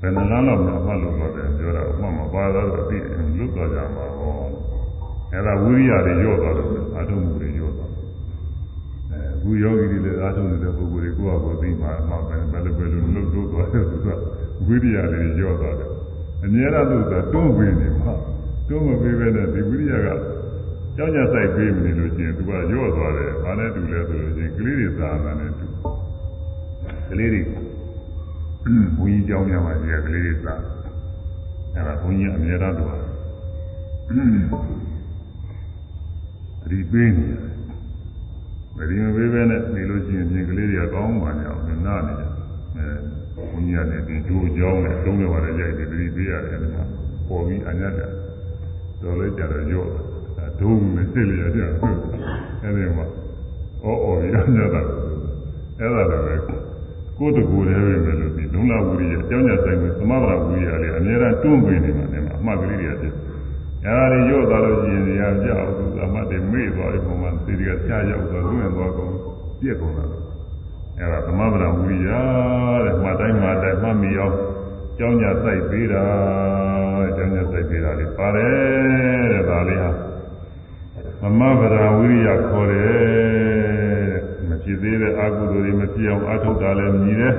[0.00, 3.04] ဘယ်နှလားတော့မှတ်လို့သွားတယ်ပြောတာအမှတ်မပါတော့အပြီး
[3.38, 4.32] လွတ်သွားကြမှာဟော
[5.32, 7.91] အဲ့ဒါဝိရိယတွေညော့သွားတယ်အာထုံမှုတွေညော့သွား
[9.42, 14.14] အဲဘူယောဂီတွေလည်းအာထုံနေတဲ့ပုဂ္ဂိုလ်တွေကိုယ့်အကိုသိမှအမှပဲဘယ်လိုပဲလို့လွတ်လွတ်သွားတယ်ဆိုတာ
[14.66, 15.90] ဝိရိယတွေညော့သွားတယ်
[16.44, 18.12] အများအားဖြင့်ကတွန်းပေးနေမှာ
[18.68, 20.08] တွန်းမပေးဘဲနဲ့ဒီဝိရိယက
[20.96, 25.66] ကြောင်းကြဆိုင်ပေးမနေလို့ရှိရင်သူကညော့သွားတယ်။ဘာနဲ့တူလဲဆိုလို့ရှိရင်ကလေးတွေသာနာနဲ့တူ
[27.10, 30.54] ကလေးတွေဘုန်းကြီးကြောင်းများမှရှိတဲ့ကလေးတွေသာ
[31.74, 33.02] အဲ့ဒါဘုန်းကြီးအများအားတူတယ်။
[36.70, 37.40] ဒီပေးနေတယ်။
[38.76, 42.30] မဒီမပေးဘဲနဲ့နေလို့ရှိရင်ပြင်ကလေးတွေကကောင်းမှန်းအောင်နားနေတယ်။
[42.76, 42.86] အဲ
[43.34, 46.84] ဘုန်းကြီးကလည်းဒီဒိုးကြောင်းနဲ့သုံးနေပါလေရိုက်တယ်ဒီပေးရတယ်ကွာ။
[47.28, 48.10] ပေါ်ပြီးအညတ်တယ်။
[49.02, 51.98] တော်လေးကြတော့ရော့တယ်။ဒုံနဲ့စစ်လျက်ကြဟုတ်
[52.62, 53.06] အဲဒီမှာ
[53.84, 54.24] အော်အော်ရ
[54.56, 54.82] ညတာ
[55.78, 56.42] အဲ့ဒါလည်း
[57.18, 63.12] ကိုယ်တကူတည်းပဲပဲလို့ဒီလုံလဝိရိယအကြောင်းညာဆိုင်ကိုသမဗရာဝိရိယလေးအများအားတွန်းပေးနေမှာနဲ့အမှတ်ကလေးတွေဖြစ်
[63.84, 69.12] အဲ့ဒါတွေရော့သွားလို့ရှိရင်ရကြအောင်သူအမှတ်တွေမေ့သွားတဲ့ပုံမှန်သေတွေကချရောက်သွားလွင့်သွားကုန်
[69.60, 70.04] ပြက်ကုန်တာ
[70.98, 72.10] အဲ့ဒါသမဗရာဝိရိယ
[72.84, 74.36] တဲ့မှတ်တိုင်းမှတ်တိုင်းမှတ်မိအောင်
[74.98, 76.04] ကြောင်းညာဆိုင်ပေးတာ
[77.16, 79.90] ကြောင်းညာဆိုင်ပေးတာလေးပါတယ်တဲ့ဒါလေးဟာ
[81.20, 84.14] သမဗရာဝိရိယခေါ်တယ်
[84.48, 87.34] မဖြစ်သေးတဲ့အာဟုတွေမဖြစ်အောင်အထုတ်တာလည်းမြည်တယ်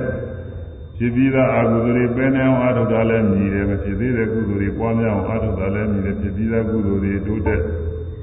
[0.98, 7.60] ဖြစ်ပြီးသားအာဟုတွေပဲနေအောင်အထုတ်တာလည်းမြည်တယ်မဖြစ်သေးတဲ့ကုသိုလ်တွေပွားများအောင်အထုတ်တာလည်းမြည်တယ်ဖြစ်ပြီးသားကုသိုလ်တွေတိုးတက်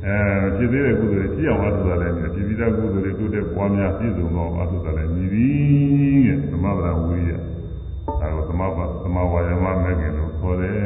[0.06, 7.31] အဲဖြစ်သေးတဲ့ကုသိုလ်တွေဖြစ်အောင်အထုတ်တာလည်းမြည်တယ်ဖြစ်ပြီးသားကုသိုလ်တွေတိုးတက်ပွားများပြည့်စုံအောင်အထုတ်တာလည်းမြည်ပြီးတဲ့သမဗရာဝိရိယ
[8.19, 10.81] ဒါကိုသမဗသမဝါယမမဲ့ခင်လို့ခေါ်တယ်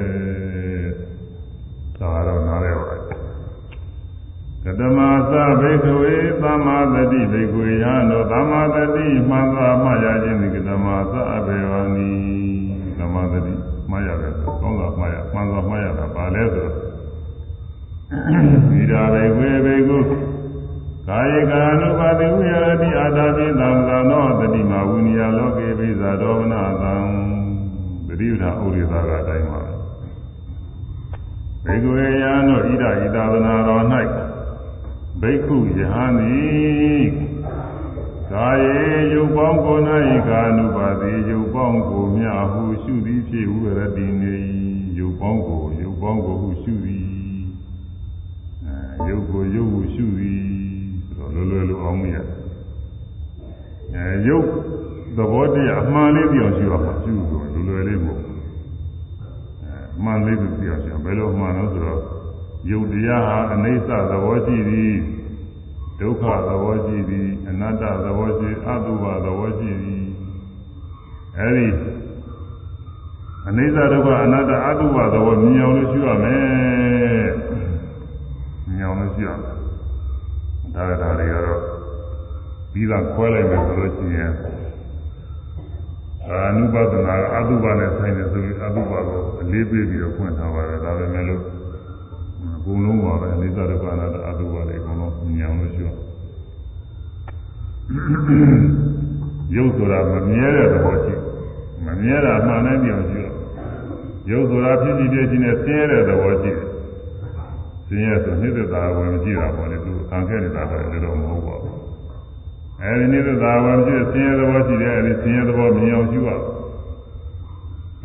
[2.00, 2.45] ဒါကတော့နားရပါတယ်
[4.80, 5.00] ကတမ
[5.32, 12.10] သဘိကဝေသမ္မာတတိဘိကဝေယံတို့သမ္မာတတိမှန်သာမှရခြင်းဒီကတမသအဘေဝနီ
[12.98, 13.54] သမ္မာတတိ
[13.92, 16.74] မှရတယ်ဆိုကောင်းတာမှရမှန်သာမှရတာပါလဲဆိုတော့
[18.70, 19.98] ဒီရာဘိကဝေဘိကု
[21.08, 26.96] ကာယကာနုပါတိဝိရတိအာတာပိသံသနောတတိမဝိနိယလောကေပိဇာဒောမနသံ
[28.08, 29.62] တတိဥဒ္ဓဥရိသာကအတိုင်းပါ
[31.66, 33.86] ဘေကဝေယံတို့ဣဒဣသာသနာတော်၌
[35.22, 37.06] ဘိက္ခုယဟန်သည်
[38.32, 38.80] ကာယေ
[39.14, 39.78] ယုတ်ပေါင်းကို၌
[40.28, 44.36] ကာနုပါတိယုတ်ပေါင်းကိုမြဟုရှုသည်ဖြစ်ဟုရတိနေ
[44.98, 47.06] ယုတ်ပေါင်းကိုယုတ်ပေါင်းကိုဟုရှုသည်
[49.00, 50.42] အဲယုတ်ကိုယုတ်ဟုရှုသည်
[51.08, 52.18] ဆိုတော့လွယ်လွယ်လိုအောင်မရ
[53.96, 54.48] အဲယုတ်
[55.18, 62.15] သဘောတရားအမှန်လေးပြောင်းရှုရမှာရှုဆိုလွယ်လွယ်လေးမဟုတ်အဲမှန်လေးပြောင်းရှုဘယ်လိုမှန်လို့ဆိုတော့
[62.70, 64.94] ယုတ်တရားဟာအနိစ္စသဘောရှိသည်
[66.00, 70.06] ဒုက္ခသဘောရှိသည်အနတ္တသဘောရှိအတုပသဘောရှိသည်
[71.40, 71.68] အဲဒီ
[73.48, 77.28] အနိစ္စဒုက္ခအနတ္တအတုပသဘောမြင်အောင်လို့ရှိရမယ်
[78.68, 79.56] မြင်အောင်လို့ရှိရမယ်
[80.76, 81.62] ဒါကဒါတွေကတော့
[82.72, 84.32] ပြီးသားခွဲလိုက်မယ်ဆိုလို့ရှိရင်
[86.30, 89.02] အာနုပဒနာအတုပနဲ့ဆိုင်တယ်ဆိုပြီးအတုပကို
[89.42, 91.65] အလေးပေးပြီးတော့ဖွင့်ထားပါတယ်ဒါပဲမဲ့လို့အ
[92.66, 95.98] ကုန်လုံးပါပဲအိသဒုက္ခအနာတ္တအတုပါလေအကုန်လုံးညံလို့ရှိတော့
[99.56, 101.16] ရုပ်ဆိုတာမမြဲတဲ့သဘောရှိ
[101.86, 103.36] မမြဲတာမှန်တဲ့ပြောင်ရှိတော့
[104.30, 106.68] ရုပ်ဆိုတာဖြစ်ဖြစ်ပြည့်ချင်းနဲ့ဆင်းရဲတဲ့သဘောရှိတယ်
[107.88, 111.78] ဆင်းရဲဆိုနှိစ္စတာဝင်ကြည့်တာပေါ့လေသူခံခဲ့နေတာတော့လည်းတော့မဟုတ်ပါဘူး
[112.82, 116.30] အဲဒီနှိစ္စတာဝင်ကြည့်ဆင်းရဲသဘောရှိတယ်အဲဒီဆင်းရဲသဘောမြင်အောင်ရှိရ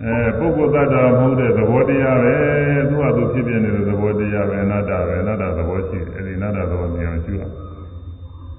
[0.04, 2.36] အဲပုဂ္ဂိုလ်တ attva မဟုတ်တဲ့သဘောတရားပဲ
[2.88, 7.42] သူ့ဟာသူဖြစ်ပြနေတဲ့သဘောတရားပဲအနတ္တပဲအနတ္တသဘောရှိတယ်အဲဒီအနတ္တသဘောမြင်အောင်ရှိရ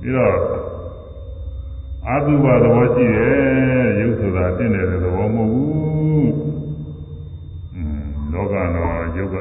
[0.01, 0.35] ပြီးတော့
[2.07, 6.33] အာတုဘသဘောရှိတယ်ရုပ်ဆိုတာတင့်နေတဲ့သဘောမဟုတ်ဘူး
[7.75, 8.03] อืม
[8.33, 8.69] လောကတော့
[9.17, 9.35] ရုပ်က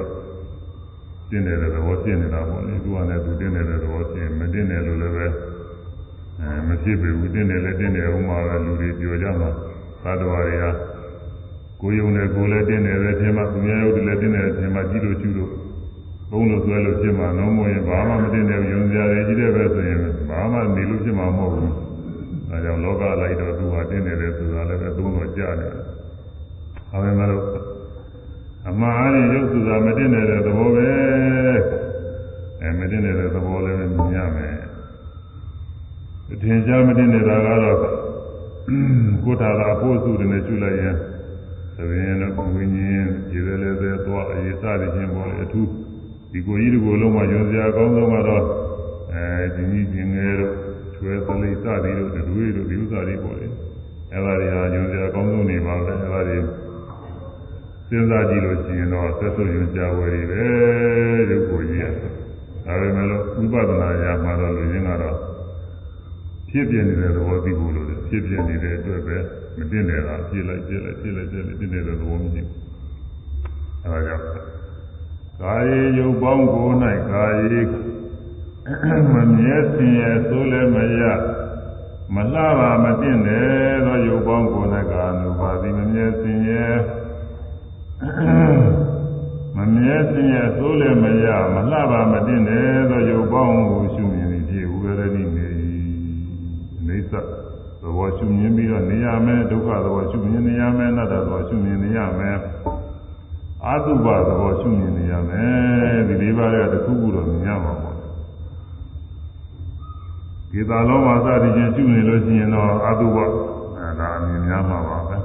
[1.31, 5.27] တင့်နေတဲ့သဘောဖြစ်နေတာပေါ့လေသူကလည်းသူတင့်နေတဲ့သဘောဖြစ်မတင့်တယ်လို့လည်းပဲ
[6.41, 9.51] အဲမဖြစ်ပေဘူးတင့်တယ်လည်းတင့်တယ်ဥမာပဲလူတွေပြောကြမှာ
[10.03, 10.65] သာတော်တွေက
[11.81, 15.51] ကိုယုံနဲ့ကိုလည်းတင်းတယ်ပဲထင်မှသူများရုပ်တွေလည်းတင်းတယ်ထင်မှကြည့်လို့ကျူလို့
[16.31, 19.99] ဘုံလို့ဆွဲလို့ဖြစ်မှာတော့မဟုတ်ရင်ဘာမှမတင်းတယ်ယုံကြရတယ်ကြီးတယ်ပဲဆိုရင်
[20.31, 21.75] ဘာမှနေလို့ဖြစ်မှာမဟုတ်ဘူး
[22.51, 25.85] အဲကြောင့်လောကလိုက်တော့သူဟာတင်းတယ်လေဆိုတာလည်းပဲသုံးတော့ကြားနေတယ်
[26.93, 27.45] အဲဒါမှလို့
[28.69, 30.89] အမှားအားဖြင့်ရုပ်ဆိုတာမတင်းတဲ့သဘောပဲ
[32.63, 34.57] အဲမတင်းတဲ့သဘောလည်းမြင်ရမယ်
[36.33, 37.79] အထင်ရှားမတင်းနေတာကတော့
[39.25, 40.97] ကိုယ်ထာတာပို့စုတယ်နဲ့ရှုလိုက်ရင်
[41.81, 45.69] သမင်းတို့ဝိညာဉ်ခြေလည်းလည်းပဲသွားအရေးစသည်ချင်းပေါ်လေအထူး
[46.33, 48.45] ဒီကိုကြီးဒီကိုလုံးမှာယွန်စရာအကောင်းဆုံးကတော့
[49.13, 50.55] အဲဒီကြီးကျင်ငယ်တို့
[50.95, 53.47] ချွဲသလိစသည်တို့တွေတို့ဒီဥစ္စာတွေပေါ့လေ
[54.13, 56.39] အဲ့ဒါတွေဟာယွန်စရာအကောင်းဆုံးနေပါပဲအဲ့ဒါတွေ
[57.89, 60.43] စဉ်းစားကြည့်လို့ရှိရင်တော့သက်သုယွန်ကြဝယ်တွေပဲ
[61.31, 61.81] ရုပ်ကိုကြီး
[62.67, 65.17] ဒါပေမဲ့လို့ဥပဒနာရာမှာတော့လူရင်းကတော့
[66.51, 69.19] ဖြစ်ပြနေတဲ့သဘောသိဖို့လို့ဖြစ်ပြနေတဲ့အတွက်ပဲ
[69.59, 72.71] မတင်နေတာပြစ်လိုက်ပြစ်လိုက်ပြစ်လိုက်ပြစ်လိုက်တင်နေတဲ့သဘောမရှိဘူး
[73.83, 74.25] အဲဒါကြောင့်
[75.43, 76.69] ကာယေယုတ်ပေါင်းကို၌
[77.11, 77.61] ကာယေ
[79.13, 81.03] မမြဲစင်ရဲ့သိုးလည်းမရ
[82.15, 86.77] မလှပါမတင်တယ်သောယုတ်ပေါင်းကို၌ကာနုပါတိမမြဲစင်ရဲ့
[89.57, 94.05] မမြဲစင်ရဲ့သိုးလည်းမရမလှပါမတင်တယ်သောယုတ်ပေါင်းကိုရှု
[98.01, 102.37] ဘောရှုမြင်ပြီးတော့နေရမယ်ဒုက္ခသဘောရှုမြင်နေရမယ်အနတ္တသဘောရှုမြင်နေရမယ်
[103.67, 107.97] အတုပသဘောရှုမြင်နေရမယ်ဒီလေးပါးကတခုခုတော့မြင်ရမှာပေါ့
[110.51, 113.27] ဒီသာလုံးမှာစသည်ချင်းရှုနေလို့ရှိရင်တော့အတုပအဲ
[114.01, 115.17] ဒါအမြင်များမှာပါပဲ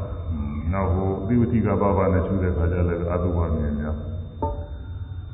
[0.72, 3.96] နောက်ဟိုသီဝတိကဘာဘာနဲ့ရှုတဲ့ခါကျလည်းအတုပမြင်များ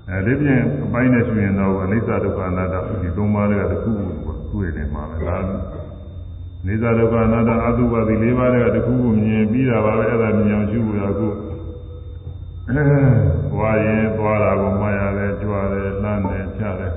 [0.09, 3.91] အဲဒီပြင်အပိုင်းနဲ့ရှုရင်တော့အနိစ္စဒုက္ခအနတ္တဒီသုံးပါးတွေကတခု
[4.23, 5.37] ခုတွေ့နေမှာပဲဒါ
[6.65, 11.27] နေသာဒုက္ခအနတ္တအတုပဒီလေးပါးတွေကတခုခုမြင်ပြီးတာပါပဲအဲ့ဒါမြင်အောင်ရှုဖို့ရခု
[13.57, 16.93] ဝါရင်သွားတာကိုမှရတယ်ကြွားတယ်လှမ်းတယ်ချတယ်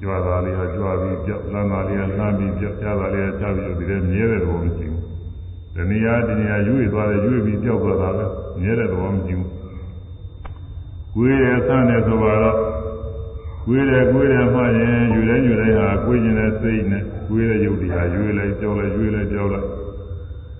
[0.00, 5.02] ကြွားတာလေးကကြွားပြီးပြောက်လှမ်းတာလေးကလှမ်းပြီးပြောက်ချတာလေးကချပြီးဒီထဲမြဲတဲ့သဘောမရှိဘူး။
[5.74, 8.24] ဒီနေရာဒီနေရာရွေ့သွားတယ်ရွေ့ပြီးပြောက်သွားတာပဲ
[8.60, 9.48] မြဲတဲ့သဘောမရှိဘူး။
[11.14, 12.56] ကိုယ်ရဲ့ဆန်းတယ်ဆိုတော့
[13.64, 14.39] ကိုယ်တယ်ကိုယ်တယ်မှ
[14.78, 19.68] ရင်ယူတိုင်းယူတိုင်းဟာကိုယ်ကျင်တဲ့စိတ်နဲ့ကိုယ်ရဲ့ယုတ်တရားရွေ့လိုက်ကြောက်လိုက်ရွေ့လိုက်ကြောက်လိုက်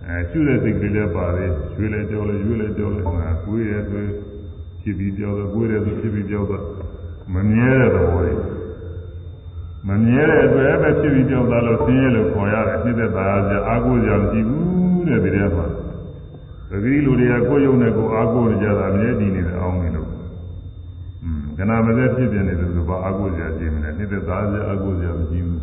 [0.06, 4.04] အဲရှုတဲ့စိတ်ကလေးလည်းပါတယ်ရွေ့လိုက်ကြောက်လိုက်ရွေ့လိုက်ကြောက်လိုက်ဟာကိုယ်ရဲ့ဆို
[4.82, 6.64] ဖြစ်ပြီးကြောက်တော့ကိုယ်ရဲ့ဆိုဖြစ်ပြီးကြောက်တော့
[7.34, 8.32] မမြဲတဲ့သဘောတွေ
[9.88, 15.66] မမြဲတဲ့အတွက်ပဲဖြစ်ပြီးကြောက်တာလို့ဆင်းရဲလို့ခေါ်ရတယ်နှိမ့်သက်သာကြအာကိုကြောင့်ကြည့်ဘူးတဲ့ဒီထဲမှာ
[16.70, 20.09] တတိလူတွေကကိုယ်ယုံနဲ့ကိုယ်အာကိုကြတာမြဲတည်နေတယ်အောင်နေလို့
[21.60, 25.62] ကနာမသက်ဖြစ်ပြနေတယ်ဆိုဘာအာကိုကြကြည့်မလဲနှိမ့်သက်သာကြအာကိုကြမကြည့်ဘူး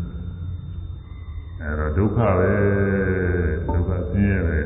[1.61, 2.51] အဲတော့ဒုက္ခပဲ
[3.65, 4.59] ဒုက္ခဆင်းရဲပဲ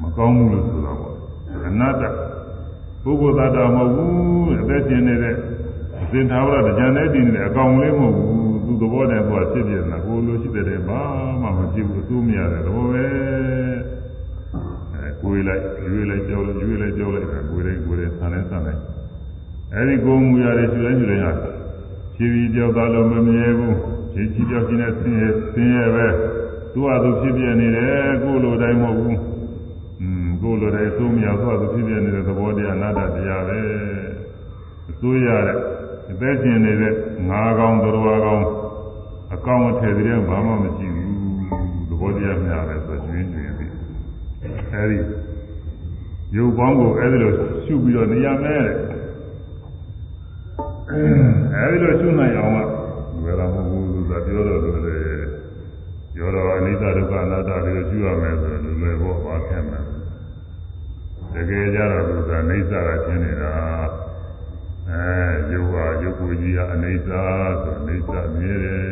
[0.00, 1.14] မကောင်းဘူးလို့ဆိုတာပေါ့
[1.68, 2.02] အနတ္တ
[3.02, 5.34] ပုဂ္ဂိုလ်သတ္တမဟုတ်ဘူးအသက်ရှင်နေတဲ့
[6.02, 11.00] အစဉ်သာဝရကြံတဲ့တည်နေတဲ့အကောင်လေးမဟုတ်ဘူးသူသဘောတည်းသူကဖြစ်ပြနေတာကိုလိုရှိတဲ့ဘာ
[11.42, 13.04] မှမဖြစ်ဘူးအသိမရတဲ့သဘောပဲ
[14.94, 18.74] အဲကိုယ်လိုက်ရွေးလိုက်ကြောက်လိုက်ရွေးလိုက်ကြောက်လိုက်ကိုယ်တိုင်းကိုယ်တိုင်းဆန်နေဆန်နေ
[19.74, 21.32] အဲဒီကိုယ်မူရတဲ့ရှူတိုင်းရှူတိုင်းဟာ
[22.16, 23.76] ဖြည်းဖြည်းကြောက်သားလို့မမြဲဘူး
[24.12, 26.06] ဖြည်းဖြည်းကြောက်ခြင်းနဲ့ဆင်းရဲဆင်းရဲပဲ
[26.72, 29.20] သူကသူဖြစ်ပြနေတယ်ကိုယ်လိုတိုင်းမဟုတ်ဘူး
[30.00, 33.58] อืมကိုယ်လိုတိုင်းသိုးမရသူကသူဖြစ်ပြနေတဲ့သဘောတရားအနာတ္တတရားပဲ
[34.90, 35.58] အစိုးရတဲ့
[36.10, 36.94] အသက်ရှင်နေတဲ့
[37.28, 38.42] ငါးကောင်သူတော်ကောင်
[39.34, 41.10] အကောင်အထည်တွေဘာမှမရှိဘူး
[41.88, 43.72] သဘောတရားများပဲဆိုကျွင်းကျွင်းပြီး
[44.72, 44.98] အဲဒီ
[46.36, 47.32] ရုပ်ပေါင်းကိုအဲဒီလို
[47.64, 48.95] ရှုပြီးတော့နေရမယ်တဲ့
[50.88, 52.58] အဲဒီလိုရှုနိုင်အောင်က
[53.24, 54.98] ဘယ်လိုမဟုတ်ဘူးသာပြောတော့လို့လေ
[56.14, 59.84] ပြောတော့အနိစ္စဒုက္ခအနတ္တတွေကိုရှုရမယ်ဆိုလို့လွယ်ဖို့ပါခဲ့မယ်
[61.32, 63.52] တကယ်ကြတော့သူကအနိစ္စကရှင်းနေတာ
[64.90, 67.22] အဲရုပ်ဟာရုပ်ကိုကြီးဟာအနေစာ
[67.62, 68.86] ဆိုအနေစာမြဲတယ်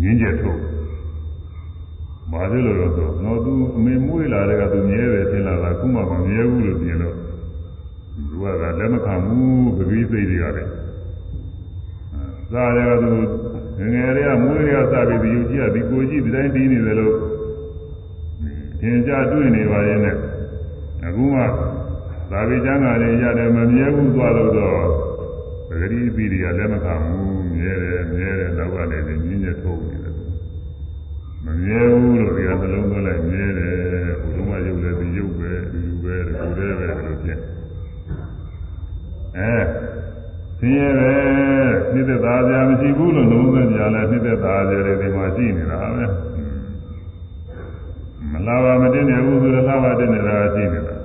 [0.00, 0.60] ငင်းချက်ထုတ်
[2.32, 7.29] ဘာလို့လဲဆိုတော့သူအမေမွေးလာတဲ့ကသူမြဲတယ်ထင်လာတာခုမှမမြဲဘူးလို့ပြင်လို့သူ
[8.42, 8.44] က
[8.78, 10.72] လက်မခံဘူးပဂိသိတွေကလည်း
[12.52, 13.12] စားတယ်ကသူ
[13.78, 17.14] ငငယ်တွေကမွေးတွေကစပြီးဒီယူကြီးကဒီကိုကြီးဒီတိုင်းပြီးနေတယ်လို့
[18.80, 20.16] သင်ကြတွေ့နေပါရဲ့နဲ့
[21.06, 21.42] အခုမှ
[22.30, 24.80] သာဝေကျမ်းကလည်းရတယ်မမြဲဘူးသွားလို့တော့
[25.68, 30.14] ပဂရိပိရိယလည်းမခံဘူးမြဲတယ်မြဲတယ်တော့ကလည်းညင်းညက်ထုတ်နေတယ်
[31.44, 33.79] မမြဲဘူးလို့ဒီကနှလုံးသွင်းလိုက်မြဲတယ်
[39.38, 39.54] အဲ
[40.58, 41.12] ဆင်းရဲပဲ
[41.92, 46.04] နှိမ့်သက်သားကြမရှိဘူးလို့လုံးဝကြလဲနှိမ့်သက်သားကြတယ်ဒီမှာရှိနေတာပဲ
[48.32, 50.96] မလာပါမတင်နေဘူးဆိုတော့လာပါတင်နေတာရှိနေတာ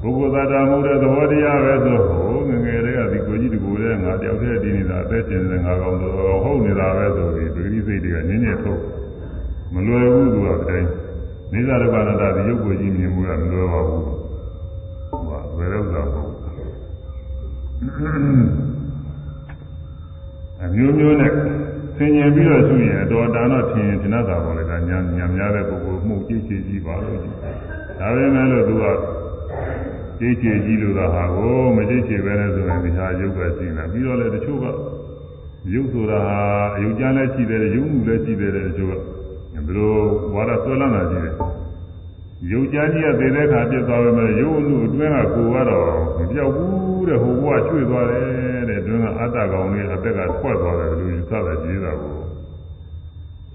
[0.00, 8.80] ပုဂ္ဂိုလ်သတ္တမှုတဲ့သဘောတရားပဲဆိုဟိုငငယ်တွေကဒီကိုကြီးဒီကိုလေးငါတယောက်တည်းတည်နေတာအသက်ရှင်နေတဲ့ငါကောင်တော့ဟုတ်နေတာပဲဆိုပြီးပဂတိစိတ်တွေကနင်းနေထုတ်
[9.74, 10.88] မလွယ်ဘူးသူကတိုင်း
[11.52, 16.33] နေသာရပါဏတာဒီရုပ်ကိုကြီးမြင်မှုကမလွယ်ပါဘူးဟိုကဘယ်တော့သာမဟုတ်
[20.62, 21.32] အမျိုးမျိုးနဲ့
[21.96, 28.84] ဆင်ញင်ပြီးတော့ရှိရင်အတော်တန်တော့ထင်ရင်ထင်တာပါလေဒါညာညာများတဲ့ပုဂ္ဂိုလ်မှုကြည့်ကြည့်ကြည့်ပါလို့ဒါပေမဲ့လို့သူက
[30.18, 34.66] ကြကြိတ်ချေကြီးလို့သာဟာကိုမကြိတ်ချေပဲနဲ့ဆိုရင်ဒီဟာရုပ်ပဲရှိနေတာပြီးတော့လေတချို့က
[35.72, 36.38] ရုပ်ဆိုတာဟာ
[36.76, 39.94] အယုတ်ကြမ်းလည်းရှိတယ်ရုပ်မှုလည်းရှိတယ်တချို့ကဘယ်လို
[40.34, 41.34] ဝါဒဆွဲလန်းတာရှိတယ်
[42.50, 45.88] ရုပ်ကြမ်းကြီးကသေတဲ့ခါပြစ်သွားပဲမဲ့ရုပ်အမှုအတွင်းကကိုကတော့
[46.18, 52.16] မပြောက်ဘူးတဲ့ဟိုဘကရွှေ့သွားတယ်တဲ့အတွင်းကအတ္တကောင်လေးအသက်ကထွက်သွားတယ်လို့ယူဆတာကြီးတာကို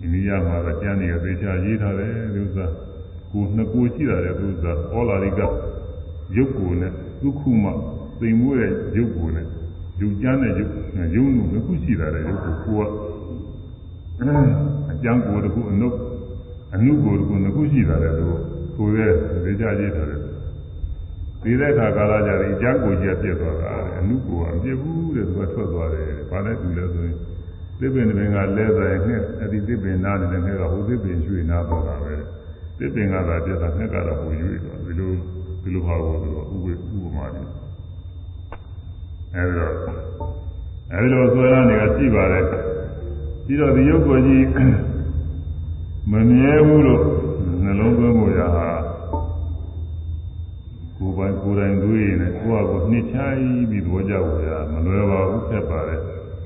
[0.02, 2.66] အိန္ဒိယမှာကကျမ်းနေရသေချာရေးထားတယ်ဒီဥစ္စာ
[3.32, 5.42] ကိုနှစ်ကိုရှိတာတဲ့ဒီဥစ္စာဩလာရိက
[6.38, 6.92] ရုပ်ကိုနဲ့
[7.22, 7.66] သုခုမ
[8.20, 9.46] သိမ်မွေးတဲ့ရုပ်ကိုနဲ့
[10.02, 10.72] ရုပ်ကျမ်းတဲ့ရုပ်
[11.16, 12.84] ရုပ် ਨੂੰ နှစ်ခုရှိတာတဲ့ရုပ်ကိုကိုက
[14.92, 15.88] အကျမ်းကိုတစ်ခုအနု
[16.76, 18.28] အနုကိုတစ်ခုနှစ်ခုရှိတာတဲ့သူ
[18.80, 19.14] ကိုရဲ့
[19.46, 20.22] ဒေကြရေးထားတယ်
[21.44, 27.16] ဒီတဲ့အခါကာလကြရင်အကျမ်းကိုကြီးပြည့်သွားတာတဲ့အနုကိုကအပြည့်ဘူးတဲ့သူကထွက်သွားတယ်။ဘာနဲ့တူလဲဆိုရင်
[27.80, 32.16] သစ်ပင်တွေကလဲသွားရင်ငှက်အဲ့ဒီသစ်ပင်နားနေတဲ့ငှက်ကဟိုသစ်ပင်ရွှေ့နားသွားတာပဲ။
[32.78, 35.12] သစ်ပင်ကသာပြည့်တာငှက်ကတော့ဟိုရွှေ့သွားဒီလို
[35.64, 37.48] ဒီလိုဟာကိုသူကဥပ္ပဥပမာတယ်။
[39.36, 39.74] အဲဒီတော့
[40.94, 42.44] အဲဒီလိုဆွဲလာနေကရှိပါတယ်။
[43.46, 44.46] ပြီးတော့ဒီရုပ်ကိုကြီး
[46.12, 47.04] မမြဲဘူးလို့
[47.70, 48.68] နှလုံးသွင်းမှုရဟာ
[50.98, 56.02] ကိုယ်ပိုင်ကိုယ်တိုင်တွေးရင်လည်းကိုယ့်အကိုနှစ်ချိုင်းပြီးသဘောကျဖို့ရမလွယ်ပါဘူးဖြစ်ပါတယ်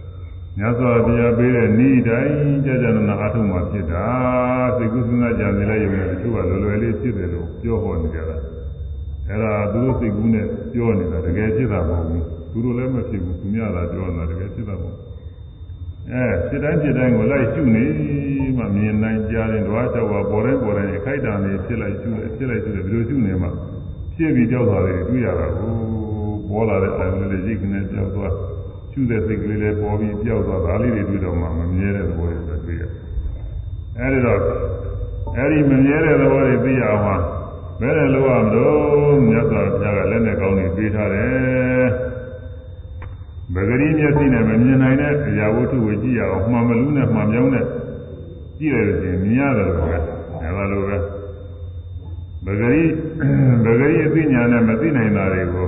[0.58, 2.36] ။မြတ်စွာဘုရားပေးတဲ့ဤတိုင်း
[2.66, 4.06] ကြာကြာနာအထုံးမှဖြစ်တာ
[4.78, 8.38] စိတ်ကူးစဉ်းစားကြံနေလိုက်ရုံနဲ့တချို့ကလွယ်လွယ်လေးဖြစ်တယ်လို့ပြောဟောနေကြတာ။
[9.30, 15.03] အဲဒါသူတို့စိတ်ကူးနဲ့ပြောနေတာတကယ်ဖြစ်တာမဟုတ်ဘူး။သူတို့လည်းမဖြစ်ဘူးသူများသာပြောနေတာတကယ်ဖြစ်တာမဟုတ်ဘူး။
[16.12, 17.86] အဲဖြစ်တိုင်းဖြစ်တိုင်းကိုလိုက်ရှုနေ
[18.58, 23.50] မှမြင်နိုင်ကြတယ်ဓဝါကြောက်ပါပေါ်တိုင်းပေါ်တိုင်းအခိုက်အတန့်လေးဖြစ်လိုက်ရှုလိုက်ဖြစ်လိုက်ရှုတယ်ဒီလိုရှုနေမှ
[24.16, 25.74] ဖြစ်ပြီးကြောက်တာတွေတွေ့ရတာကို
[26.50, 28.34] ပေါ်လာတဲ့အာရုံလေးရိတ်ကနေကြောက်သွား
[28.92, 32.84] ရှုတဲ့စိတ်ကလေးလည်းပေါ်ပြီးကြောက်သွားဒါလေးတွေတွေ့တော့မှမမြဲတဲ့သဘောတွေတွေ့ရ
[34.00, 34.40] အဲဒီတော့
[35.38, 37.22] အဲဒီမမြဲတဲ့သဘောတွေသိရအောင်
[37.82, 41.86] ဘယ်နဲ့လို့ရမလို့မြတ်စွာဘုရားကလက်နဲ့ကောင်းနေပေးထားတယ်
[43.56, 47.66] ဗဂရီမျက်စိနဲ့မမြင်နိုင်တဲ့အရာဝတ္ထုကိုကြည့်ရအောင်မှန်မလူးနဲ့မှန်ပြောင်းနဲ့
[48.58, 49.98] ကြည့်ရလို့ရှိရင်မြင်ရတယ်လို့ပဲ
[50.42, 50.98] အဲလိုပဲ
[52.46, 52.84] ပဂရိ
[53.64, 55.68] ပဂရိအသိဉာဏ်နဲ့မသိနိုင်တာတွေကို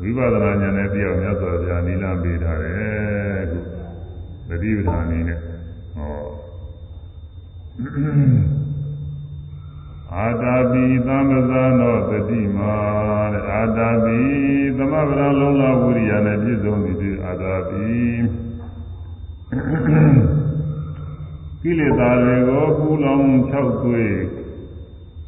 [0.00, 3.58] ဝိပဿနာဉာဏ်နဲ့သိအောင်မြတ်စွာဘုရားနိလန်းပေးထားတယ်ခု
[4.48, 5.38] သတိပဋ္ဌာန်နည်းနဲ့
[5.94, 6.14] ဟော
[10.18, 12.74] အာတာပိသမ္ပဇာနောတတိမာ
[13.32, 14.18] တဲ့အာတာပိ
[14.76, 17.88] သမဗရလုံးလာဝိရိယနဲ့ပြည့်စုံသည်အာတာပိ
[21.62, 24.16] ကိလေသာတွေကိုပူလောင်၆သွေး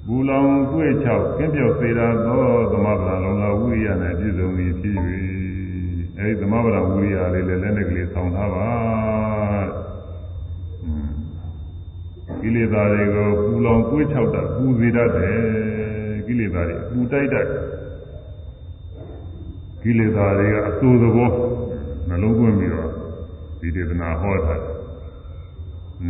[0.06, 4.96] ဘူလောင်ကွေ့ချောက်ကင်းပြောက်စေတာသောသမဗရာလုံးလာဝိရိယနဲ့ပြည့်စုံသည်ဖြစ်၍
[6.18, 9.15] အဲဒီသမဗရာဝိရိယလေးလည်းလက်နဲ့ကလေးဆောင်းထားပါ
[12.46, 15.36] ကိလေသာတွေကိုပူလောင်ကွေ့ချောက်တာပူစေတတ်တယ်
[16.26, 17.46] ကိလေသာတွေပူတိုက်တတ်
[19.82, 21.30] ကိလေသာတွေကအဆိုးသဘော
[22.08, 22.90] နှလုံးသွင်းပြီးတော့
[23.60, 24.56] ဒီဒေသနာဟောတာ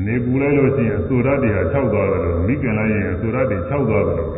[0.04, 4.30] နေပူလိုက်လို့ရှိရင်အဆိုရတ်တွေက၆သွားတယ်လို့မိခင်လိုက်ရင်အဆိုရတ်တွေ၆သွားတယ်လို့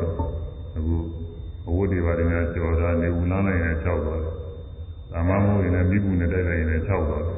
[0.76, 0.96] အခု
[1.68, 4.34] အဝတ်တွေပါတယ်များကြော်တာနေပူလမ်းလိုက်ရင်၆သွားတယ်။
[5.12, 7.36] ဒါမှမဟုတ်ရင်လည်းမိပူနဲ့တိုက်လိုက်ရင်လည်း၆သွားတယ်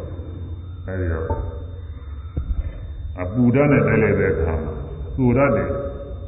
[0.87, 1.50] ။အဲဒီတော့
[3.23, 4.55] အပူဓာတ်နဲ့တိုက်လိုက်တဲ့အခါ
[5.15, 5.65] ဆိုရတ်တွေ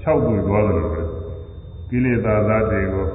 [0.02, 1.02] ၆တွေ့သွားတယ်လို့ပဲ
[1.90, 3.06] ကိလေသာသတ်တွေကို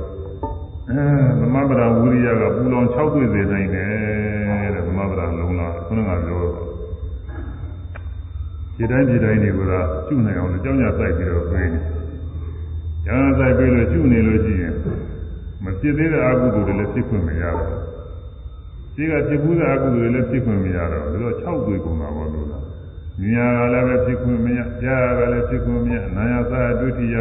[0.90, 1.04] အဲ
[1.40, 6.68] သမဗရာဝိရိယကပူလောင်၆တွေ့စေနိုင်တယ်တဲ့သမဗရာလုံးလားခုနကပြောတော့
[8.76, 9.74] ခြေတိုင်းခြေတိုင်းတွေက
[10.08, 11.82] ကျุနိုင်အောင်လို့ကြောင်းကြစိုက်ပြီးတော့ပြေးနေ။
[13.06, 14.74] ကြောင်းစိုက်ပြီးလို့ကျุနေလို့ရှိရင်
[15.64, 17.82] မဖြစ်သေးတဲ့အကုသိုလ်တွေလည်းဖြစ်ခွင့်မရတော့ဘူး။
[18.94, 22.47] ရှိကဖြစ်ဘူးတဲ့အကုသိုလ်တွေလည်းဖြစ်ခွင့်မရတော့ဘူး။ဒါတော့6သွေးကုန်တာပေါ့လို့
[23.24, 27.16] လား။မြညာကလည်းပဲဖြစ်ခွင့်မရ၊ကြားရကလည်းဖြစ်ခွင့်မရ၊နာယသာဒုတိယ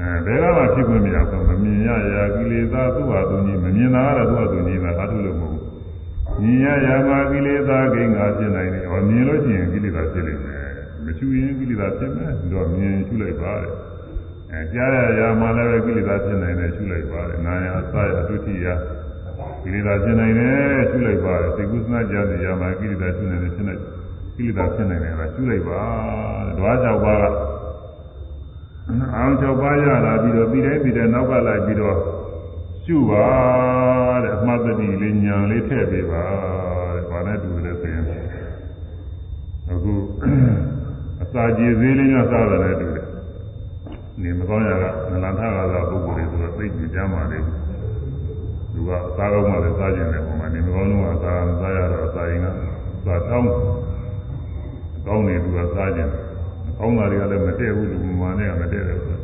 [0.00, 5.62] အဲဘယ်ကမှဖြစ်ခွင့်မရဘူးမမြင်ရရာကိလေသာသူ့ဟာသူကြီးမမြင်တာကတော့သူ့ဟာသူကြီးကအားထုတ်လို့မဟုတ်ဘူး။
[6.42, 10.66] မြင်ရရာမှာကိလေသာကိန်းကဖြစ်နိုင်တယ်။ဟောမြင်လို့ရှိရင်ကိလေသာဖြစ်လိမ့်မယ်
[11.06, 13.72] မချူရင်ကိလေသာဖြစ်မယ်တော့မြင်ရှုလိုက်ပါတဲ့
[14.52, 18.66] အဲကြားရရာမှလည်းပဲကိလေသာဖြစ်နိုင်တယ်ရှုလိုက်ပါတဲ့နာယအစရအတုတိယ
[19.62, 23.80] ကိလေသာဖြစ်နိုင်တယ်ရှုလိုက်ပါတဲ့သိကုသနာကြားစီရာမှကိလေသာဖြစ်နိုင်တယ်ဖြစ်နိုင်
[24.36, 25.80] ကိလေသာဖြစ်နိုင်တယ်ကရှုလိုက်ပါ
[26.46, 27.24] တဲ့ဓဝါ၆ပါးက
[29.14, 31.96] အောင်၆ပါးရလာပြီးတော့ပြီးတိုင်းပြီးတိုင်းနောက်ကလိုက်ပြီးတော့
[32.84, 33.26] ရှုပါ
[34.22, 36.24] တဲ့အမှတ်တတိလေးညာလေးထည့်ပေးပါ
[36.94, 38.04] တဲ့ဘာနဲ့တူလဲဆိုရင်
[39.70, 39.94] အခု
[41.22, 43.06] အစာကြေသေးလေးများစားတယ်လည်းတူတယ်။
[44.22, 47.38] နေမကောင်းရကနလန်ထကသာပုဂ္ဂိုလ်တွေဆိုတော့သိကြကြမှာလေ။
[48.72, 52.46] သူကစားကောင်းမှလည်းစားကျင်တယ်ပုံမှန်နေမကောင်းတော့အစာမစားရတော့အစာရင်က
[53.06, 53.48] စားတောင်း
[55.06, 56.22] ကောင်းနေသူကစားကျင်တယ်။
[56.78, 59.22] ကောင်းတာတွေကလည်းမတည့်ဘူးလူမှန်နဲ့ကမတည့်တယ်ဆိုတော့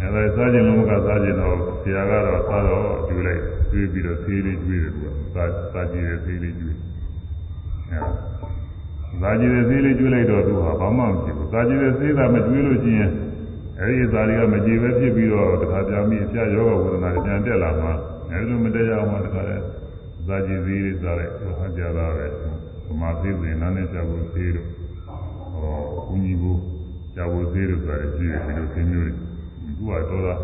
[0.00, 6.76] အဲဒါစားကျင်လို့မကစားကျင်တော့ဆရာကတော့စားတော့ကျွေးလိုက်ကျွေးပြီးတော့သေးလေးကျွေးတယ်သူကစားစားကြည့်တယ်သေးလေးကျွေး
[7.90, 7.98] အဲ
[9.20, 13.10] စားကြည့်တယ်သေးလေးကျွေးလိုက်တော့သူဟာဘာမှမဖြစ်ဘူးစားကြည့်တယ်သေးတာမကျွေးလို့ရှိရင်
[13.80, 17.88] အဲဒီသားတွေကမကြည်ပဲဖြစ်ပြီးတော့တခါကြာမိအဖျားယောဂဝေဒနာပြန်တက်လာမှ
[18.30, 19.56] အဲဒီလိုမတက်ရအောင်မှတခါလဲ
[20.26, 22.51] စားကြည့်သေးလေးစားလိုက်ဟောကြတာပဲဗ
[23.00, 24.68] မာသေးစဉ်နားနဲ့ကြာဖို့သေးတော့
[25.54, 25.76] ဟော
[26.08, 26.56] ဘုန်းကြီးကို
[27.14, 30.40] ကြာဖို့သေးလို့ဆိုတာရှိတယ်ဒီလိုသင်မျိုးတွေသူကတော့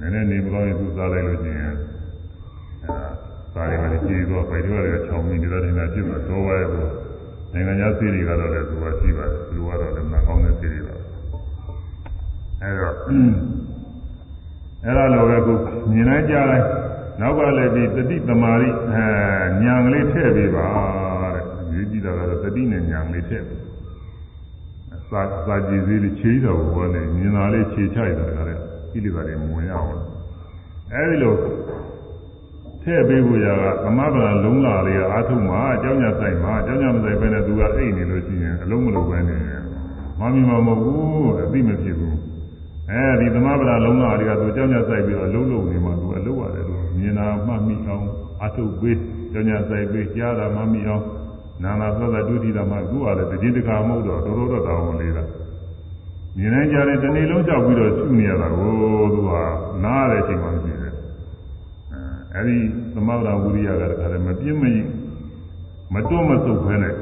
[0.00, 1.74] နည်းနည်းနေမကောင်းရင်သူစားလိုက်လို့ရှိရင်အဲ
[3.52, 6.86] စားရမယ်ကြည်တော့ပိုက်တော့လည်းချောင်းမိနေတဲ့တင်တာဖြစ်မှာတော့ဝဲကို
[7.52, 10.96] နိုင်ငံခြားစီးတွေကတော့လည်းသူကရှိပါတယ်သူကတော့လည်းမကောင်းတဲ့စီးတွေပါ
[12.62, 12.94] အဲတော့
[14.84, 15.56] အဲ့ဒါလိုပဲကို
[15.90, 16.64] မြင်လိုက်ကြလိုက်
[17.19, 19.05] နောက်ကလည်းဒီတတိသမารိအဲ
[19.63, 20.67] ညာကလေးထည့်ပေးပါ
[21.33, 23.61] တဲ့ဒီကြည့်တာကတော့တတိနဲ့ညာကလေးထည့်ပေး
[25.09, 29.89] စာစာကြည်စည်းလေးခြေတော်ဘောနဲ့မြင်တာလေးခြေချိုက်တာကလည်းကိလေသာတွေမဝင်ရအောင်
[30.93, 31.35] အဲဒီလို
[32.83, 39.37] ထည့်ပေးဖို့ရကသမဗလာလုံးလာလေးကအာထုမှာအเจ้าညာဆိုင်မှာအเจ้าညာမဆိုင်ပဲနဲ့သူကအိတ်နေလို့ရှိရင်အလုံးမလုံးပဲနေ
[40.19, 42.17] မမီမမဟုတ်ဘူးအသိမဖြစ်ဘူး
[42.91, 46.62] အဲဒီသမဗလာလုံးလာလေးကသူအเจ้าညာဆိုင်ပြီးတော့အလုံးလုံးနေမှာသူအလုံးရတယ်လို့
[47.04, 48.04] မြင်တာမှတ်မိအောင်
[48.44, 48.98] အထုတ်ပေး
[49.32, 51.04] ကြောင်ညာဆိုင်ပေးကြားတာမှတ်မိအောင်
[51.62, 55.24] နာနာသောတာဒုတိယမှာအခုအားလည်းတည်တကာမဟုတ်တော့တော်တော်တော်တော်လေးတာ
[56.36, 58.72] မြင်နိုင်ကြတယ်တနေ့လုံးကြောက်ပြီးတော့ရှုနေရတာကို
[59.14, 59.30] သူက
[59.84, 60.94] နားရတဲ့အချိန်မှမရှိတယ်
[62.34, 62.56] အဲဒီ
[62.94, 64.88] သမဂ္ဂဝိရိယကလည်းခါတယ်မပြင်းမရင်
[65.94, 66.94] မတွမစုပ်ခဲနဲ့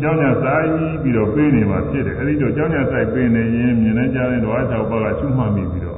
[0.00, 0.68] ကျောင်းညာဆိုင်
[1.02, 5.97] ပြီးတော့ပေးနေမှာဖြစ်တယ်အဲဒီတော့ကျောင်းညာဆိုင်ပေးနေရင်မြင်နိုင်ကြတဲ့ဓဝါ၆ပါးကရှုမှတ်မိပြီးတော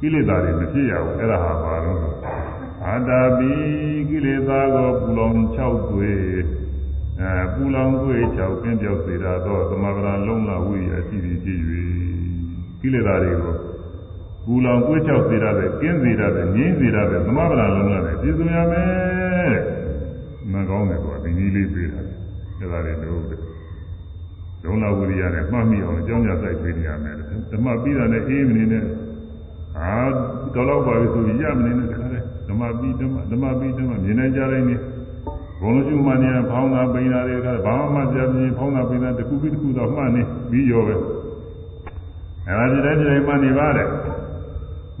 [0.00, 2.00] ကိလေသာတွေမဖြစ်ရဘူးအဲ့ဒါဟာဘာလို့
[2.84, 3.50] အာတာပိ
[4.10, 6.12] ကိလေသာကိုပူလောင်6တွေ
[7.20, 11.58] အဲပူလောင်တွေ6ပင်ပြောက်စေတာတော့သမဗရာလုံးလာဝိရိယရှိပြီးဖြစ်၍
[12.80, 13.54] ကိလေသာတွေကို
[14.44, 19.56] ပူလောင်ကိုယ်ချောက်စေရတယ်ကျင်းစေရတယ်ငြင်းစေရတယ်သမဗရာလုံးလာတယ်ပြည့်စုံရမယ်
[20.52, 22.00] မကောင်းတယ်ကွာဒီနည်းလေးပေးတာ
[22.58, 23.22] အဲ့ဒါတွေလို့
[24.64, 27.14] လုံးလာဝိရိယနဲ့မှတ်မိအောင်အကြောင်းကြစိုက်ပေးနေရမယ်
[27.50, 28.84] ဓမ္မပြီးတာနဲ့အေးမနေနဲ့
[29.80, 29.94] အာ
[30.54, 34.76] တော်တော့ပါပြီဆိုရမနေနဲ့တခါတည်းဓမ္မပြီးဓမ္မဓမ္မပြီးဓမ္မမြင်နိုင်ကြတိုင်းနေ
[35.60, 40.94] ဘုံလုံးရှုမှနေဖောင်းတာပိန်တာတွေတခါဘာမှမပြပြင်းဖောင်းတာပိန်တာတစ်ခုပြီးတစ်ခုတော့မှတ်နေပြီးရောပဲ
[42.48, 43.88] အဲဒါဒီတိုင်းဒီတိုင်းမှနေပါတယ်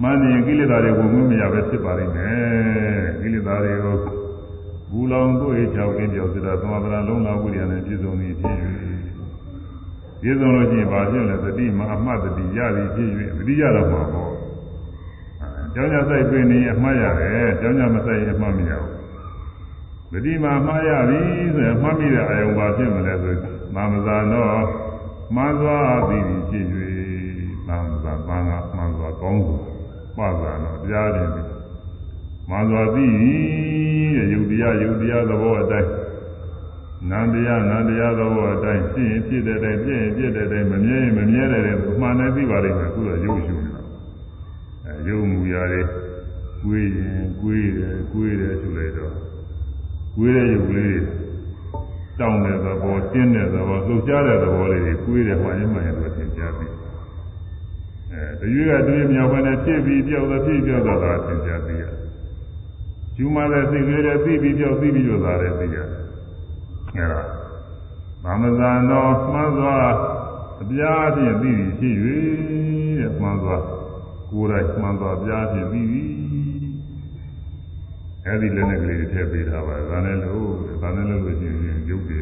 [0.02, 3.96] မှန်ရင်ကိလေသာတွေဝင်မရပဲဖြစ်ပါလိမ့်မယ်ကိလေသာတွေကို
[4.90, 8.54] ဘူလောင်တို့ရဲ့ကြောင့်အင်းကြောင့်စတာသမဗရာလုံးလာဝိရိယနဲ့ပြည့်စုံနေဖြစ်၍
[10.20, 14.37] ပြည့်စုံလို့ရှိရင်ဘာဖြစ်လဲသတိမှာအမှတ်တတိရပြီဖြစ်၍သတိရတော့မှာပေါ့
[15.74, 18.92] ကျောင်းညဆိုင်ပြင်နေအမှတ်ရတယ်ကျောင်းညမဆိုင်ရင်အမှတ်မရဘူး
[20.12, 21.20] သတိမှာအမှတ်ရပြီ
[21.54, 23.34] ဆိုရင်အမှတ်မိတဲ့အယုံပါဖြစ်မလဲဆို
[23.74, 24.62] သာမဇာတော့
[25.34, 26.18] မှန်သွားပြီ
[26.48, 26.66] ဖြစ်၍
[27.68, 29.58] သာမဇာပန်းကမှန်သွားကောင်းစွာ
[30.18, 31.28] ပါဇာတော့တရားတယ်
[32.48, 33.06] မှန်စွာသိ
[34.14, 35.90] တဲ့ယုတ်တရားယုတ်တရားသဘောအတိုင်း
[37.10, 43.67] နန္တရားနန္တရားသဘောအတိုင်းဖြစ်ရင်ဖြစ်တဲ့တိုင်းပြည့်ရင်ပြည့်တဲ့တိုင်းမမြဲရင်မမြဲတဲ့တိုင်းမှန်တယ်သိပါလိမ့်မယ်အခုတော့ယုတ်ရှုနေ
[45.08, 45.82] တာအဲယုတ်မူရာတွေ
[46.62, 49.14] ကွေးရင်ကွေးတယ်ကွေးတယ်ဆိုလိုက်တော့
[50.16, 51.02] ကွေးတဲ့ယုတ်လေး
[52.18, 56.66] တောင်းတဲ့သဘောတင်းတဲ့သဘောလှုပ်ရှားတဲ့သဘောလေးတွေကွေးတယ်မှရင်မှရင်တော့သင်ကြားပြီ
[58.12, 61.76] အဲတရွေးကတရွေးမြောက်ဘက်နဲ့ဖြစ်ပြီးပြောက်တော့ဖြစ်ပြောက်တော့တာသင်ကြားပြီ
[63.18, 65.86] ယူမတဲ့စိတ်ကလေးတွေသိပြီးပြောက်သိပြီးပြောတာလည်းသိရတယ်
[66.96, 67.22] အဲဒါ
[68.24, 69.76] ဘာမဇာနောမှန်စွာ
[70.60, 71.94] အပြားဖြင့်သိပြီးဖြစ်၍
[72.98, 73.58] တဲ့မှန်စွာ
[74.30, 76.10] ကိုယ်တိုင်မှန်စွာအပြားဖြင့်သိပြီး
[78.26, 80.48] အဲဒီလည်းနဲ့ကလေးတွေထည့်ပေးထားပါဒါနဲ့လို့
[80.82, 82.20] ဒါနဲ့လို့လို့ရှိရင်ရုပ်တွေ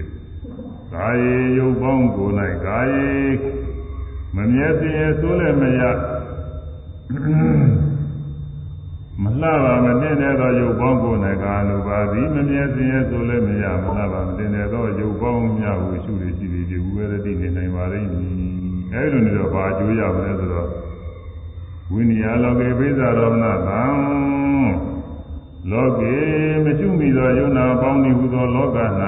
[0.92, 2.34] ကာယေရုပ်ပေါင်းကိုယ်၌
[2.66, 3.08] ကာယေ
[4.36, 5.82] မမြဲပြင်းဆိုးလည်းမရ
[9.22, 18.34] မလှပါမတင်တဲ့သောရုပ်ပေါင်းကိုယ်၌ကာလိုပါသည်မမြဲပြင်းဆိုးလည်းမရမလှပါမတင်တဲ့သောရုပ်ပေါင်းများကိုရှုရရှိသည်ဒီဝေရတိနေနိုင်ပါလိမ့်မည်
[18.92, 20.68] အဲဒီလိုနေတော့ဘာအကျိုးရမလဲဆိုတော့
[21.92, 23.82] ဝိနည်းလောကေပိဇာရောမနာသံ
[25.70, 26.16] လောကေ
[26.64, 28.78] မရှိမိသောယုံနာပေါင်းသည်ဟူသောလောက၌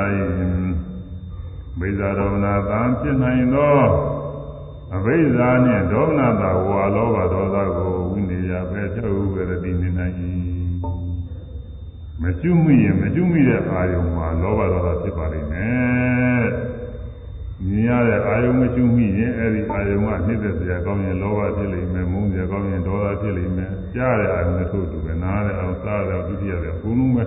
[1.78, 3.78] ပိဇာရောမနာသံဖြစ်နိုင်သော
[4.94, 10.14] အဘိဇာနှင့်ဒေါမနတာဝါလောဘဒေါသကိုဝိနည်းပဲထုတ်ဝေရတိနေနိုင်၏
[12.22, 16.77] မရှိမိရင်မရှိမိတဲ့အာယုံမှာလောဘဒေါသဖြစ်ပါလိမ့်မယ်
[17.66, 27.24] မြင်ရတဲ့အာယုံမရှိမိရင်အဲ့ဒီအာယုံကနှိမ့်သက်စရာကောင်းရင်လောဘဖြစ်လိမ့်မယ်မုန်းစရာကောင်းရင်ဒေါသဖြစ်လိမ့်မယ်ကြားတဲ့အာယုံနဲ့ထို့တူပဲနားတဲ့အာယုံစားတဲ့ဒုတိယတဲ့ဘုံလုံးပဲ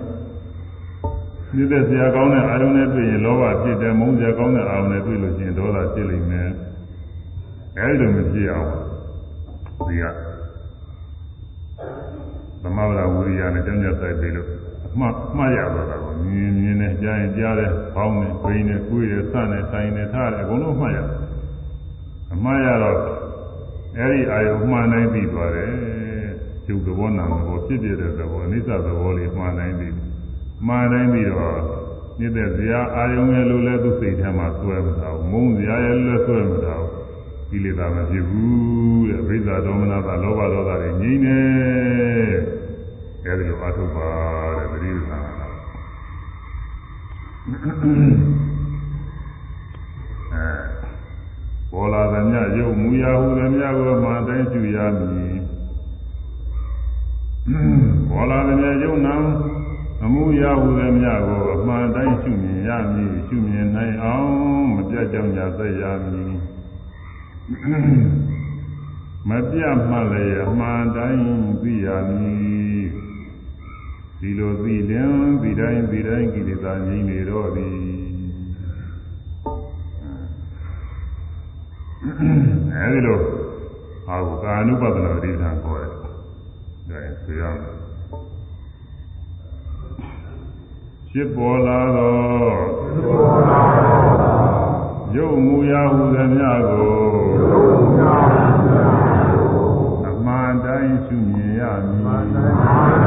[1.54, 6.48] နှိမ့်သက်စရာကောင်းတဲ့အာယုံနဲ့တွေ့ရင်လောဘဖြစ်တယ်မုန်းစရာကောင်းတဲ့အာယုံနဲ့တွေ့လို့ရှိရင်ဒေါသဖြစ်လိမ့်မယ်
[7.78, 8.70] အဲဒီလိုမဖြစ်အောင်
[9.88, 10.04] ဒီက
[12.62, 14.48] သမဝရဝိရိယနဲ့ကြောင်းကြဆိုင်ပြီလို့
[14.92, 20.98] အမှားမှားရတော့တာကိုမြင်မြင်နဲ့ကြားရင်ကြားတယ်ဖောင်းတယ်ပိန်တယ်ကိုယ်ရဆန့်တယ်ဆိုင်တယ်ထားတယ်အကုန်လုံးမှားရ
[22.34, 22.98] အမှားရတော့
[23.96, 25.72] အဲ့ဒီအာယုမှန်တိုင်းပြီးသွားတယ်
[26.66, 29.94] ကျုပ်သဘောနာသဘောဖြစ်ဖြစ်တဲ့သဘောအနိစ္စသဘောလေးမှန်တိုင်းပြီး
[30.66, 31.58] မှန်တိုင်းပြီးတော့
[32.18, 37.02] မြစ်တဲ့ဇာအာယုရဲ့လိုလဲသူစိတ်ထဲမှာစွဲမထားဘူးမုန်းဇာရဲ့လိုလဲစွဲမထားဘူး
[37.50, 41.38] ကိလေသာမဖြစ်ဘူးတဲ့ဘိဇာဒေါမနတာလောဘဒေါသတွေငြိမ့်နေ
[43.32, 44.08] အဲဒီလိုအထုပ်ပါ
[44.58, 50.46] တဲ့ပရိသနာအဲ
[51.72, 55.36] ဘောလာသမျှရုပ်မူရာဟုသမျှကိုမှတိုင်းကျူရမည်
[58.10, 59.16] ဘောလာသမျှရုပ်နာ
[60.04, 64.30] အမှုရဟုသမျှကိုအမှန်တိုင်းရှုမြင်ရမည်ရှုမြင်နိုင်အောင်
[64.74, 66.34] မပြတ်ကြောင်ညာသက်ရမည်
[69.28, 71.24] မပြတ်မှလည်းအမှန်တိုင်း
[71.62, 72.81] သိရမည်
[74.24, 75.12] ဒီလိုသိရင်
[75.42, 77.76] ဒီတိုင်းဒီတိုင်းကိလေသာငြိမ့်နေတော့သည်
[82.74, 83.20] အဲဒီလို
[84.08, 87.76] အာဟုကာနုပဒနာတိဋ္ဌာန်ခေါ်တယ်ဒါရင်ဆိုရမယ်
[91.10, 92.16] ဖြစ်ပေါ်လာသော
[95.16, 97.00] ရုပ်မူရာဟုသမျှကို
[100.08, 101.62] အမှန်တိုင်းရှုမြင်ရ
[102.04, 103.01] မည်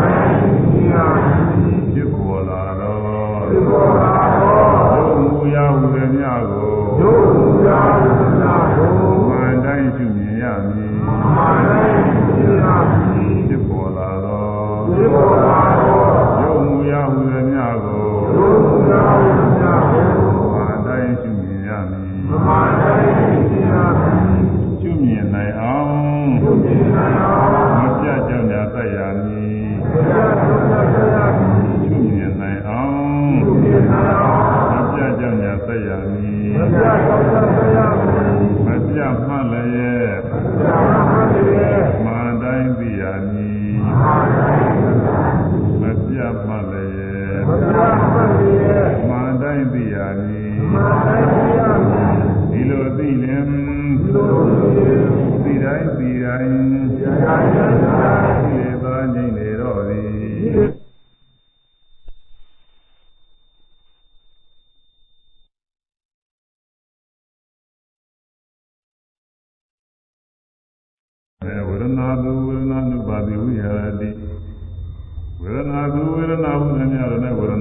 [3.56, 6.70] ရုပ်မူရာဟုသမျှကို
[7.00, 8.15] အ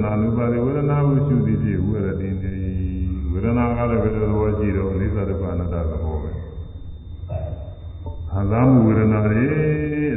[0.02, 2.54] နာနုပါတိဝေဒနာဟုရှုသည်ဖြင့်ဝေရတိနေ
[3.30, 6.30] ဝေဒနာကလည်းဘယ်လိုသဘောရှိတော့အိသဒုက္ခအနတ္တသဘောပဲ
[8.30, 9.44] ခံစားမှုဝေဒနာတွေ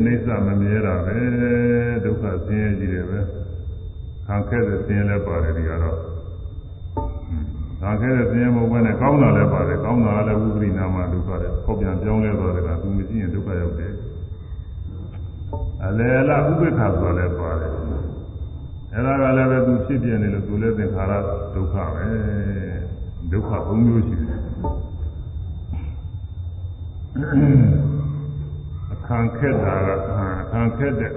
[0.06, 1.18] အိသမမြဲတာပဲ
[2.04, 3.20] ဒုက္ခဆင်းရဲကြီးတယ်ပဲ
[4.28, 5.98] ခံခဲ့တဲ့ဆင်းရဲလည်းပါတယ်ဒီကတော့
[7.82, 13.94] ခံခဲ့တဲ့ဆင်းရဲမဟုတ်ဘဲနဲ့ကောင်းတာလည်းပါတယ်ကောင်းတာလည်းဝိပရိနာမဒုက္ခတဲ့ပေါက်ပြန်ပြောင်းလဲသွားတယ်ကသူမရှိရင်ဒုက္ခရောက်တယ်
[15.86, 17.77] အလေအလဥပိ္ပခါဆိုလည်းပါတယ်
[18.98, 21.14] အဲ့ဒါကလည်းပဲသူဖြစ်ပြနေလို့သူလည်းသင်္ခါရ
[21.54, 22.06] ဒုက္ခပဲ
[23.32, 24.40] ဒုက္ခဘုံမျိုးရှိတယ်
[28.92, 29.90] အခန့်ခက်တာက
[30.42, 31.12] အခန့်ခက်တဲ့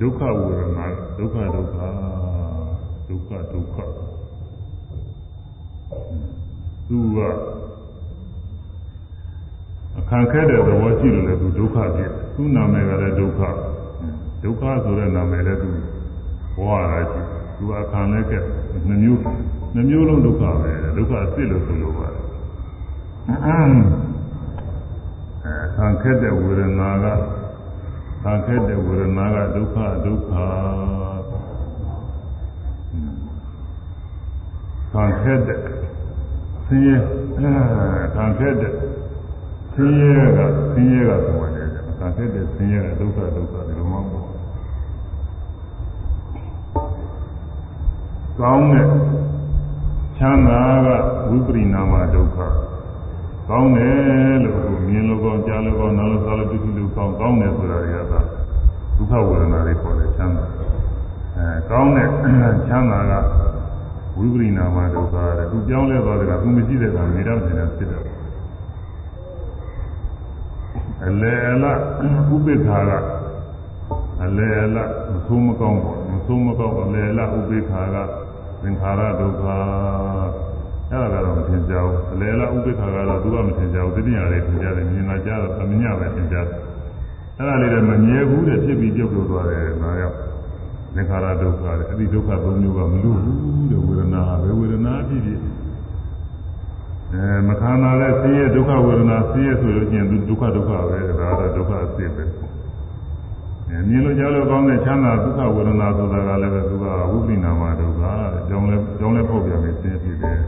[0.00, 0.86] ဒုက္ခဝေဒနာ
[1.18, 1.78] ဒုက္ခဒုက္ခ
[3.08, 3.76] ဒုက္ခဒုက္ခ
[6.88, 7.18] သူက
[9.98, 13.40] အခန့်ခက်တဲ့သဘောရှိလို့လည်းသူဒုက္ခဖြစ်သူ့နာမည်ကလည်းဒုက္ခ
[14.42, 15.70] ဒုက္ခဆိုတဲ့နာမည်လည်းသူ
[16.60, 17.20] ဘဝရရှိ
[17.58, 18.38] သူအခန့်လည်းကဲ
[18.88, 19.20] နှမျိုး
[19.74, 22.24] နှမျိုးလုံးဒုက္ခပဲဒုက္ခအစ်စ်လို့ဆိုလိုပါတယ်
[25.44, 27.06] အဲခံခဲ့တဲ့ဝေဒနာက
[28.22, 30.32] ခံခဲ့တဲ့ဝေဒနာကဒုက္ခဒုက္ခ
[34.92, 35.60] ခံခဲ့တဲ့
[36.66, 36.96] ဆင်းရဲ
[38.14, 38.72] ခံခဲ့တဲ့
[39.72, 40.38] ဆင်းရဲက
[40.72, 41.68] ဆင်းရဲကဆိုတယ်
[41.98, 43.69] ခံခဲ့တဲ့ဆင်းရဲကဒုက္ခဒုက္ခ
[48.42, 48.86] ကောင်းတဲ့
[50.16, 50.88] ချမ်းသာက
[51.28, 52.38] ဝိပရိနာမဒုက္ခ
[53.48, 58.20] ကောင်းတယ်လို့မြင်လို့ကောင်းကြားလို့ကောင်းနားလို့စားလို့ပြုစုလို့ကောင်းကောင်းတယ်ဆိုတာတွေကသာ
[58.96, 60.44] ဒုက္ခဝေဒနာတွေပေါ်တယ်ချမ်းသာ
[61.36, 62.08] အဲကောင်းတဲ့
[62.68, 63.12] ချမ်းသာက
[64.16, 68.02] ဝိပရိနာမဒုက္ခတဲ့သူပြောင်းလဲသွားတယ်ကသူမရှိတဲ့ကနေတော့နေတယ်ဖြစ်တယ်
[71.06, 71.72] အလေအလဥ
[72.44, 72.92] ပိ္ပခါက
[74.24, 74.78] အလေအလ
[75.12, 78.19] မဆိုးမကောင်းပေါ့မဆိုးမကောင်းအလေအလဥပိ္ပခါက
[78.62, 79.44] သင်္ခါရဒုက္ခ
[80.90, 86.46] အဲ့ဒါကတော့မသင်ကြဘူးအလေအလဥပိ္ပခါကတော့သူကမသင်ကြဘူးတတိယလေးသင်ကြတယ်မြင်လာကြတော့အမြင်ပဲသင်ကြတယ်
[87.36, 90.16] အဲ့ဒါလေးလည်းမမြဲဘူးတဲ့ဖြစ်ပြီးပြုတ်လို့သွားတယ်ဒါကြောင့်
[90.94, 93.38] သင်္ခါရဒုက္ခတဲ့အဲ့ဒီဒုက္ခသုံးမျိုးကမလို့ဘူး
[93.70, 95.40] တဲ့ဝေဒနာပဲဝေဒနာဖြစ်ဖြစ်
[97.12, 102.49] အဲမခန္ဓာလဲဆင်းရဲဒုက္ခဝေဒနာဆင်းရဲဆိုလို့ချင်းသူဒုက္ခဒုက္ခပဲဒါတော့ဒုက္ခအစစ်ပဲအဲ
[103.70, 108.02] မြင်လို့ကြားလို့ကောင်းတဲ့ချမ်းသာဒုက္ခဝေဒနာဆိုတာကလည်းပဲသူကဝိပရိနာမဒုက္ခ
[108.32, 110.38] တဲ့ကြောင်းလဲကြောင်းလဲပေါက်ပြန်ပြီးဆင်းဖြစ်တယ်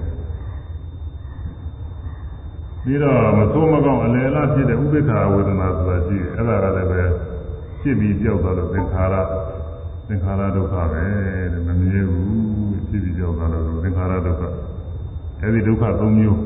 [2.85, 7.03] ပြီးတော့မဆိုးမကောင်းအလယ်အလဖြစ်တဲ့ဥပိ္ပခာဝေဒနာဆိုတာရှိတယ်အဲ့ဒါကလည်းပဲ
[7.81, 9.15] ဖြစ်ပြီးပြောက်သွားလို့သင်္ခါရ
[10.09, 11.05] သင်္ခါရဒုက္ခပဲ
[11.53, 12.31] တဲ့မမြဲဘူး
[12.89, 14.43] ဖြစ်ပြီးပြောက်သွားလို့သင်္ခါရဒုက္ခ
[15.41, 16.41] အဲ့ဒီဒုက္ခ၃မျိုး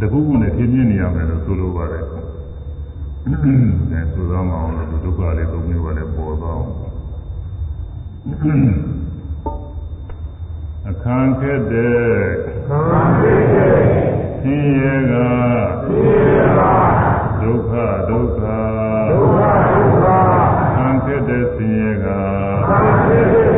[0.00, 2.04] တခုခုနဲ့ဖြစ်ပြနေရမယ်လို့ဆိုလိုပါတယ်
[3.28, 6.68] အဲဆိုတော့မအောင်လို့ဒုက္ခလေး၃မျိုးကလည်းပေါ်သွားအောင်
[10.86, 12.06] အခန်းခက်တဲ့
[12.68, 12.80] ခံ
[13.20, 13.76] ခဲ့တဲ့
[14.40, 15.14] ဆင်းရဲက
[15.86, 16.00] ဒီ
[16.38, 16.60] က
[17.40, 17.72] ဒုက္ခ
[18.08, 18.40] ဒုက္ခ
[19.10, 19.40] ဒုက္ခ
[19.74, 20.06] ဒုက္ခ
[20.74, 22.06] ခံခဲ့တဲ့ဆင်းရဲက
[22.68, 23.57] ခံခဲ့တဲ့ဒီ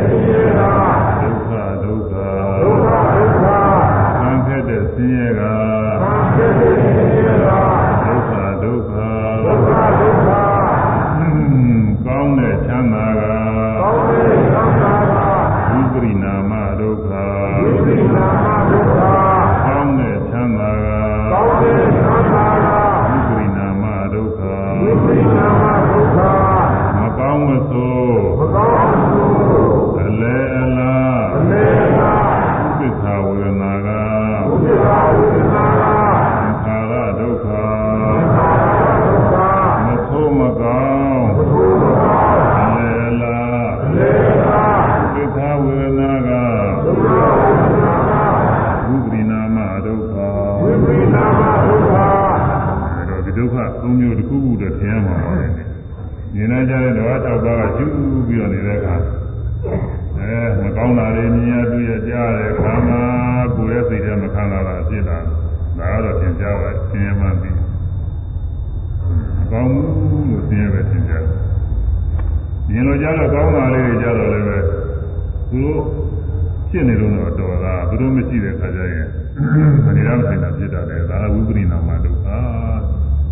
[56.33, 58.95] မြင်နိုင်ကြတဲ့ဓဝါ၆ပါးကကျူးပြီးတော့နေတဲ့အခါ
[60.17, 63.01] အဲမကောင်းတာတွေမြင်ရတွေ့ရကြားတဲ့ခါမှာ
[63.55, 67.51] ကိုယ်ရဲ့စိတ်ထဲမခံလာတာဖြစ်တာဒါကတော့သင်ကြားပါသင်ရမှန်းပြီ။
[69.37, 71.37] မကောင်းဘူးလို့သင်ရပဲသင်ကြားတယ်။
[72.69, 74.57] မြင်လို့ကြားတော့ကောင်းတာလေးတွေကြားတော့လည်းပဲ
[75.51, 75.81] သူတို့
[76.69, 79.07] ဖြစ်နေလို့တော့တော်တာသူတို့မရှိတဲ့ခါကျရင်
[79.85, 82.27] မနေရမဆိုင်တာဖြစ်တာလေဒါကဝိပရိနာမဒုက္ခ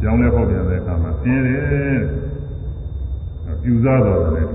[0.01, 1.99] ကြောင်းလဲပေါက်ပြန်တဲ့အခါမှာသင်တယ်
[3.69, 4.47] ပြူစားတော်တယ်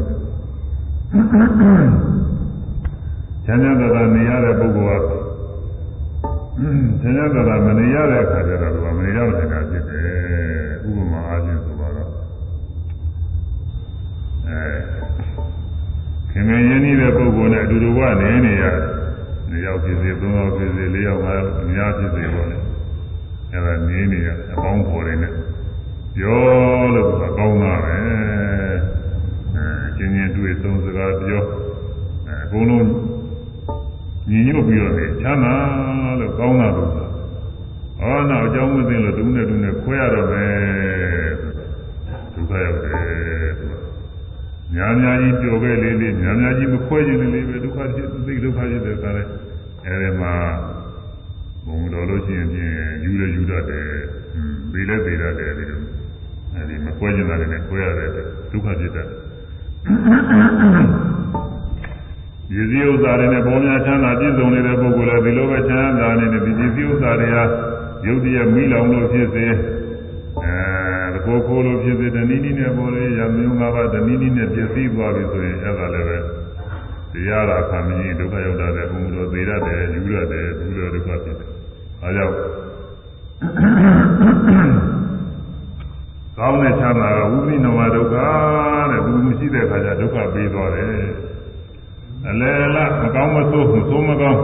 [3.45, 5.11] ချမ်းသာတာနေရတဲ့ပုဂ္ဂိုလ်က
[7.01, 10.09] ချမ်းသာတာမနေရတဲ့အခါကျတော့သူကမနေရမဆိုင်တာဖြစ်တယ်
[10.87, 12.11] ဥပမာအားဖြင့်ဆိုပါတော့
[14.47, 14.61] အဲ
[16.31, 18.77] ခင်မင်းရင်းနှီးတဲ့ပုဂ္ဂိုလ်နဲ့အတူတူကနေနေရတယ်။
[19.51, 22.57] နှစ်ယောက်ဖြစ်စေ၊သုံးယောက်ဖြစ်စေ၊လေးယောက်၊ငါးယောက်အများဖြစ်စေပေါ့လေ။
[23.53, 25.33] အဲဒါနေနေရအပေါင်းဖော်နေနဲ့
[26.17, 28.64] ပြောလို့ကကောင်းတာပဲ။အဲ
[30.05, 31.43] ချင်းချင်းတွေ့ဆုံးစကားပြော
[32.27, 32.87] အဲအကုန်လုံး
[34.31, 35.55] ညီညွတ်ပြီးတော့နေချမ်းသာ
[36.21, 37.07] လို့ကောင်းတာလို့ဆို။
[37.99, 40.45] ဟောနောက်အကြောင်းမသိလို့ဒုနဲ့ဒုနဲ့ခွဲရတော့ပဲ
[42.35, 43.75] ဒုက္ခရောက်တယ်သူက
[44.75, 49.23] များများကြီးပျော်ခဲ့လေးလေးများများကြီးမခွဲခြင်းလေးလေးပဲဒုက္ခဖြစ်သိဒုက္ခဖြစ်တဲ့အခါလဲ
[49.87, 50.35] အဲဒီမှာ
[51.67, 52.75] ဘုံတော်လို့ရှိရင်ဖြင့်
[53.05, 53.89] ယူရယူတတ်တယ်။
[54.73, 55.81] ပြီးလဲပြီးတတ်တယ်ဒီလို
[56.55, 58.11] အဲဒီမခွဲခြင်းလည်းနဲ့ခွဲရတယ်
[58.53, 59.19] ဒုက္ခဖြစ်တတ်တယ်။
[59.85, 67.43] ဒီစည်းဥစ္စာတွေနဲ့ပေါ်များချမ်းသာပြည့်စုံနေတဲ့ပုဂ္ဂိုလ်လည်းဒီလိုပဲချမ်းသာနေတဲ့ဒီစည်းဥစ္စာတွေဟာ
[68.07, 76.19] ရုပ်တရက်မိလောင်လို့ဖြစ်စေအဲကိုယ်ကိုယ်လိုဖြစ်စေတနည်းနည်းနဲ့ပေါ်လေရမျိုးငါးပါးတနည်းနည်းနဲ့ပြည့်စည်သွားပြီဆိုရင်အဲ့ဒါလည်းပဲ
[77.13, 81.51] တရားရာခံမကြီးဒုက္ခရောက်တာလည်းဘုံတော်သေးရတယ်ယူရတယ်ဒုရဒုက္ခဖြစ်တယ်။
[82.03, 82.35] အဲကြောင့်
[86.39, 88.15] ကောင်းတဲ့ချမ်းသာကဝိပရိနဝဒုက္ခ
[88.91, 90.91] တဲ့ဘူးမရှိတဲ့အခါကျဒုက္ခပေးသွားတယ်။
[92.29, 94.43] အလယ်လမကောင်းမဆိုးမဆိုးမကောင်း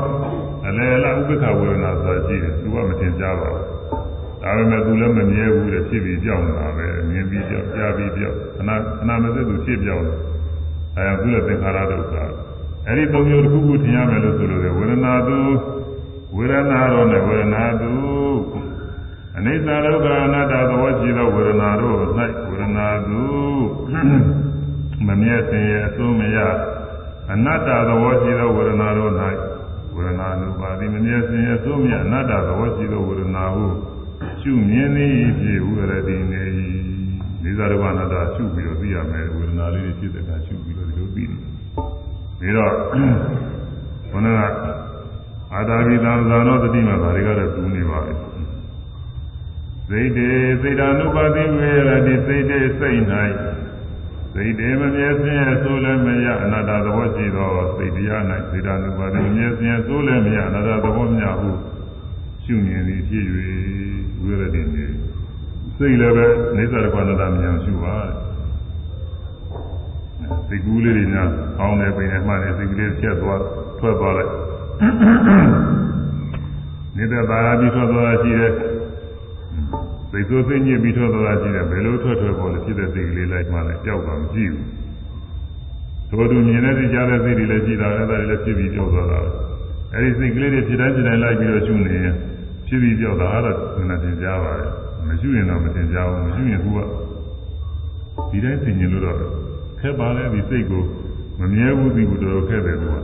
[0.67, 3.65] အလယ်လဥပ္ပခဝေဒနာဆိုတာရှိတယ်သူကမသင်ကြားပါဘူး။
[4.43, 10.17] ဒါပေမဲ့သူလည်းမမြဲဘူးတဲ့ဖြစ်ပြီးကြောက်နေတာပဲမြင်ပြီးကြောက်ကြားပြီးကြောက်အနာအနာမစက်သူဖြစ်ပြောက်တယ်
[10.97, 12.15] အဲဒါသူလည်းသင်္ခါရဒုက္ခ
[12.87, 15.39] အဲ့ဒီသုံးမျိုးတစ်ခုခုထင်ရမယ်လို့ဆိုလို့ဝေဒနာသူ
[16.37, 17.91] ဝေဒနာရောနဲ့ဝေဒနာသူ
[19.36, 21.97] အနိစ္စဒုက္ခအနတ္တသဘောရှိသောဝေဒနာတို့၌
[22.48, 23.23] ဝေဒနာသူ
[25.07, 26.39] မမြဲစင်ရဲ့အစိုးမရ
[27.32, 29.12] အနတ္တသဘောရှိသောဝေဒနာတို့၌
[29.94, 33.66] ဝေဒနာနုပါတိမမြဲစင်ရဲ့အစိုးမရအနတ္တသဘောရှိသောဝေဒနာဟု
[34.40, 36.43] ရှုမြင်သည်ဖြစ်ဥရတိနေ၏
[37.43, 41.39] ဒီသာရဝနာတာရှုပြီးတော့သိရမယ်ဝေဒနာလေးတွေဖြစ်တဲ့အခါရှုပြီးတော့ဒီလိုသိတယ်
[42.39, 42.73] ပြီးတော့
[44.11, 44.40] ဘုန်းက
[45.55, 48.30] အာတာဘိသံဇာနောတတိမှာဒါတွေကတော့တူနေပါပဲ
[49.93, 50.29] စိတ်တေ
[50.62, 53.01] စိတ်ဓာနုပါတိဝေရတိစိတ်တေစိတ်၌
[54.35, 61.51] စိတ်တည်းမမြဲစင်းရဲ့ဆိုလည်းမရအနာတ္တသဘောရှိသောစိတ်တရား၌စေတနုပါဒမမြဲစင်းရဲ့ဆိုလည်းမရအနာတ္တသဘောမြဟု
[62.45, 63.25] ရှုမြင်သည်ဖြစ်၍
[64.21, 64.85] ဝိရဒိနေ
[65.77, 66.27] စိတ်လည်းပဲ
[66.57, 67.97] နေသရကနာတမြင်ရှုပါ
[70.49, 73.41] စိတ်ကူးလေးတွေများကောင်းတယ်ပိန်နဲ့မှတယ်စိတ်ကလေးဖြတ်သွား
[73.79, 74.33] ထွက်သွားလိုက်
[76.97, 78.43] နေတဲ့ပါရပြီးထွက်သွားတာရှိတ
[80.19, 84.65] ယ်စိတ်ဆိုးစိတ်ညစ်ပြီးထွက်သွားတာရှိတယ်ဘယ်လိုထွက်ထွက်ပေါ်လဲဖြစ်တဲ့စိတ်ကလေးလိုက်မှလည်းကြောက်တာမရှိဘူး
[86.11, 89.20] တို့တူမြင်တဲ့ကြားတဲ့စိတ်တွေလည်းရှိတာအဲ့ဒါတွေလည်းဖြစ်ပြီးကြောက်သွားတာ
[89.95, 92.15] အဲဒီစိတ်ကလေးတွေဖြစ်တိုင်းဖြစ်တိုင်းလိုက်ပြီးတော့ရှုနေရင်
[92.66, 94.70] ဖြစ်ပြီးကြောက်တာအဲ့ဒါကနတင်ကြပါတယ်
[95.07, 96.78] မရှိရင်တော့မတင်ကြဘူးမရှိရင်ခုက
[98.31, 99.16] ဒီတိုင်းသိမြင်လို့တော့
[99.81, 100.82] ခက်ပါလေဒီစိတ်ကို
[101.41, 102.97] မမြဲဘူးဒီကိုတော်တော်ခက်တယ်ကွာ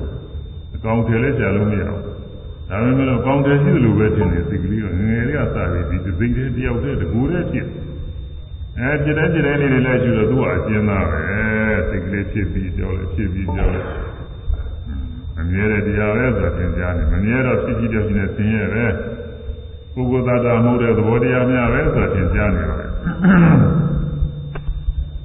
[0.74, 2.15] အကောင်ထည်လဲရှာလို့မရဘူး
[2.68, 7.66] ဒါပေမဲ့တော့ကောင်းတယ်ရှိသလိုပဲထင်တယ်စိတ်ကလေးကငငယ်လေးကစပြီးဒီစိတ်လေးတယောက်တည်းတကူတည်းဖြစ်
[8.78, 11.20] အဲပြတဲ့ပြတဲ့လေးတွေလည်းရှိတော့သူကအကျဉ်းသားပဲ
[11.88, 13.80] စိတ်ကလေးဖြစ်ပြီးကြောက်လေဖြစ်ပြီးကြောက်လေ
[15.36, 18.86] မမြဲတဲ့တရားပဲဆိုသင်ကြားနေမမြဲတော့ဖြစ်ဖြစ်ကြောက်နေသင်ရဲ့ပဲ
[19.94, 22.86] ပုဂ္ဂိုလ်သားတာမဟုတ်တဲ့သဘောတရားများပဲဆိုသင်ကြားနေပါလေ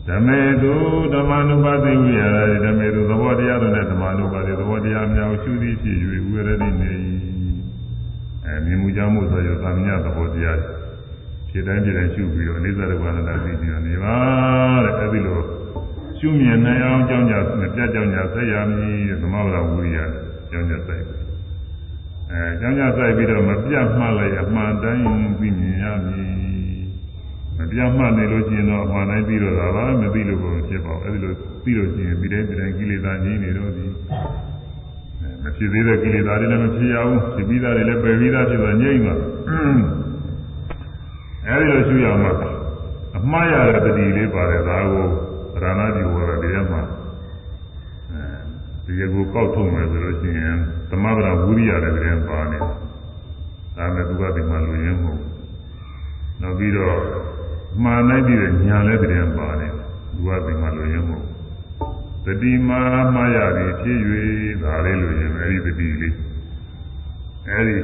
[0.08, 0.74] ဓမေတု
[1.14, 2.22] ဓမ္မနုပါတိဝိရ
[2.64, 5.98] ဓမေတုသဘောတရားတို့နဲ့ဓမ္မနုပါတိသဘောတရားများကိုရှုသည်ဖြစ်၍
[6.28, 7.01] ဝိရဒိနေ
[8.46, 10.60] အဲမြင်မှုကြောင့်မို့ဆိုရသမြသဘောတရား
[11.50, 14.16] ဖြစ်တိုင်းဖြစ်တိုင်းရှုပြီးတော့အနိစ္စဒုက္ခအနတ္တသိပြီးတော့နေပါ
[14.86, 15.40] တဲ့အဲဒီလို
[16.18, 20.08] ရှုမြင်နိုင်အောင်ကြောင်းကြမပြတ်ကြောင်းကြဆက်ရမည်သမဝရဝိရိယ
[20.52, 21.02] ကြောင်းကြဆက်
[22.32, 25.04] အဲကြောင်းကြဆက်ပြီးတော့မပြတ်မှလည်းအမှန်တိုင်း
[25.40, 26.32] သိမြင်ရမည်
[27.58, 33.86] မပြတ်မှနေလို့ရှိရင်တော့အမှန်တိုင်းပြီးတော့ဒါပါမသိလို့ကိုဖြစ်ပါဘူးအဲဒီလိုပြီးလို့ရှိရင်ပြီးတိုင်းပြီးတိုင်းကိလေသာငြိမ်းနေတော့ဒီ
[35.44, 39.20] မဖြစ်သေးတဲ့ကိလေသာတွေလည်းမဖြစ်ရဘူးဖြစ်ပြီးသားတွေလည်းပယ်ပြီးသားဖြစ်သွားငြိမ်းသွား
[41.48, 42.32] အဲဒီလိုရှုရမှာ
[43.18, 45.06] အမှားရတဲ့တတိလေးပါတယ်ဒါကို
[45.64, 46.82] ရဏတိဝရဒီရမှာ
[48.12, 48.24] အဲ
[48.86, 50.58] ဒီကိုကောက်ထုတ်မယ်ဆိုလို့ရှိရင်
[50.90, 55.22] သမဗရာဝိရိယလည်းတည်းပါနေဒါမဲ့သူကဒီမှာလူရင်းမဟုတ်
[56.42, 56.98] နောက်ပြီးတော့
[57.84, 59.68] မှားနိုင်ပြီးတဲ့ညာလည်းတည်းပါနေ
[60.14, 61.31] သူကဒီမှာလူရင်းမဟုတ်
[62.26, 62.82] တတိမာ
[63.14, 64.00] မှားရပြီးဖြစ်၍
[64.64, 66.16] ဒါလေးလူရင်းအဲဒီတတိလေး
[67.50, 67.76] အဲဒီ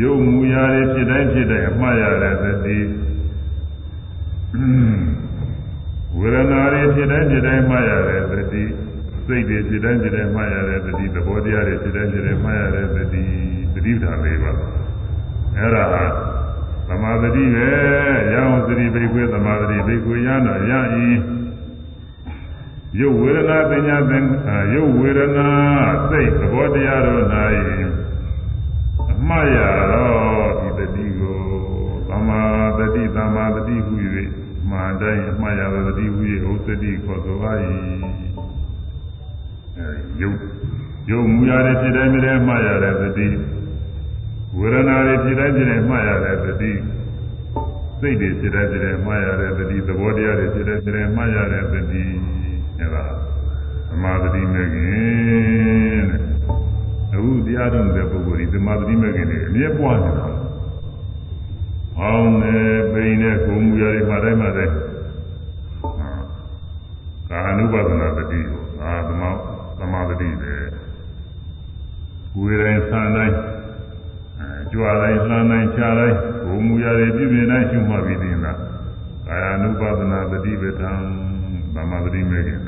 [0.00, 2.78] ရုပ်မူရာတွေဖြစ်တိုင်းဖြစ်တိုင်းအမှားရတဲ့သတိ
[6.18, 8.64] ဝေဒနာတွေဖြစ်တိုင်းဖြစ်တိုင်းမှားရတဲ့သတိ
[9.26, 13.24] စိတ်တွေဖြစ်တိုင်းဖြစ်တိုင်းမှားရတဲ့သတိသဘောတရားတွေဖြစ်တိုင်းဖြစ်တိုင်းမှားရတဲ့သတိ
[13.74, 14.52] သတိဓာတ်လေးပါ
[15.56, 16.04] အဲ့ဒါဟာ
[16.88, 17.68] သမာဓိပဲ
[18.32, 20.72] ရအောင်သတိဘိကွေသမာဓိဘိကွေရတော့ရ
[21.04, 21.08] ဤ
[22.96, 24.24] ရုပ်ဝေဒနာပညာသင်
[24.74, 25.48] ရုပ်ဝေဒနာ
[26.08, 27.24] စိတ်သဘောတရားတို့၌
[29.12, 29.58] အမှားရ
[29.90, 31.38] တော့ဒီတတိကို
[32.08, 32.40] သမာ
[32.78, 33.94] တတိသမာတတိဟု၍
[34.70, 36.20] မှန်တိုင်းအမှားရသောတတိဟု၍
[36.50, 37.52] ဥစ္စတိခေါ်ဆိုပါ၏
[39.76, 39.88] အဲ
[40.20, 40.38] ရုပ်
[41.10, 43.28] ရုပ်မူရတဲ့ဖြစ်တိုင်းတည်းမှားရတဲ့တတိ
[44.58, 46.72] ဝေဒနာတွေဖြစ်တိုင်းဖြစ်တိုင်းမှားရတဲ့တတိ
[48.00, 52.04] စိတ်တွေဖြစ်တိုင်းဖြစ်တိုင်းမှားရတဲ့တတိသဘောတရားတွေဖြစ်တိုင်းဖြစ်တိုင်းမှားရတဲ့တတိ
[52.80, 53.04] အဲဒါ
[53.88, 56.22] သမာဓိမဲ့ခင်တဲ့
[57.12, 60.26] အခုတရားထုတ်တဲ့ပုဂ္ဂိုလ်ဒီသမာဓိမဲ့ခင်တွေအမြဲပွားနေတာ။
[61.96, 62.56] ဟောင်းနေ
[62.92, 64.74] ပိန်နဲ့ကိုမူရတွေမှာတိုင်းမှာတိုင်း
[67.30, 69.30] ကာအနုပါဒနာတတိကိုအာသမာ
[69.78, 70.54] သမာဓိပဲ။
[72.32, 73.36] ကိုယ်တိုင်းဆန်းတိုင်း
[74.38, 78.56] အဲကြွားတိုင်းလှမ်းတိုင်းခြားတိုင်းကိုမူရတွေပြည့်ပြည့်တိုင်းရှုမှတ်ပြီးသိလား။
[79.26, 81.00] ကာယ ानु ပါဒနာတတိပဋ္ဌာန်
[81.74, 82.66] သမာဓိမဲ့ခင်ပ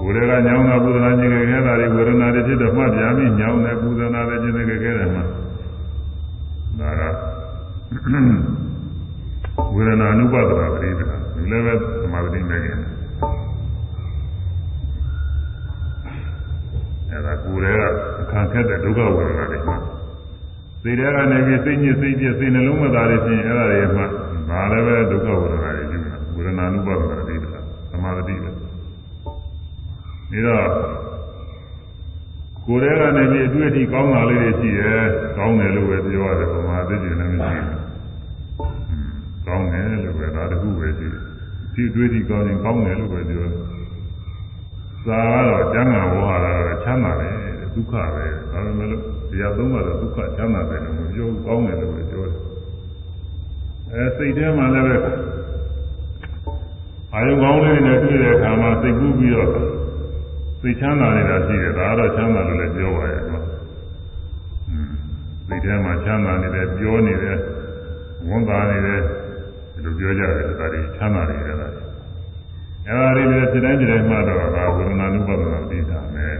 [0.00, 5.24] ကိုယ်တွေကညောင်းတာပူဇနာခြင်းခဲ့တာတွေဝေဒနာတွေဖြစ်တော့မှတ်ပြပြီးညောင်းတယ်ပူဇနာတယ်ခြင်းတွေခဲ့တယ်မှာ
[6.80, 7.02] ဒါက
[9.74, 12.78] ဝေဒနာအနုပါဒနာပရိဒါဒီလည်းပဲသမာဓိနဲ့ခင်
[17.10, 17.82] အဲဒါကိုယ်တွေက
[18.22, 19.76] အခါခက်တဲ့ဒုက္ခဝေဒနာတွေမှာ
[20.82, 24.06] စိတ်တွေကနေပြီးစိတ်ညစ်စိတ်ပြည့်စိတ်နှလုံးမသားတွေဖြစ်ရင်အဲ့ဒါတွေမှာ
[24.48, 27.60] ဒါလည်းပဲဒုက္ခဝေဒနာတွေယူတာဝေဒနာအနုပါဒနာပရိဒါ
[27.90, 28.50] သမာဓိပဲ
[30.32, 30.66] ပြီးတော့
[32.66, 34.94] ကိုယ်ထဲကနေပြီးအတွေ့အထိကောင်းတာလေးတွေရှိရဲ
[35.36, 37.78] ကောင်းတယ်လို့ပဲပြောရတယ်ဗမာသိကျင်လည်းမရှိဘူး။
[39.46, 41.22] ကောင်းတယ်လို့ပဲဒါတခုပဲရှိတယ်။
[41.74, 43.52] ဒီအတွေ့အထိကောင်းရင်ကောင်းတယ်လို့ပဲပြောတယ်။
[45.06, 47.34] သာကတော့ကျမ်းဂန်ဝါဟာရတော့ချမ်းသာတယ်
[47.74, 52.40] ဒုက္ခပဲဒါပေမဲ့လို့တရားသုံးပါတော့ဒုက္ခချမ်းသာတယ်လို့မပြောဘူးကောင်းတယ်လို့ပဲပြောတယ်။
[53.92, 54.96] အဲစိတ်ထဲမှာလည်းပဲ
[57.14, 59.81] အာယုကောင်းလေးနဲ့တွေ့တဲ့အခါမှာစိတ်ကူးပြီးတော့
[60.62, 63.40] သိချမ်းသာနေတာရှိတယ်ဒါကတော့ချမ်းသာလို့လည်းပြောပါရဲ့ကွာ
[64.70, 64.92] อืม
[65.48, 67.38] သိထဲမှာချမ်းသာနေတယ်ပြောနေတယ်
[68.28, 69.00] ဝန်တာနေတယ်
[69.72, 71.72] ဒီလိုပြောကြတယ်ဒါတွေချမ်းသာနေတယ်လား
[72.88, 76.36] အဲဒါလေးလည်းစိတ်တိုင်းစိတ်တိုင်းမှတော့ဒါဝေဒနာနုပါဒနာသိတာမယ်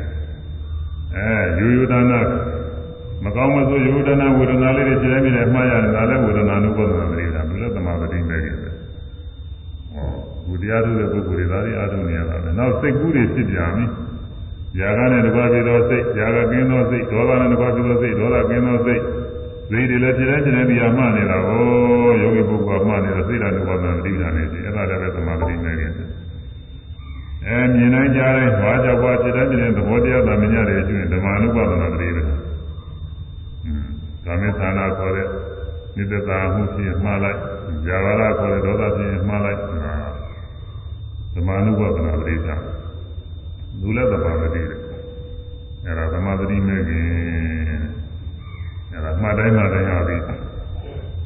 [1.16, 1.28] အဲ
[1.58, 2.20] ယူယူဒနာ
[3.24, 8.70] မကောင်းမဆိုယူဒနာဝေဒနာလေးတွေစိတ်တိုင်းစိတ်တိုင်းမှရတယ်ဒါလည်းဝေဒနာနုပါဒနာသိတာဘုရားသမာဓိမဲ့ကြီးပဲ
[9.92, 10.06] ဟော
[10.46, 13.84] ဘုရားတို့ရဲ့ပုဂ္ဂိုလ်တွေဒါတွေအားထုတ်နေရတာပဲနောက်စိတ်ကူးတွေဖြစ်ပြန်ပြီ
[14.79, 19.01] ຢာကနဲ့တကွာပြီးသောစိတ်ຢာကကင်းသောစိတ်ဒေါသနဲ့တကွာပြီးသောစိတ်ဒေါသကင်းသောစိတ်
[19.69, 21.63] စိတ်တွေလည်းဖြစ်တဲ့ဖြစ်တဲ့တရားမှနေတာကို
[22.21, 25.91] ယောဂီပုဂ္ဂိုလ်ကမှနေတာစိတ်ဓာတ်ဥပါဒနာတိဋ္ဌာန်နေပြီအဲ့ဒါလည်းပဲသမာဓိနဲ့ကြီး
[27.47, 32.21] အဲမြင်နိုင်ကြတဲ့ဘာကြောင့်ဘာဖြစ်တဲ့ဖြစ်တဲ့သဘောတရားသာမညတယ်ရှိရင်ဓမ္မနုပါဒနာတိပဲ
[33.65, 33.85] อืม
[34.25, 35.27] ကာမေသနာခေါ်တဲ့
[35.95, 37.39] နိတ္တတာမှုဖြစ်မှားလိုက်
[37.85, 39.59] ဇာဝရခေါ်တဲ့ဒေါသဖြစ်မှားလိုက်
[41.35, 42.61] ဓမ္မနုပါဒနာတိဋ္ဌာန်
[43.82, 44.66] လူလည်းသမာဓိတယ်
[45.84, 47.06] အဲ့ဒါသမာဓိမဲ့ခင်
[48.90, 50.16] အဲ့ဒါမှတ်တိုင်းမှတိုင်းရပြီ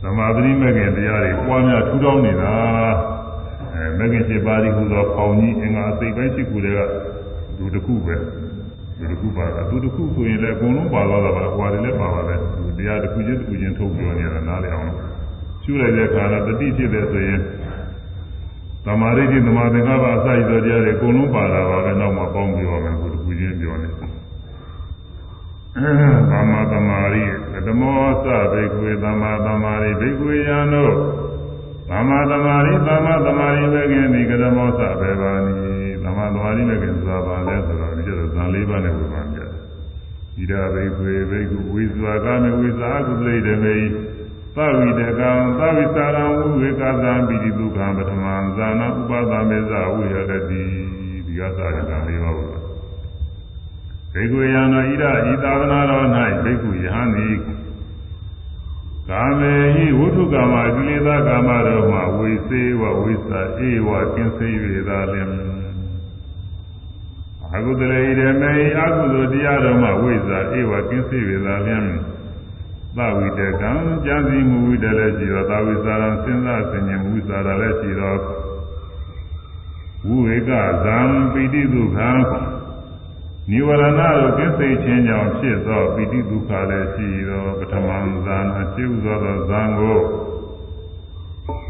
[0.03, 2.55] သမာဓိမဲ့ခင်တရားတွေပွားများထူထောင်နေတာ
[3.75, 6.81] အဲမဲ့ခင်7ပါးဒီဟူသောပေါင်ကြီးအင်္ဂါအသိပိုင်းရှိခုတွေက
[7.59, 8.17] လူတစ်ခုပဲ
[8.99, 12.35] လူတစ်ခုပါတာလူတစ်ခုဆိုရင်လည်းအကုန်လုံးပါသွားတာပါဟွာတွေလည်းပါပါပဲ
[12.65, 14.91] လူတရားတစ်ခုချင်းတစ်ခုချင်းထုတ်ပြောနေတာနားလည်အောင်
[15.63, 17.41] ရှုလိုက်တဲ့အခါတော့တတိဖြစ်တယ်ဆိုရင်
[18.87, 23.89] သမာဓိတိသမာသင်္ကပ္ပအစရသောတရားတွေအကုန်လုံးပါတာပါပဲနောက်မှပေါင်းပြောရမယ်ကိုတစ်ခုချင်းပြောနေ
[26.31, 27.25] သမ္မာသမာဓိ
[27.67, 30.95] ဓမ္မောသဘိကွေသမ္မာသမာဓိဘိကွေယံတို့
[31.91, 35.55] သမ္မာသမာဓိသမ္မာသမာဓိပဲခင်ဒီကဓမ္မောသဘေဘာနိ
[36.05, 43.77] သမ္မာသမာဓိပဲခင်ဆိုတာပါလဲဆိုတော့ဒီကျတော့ဇန်လေးပါးနဲ့ဝေဘာပြတယ်ဣဒဘိကွေဘိကွဝိဇာကမေဝိဇာကုသလိတမေ
[44.57, 50.63] သဝိတကံသဝိစာရံဝိဝေကသံပိတိဒုက္ခံပထမံဇာနာဥပဒမေဇဝိရတတိ
[51.27, 52.63] ဒီကသာရကံလေးပါဘုရား
[54.13, 56.07] ဘေကုယံသောဣဒဤသာသနာတော်၌
[56.45, 57.37] ဘေကုယဟန်သည်
[59.11, 64.49] ကာမေဟိဝုထုကာမကိလေသာကာမတို့မှဝိစေဝဝိစာဧဝကင်းစေ၍
[64.89, 65.31] သာလျှင်
[67.55, 71.87] အကုသလေဣရမေအကုသိုလ်တရားတော်မှဝိစာဧဝကင်းစေ၍သာလျှင်
[72.97, 73.73] သဝိတကံ
[74.05, 78.21] ကြံစီမှုဝိတလည်းရှိတော်သာဝိစာရံစဉ်းစားဆင်ခြင်မှုစာရလည်းရှိတော်
[80.07, 80.51] ဝိဝေက
[80.85, 80.99] ဇံ
[81.33, 82.11] ပိတိဒုက္ခံ
[83.51, 87.89] နိဝရဏတို့ကိစ္စချင်းကြောင့်ဖြစ်သောပိတိဒုက္ခလည်းရှိသောပထမ
[88.27, 89.99] ဇာနာရှိဥသောသောဇံကို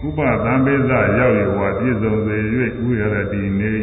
[0.06, 2.36] ဥပသံပိဇရောက်ရဝပြည့်စုံစေ၍
[2.86, 3.74] ဥရတိနေ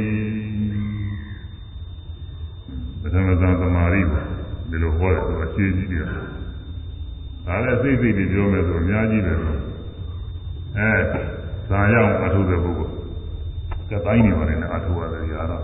[3.02, 4.24] ပထမဇာသမာဓိကို
[4.70, 6.08] ဒီလိုဟောတယ်ဆိုအရှိကြီးတယ်
[7.48, 9.34] ဒါလည်းစိတ်စိတ်တွေပြောမယ်ဆိုအများကြီးပဲ
[10.78, 10.92] အဲ
[11.68, 12.92] ဇာရောက်အထုတဲ့ပုဂ္ဂိုလ်
[13.90, 15.64] ကတိုင်းနေပါတယ်နဲ့အထုရတယ်ရာတော့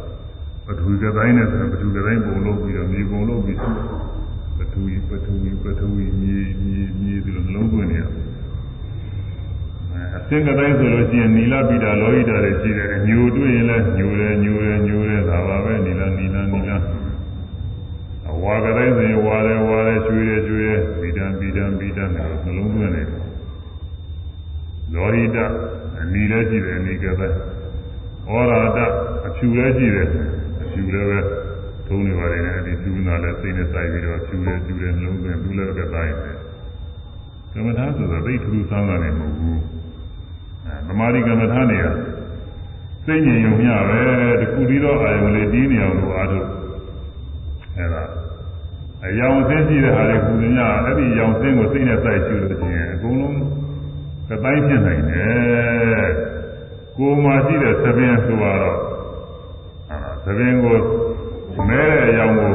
[0.65, 3.69] ပထဝီကတိုင်းနဲ့ဆိုရင်ပထဝီကတိုင်းပုံလုပ်ပြီးတော့မြေပုံလုပ်ပြီးစု
[4.57, 8.03] ပထဝီပထဝီပထဝီမြေမြေမြေဒီလိုနှလုံးသွင်းနေရ
[10.15, 16.98] အစင်ကတိုင်းဆိုလို့ရှိရင်နီလာပိတာလောဟိတာတွေရှိတယ်ညိုတွေ့ရင်လည်းညိုတယ်ညိုတယ်ညိုတယ်ဒါပါပဲနီလာနီလာနီလာအ
[18.43, 22.19] ဝါကတိုင်းဆိုရင်ဝါတယ်ဝါတယ်ရွှေတယ်ရွှေတယ်ပိတံပိတံပိတံနှ
[22.57, 23.19] လုံးသွင်းနေတယ်
[24.93, 25.37] လောဟိတ
[25.99, 27.37] အနီလည်းရှိတယ်အနီကတိုင်း
[28.27, 28.79] ဩရာတ
[29.27, 30.07] အဖြူလည်းရှိတယ်
[30.71, 31.19] ဖြူလည်းပဲ
[31.87, 36.37] ထုံးနေပါလေနဲ့ဒီဖြူနာလည်းစိတ်နဲ့စိုက်ပြီးတော့ဖြူတယ်ဖြူတယ်နှလုံးသွင်းသူလည်းကတိုင်းတယ်
[37.53, 39.61] ကမ္မထာဆိုတော့သိထူးဆန်းတာလည်းမဟုတ်ဘူး
[40.65, 41.85] အဲသမာဓိကမ္မထာနေရ
[43.05, 43.99] စိတ်ငြိမ်ုံမျှပဲ
[44.41, 46.47] တခုပြီးတော့အာယုံလေးတီးနေအောင်လို့အားထုတ်
[47.77, 48.03] အဲဒါ
[49.05, 53.37] အယောင်ဆင်းရှိတဲ့ဟာတွေကုသညအဲ့ဒီရောင်ဆင်းကိုစိတ်နဲ့စိုက်ရှုလို့ရှိရင်အကုန်လုံး
[54.29, 56.09] ကတိုင်းဖြစ်နိုင်တယ်
[56.97, 58.73] ကိုယ်မှာရှိတဲ့သဘင်ဆိုတော့
[60.25, 60.77] သဘင်ကို
[61.69, 62.53] မဲတဲ့အကြောင်းကို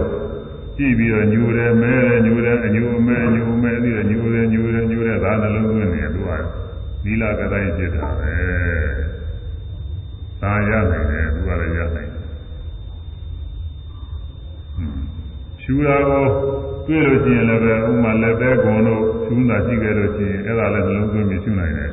[0.76, 6.30] ကြည့်ပြီးတော့ညူတယ်မဲတယ်ညူတယ်အညူမဲညူမဲပြီးတော့ညူတယ်ညူတယ်ညူတယ်ဒါနှလုံးသွင်းနေသူက
[7.04, 8.34] နီလာကတိုင်းဖြစ်တာပဲ
[10.40, 12.13] သာရနိုင်တယ်သူကလည်းရနိုင်
[15.64, 16.24] ရှူတာကို
[16.86, 21.90] တွေ့လို့ရှိရင်လည်းပဲဥမာလက်သေးကွန်တို့ရှူတာရှိခဲ့လို့ရှိရင်အဲ့ဒါလည်းနှလုံးသွင်းပြီးရှူနိုင်တယ်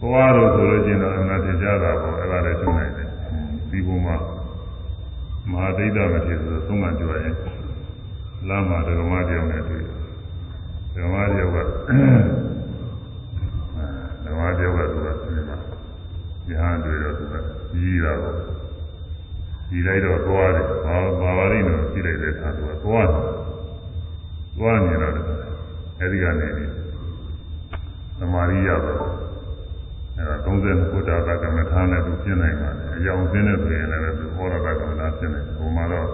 [0.00, 3.08] ဘဝတို့ဆိုလို့ရှိရင်တော့အမှန်တရားတာပေါ့အဲ့ဒါလည်းရှူနိုင်တယ်
[3.70, 4.16] ဒီဘုံမှာ
[5.50, 7.34] မဟာဒိဋ္ဌမဖြစ်ဆိုသုံးမှကြွရင်
[8.48, 9.84] လမ်းမှာဓမ္မတရားနဲ့တွေ့
[10.94, 11.56] ဓမ္မတရားက
[14.24, 15.58] ဓမ္မတရားကသူကဒီမှာ
[16.48, 17.34] ညာတွေ့တော့သူက
[17.72, 18.49] ကြီးတာပေါ့
[19.70, 23.24] ကြီးလိုက်တော့သွားတယ်ဘာဘာပါလိမ့်တော့ကြီးလိုက်တဲ့အခါသူကသွားတယ်
[24.58, 25.14] သွားနေတော့
[26.00, 26.48] အဲဒီကနေ
[28.18, 28.98] သမာဓိရတော့
[30.16, 36.08] အဲဒါ30ခုတာကကမ္မထာနဲ့သူပြင်နိုင်ပါတယ်အကြောင်းစင်းတဲ့ဆိုရင်လည်းသူဟောရတာကမ္မထာပြင်နိုင်ဟိုမှာတော့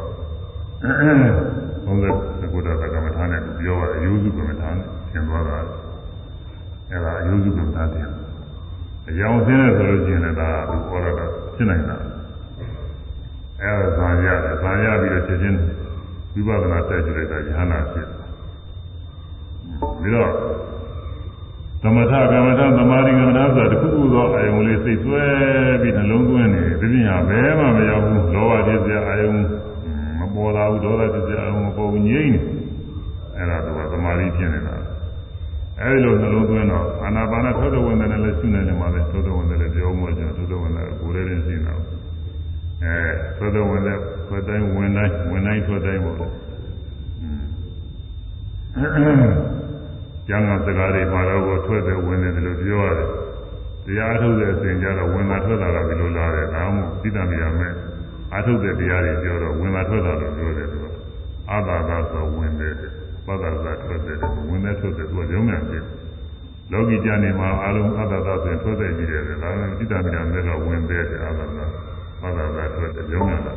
[1.87, 5.59] 30ခုတာကကမ္မထာနဲ့သူပြောတာအယုစုကမ္မထာနဲ့ပြင်သွားတာ
[6.91, 8.09] အဲဒါအယုစုကမ္မထာပြင်
[9.09, 11.97] အကြောင်းစင်းတဲ့ဆိုလို့ရှိရင်လည်းဒါသူဟောရတာဖြစ်နိုင်တာ
[13.63, 15.59] အဲဒါဇာရတယ်ဇာရပြီးတော့ချက်ချင်း
[16.35, 18.07] ဝိပဿနာဆက်ကြည့်လိုက်တာဉာဏ်နာဖြစ်
[20.01, 20.31] ပြီးတော့
[21.83, 25.25] သမထကမ္မထသမာဓိကမ္မထဆိုတာတခုခုသောအာယုံလေးစိတ်ဆွဲ
[25.83, 29.31] ပြီးနှလုံးသွင်းနေဒီပြင်ဟာဘယ်မှမရောက်ဘူးလောဘဖြစ်စရာအာယုံ
[30.19, 32.41] မပေါ်လာဘူးဒေါသဖြစ်စရာအာယုံမပေါ်ဘူးငြိမ့်နေ
[33.37, 34.77] အဲ့ဒါကသမာဓိဖြစ်နေတာ
[35.81, 41.75] အဲဒီလိုနှလုံးသွင်းတော့အာနာပါနသောတဝင်တယ်လည်းရှုနေတယ်မှာလေသောတဝင်တယ်လည်းပြောမှကျွန်တော်သောတဝင်တယ်ကိုယ်လည်းရှင်းတာ
[42.85, 42.97] အဲ
[43.39, 46.27] သောတဝင်တယ်ထွက်တိုင်းဝင်တိုင်းဝင်တိုင်းထွက်တိုင်းပေါ့လေ
[50.29, 53.09] ကျမ်းဂန်စကားတွေမှာတော့ထွက်တယ်ဝင်တယ်လို့ပြောရတယ်
[53.87, 57.75] တရားအထုတ်တဲ့အစဉ်ကြတော့ဝင်လာထွက်လာတာဒီလိုလာတယ်ဒါမှမဟုတ်သိတမိရမယ်
[58.35, 60.87] အထုတ်တဲ့တရားတွေပြောတော့ဝင်လာထွက်လာလို့ပြောတယ်သူက
[61.51, 62.75] အာသာသာဆိုဝင်တယ်
[63.27, 65.85] ပဒသာထွက်တယ်ဝင်တဲ့ထွက်တယ်သူကရုံးမြန်တယ်
[66.73, 71.67] လောကီကျမ်းနေမှာအလုံးအတ္တသာဆိုရင်ထွက်တဲ့ကြီးတယ်ဒါကသိတမိရမယ်ကဝင်တယ်အာသာသာ
[72.21, 73.55] ပဒသာထွက်တယ်ရုံးမြန်တာ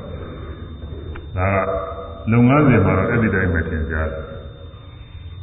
[1.37, 4.23] ဒါကလုပ်ငန်းစဉ်မှာတော့အဲ့ဒီတိုင်းပဲသင်ကြားတယ်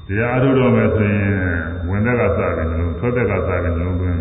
[0.07, 1.31] တရားအထုတ်တော့မယ်ဆိုရင်
[1.89, 4.21] ဝင်တဲ့ကစပြီးနှလုံးထွက်တဲ့ကစပြီးနှလုံးသွင်း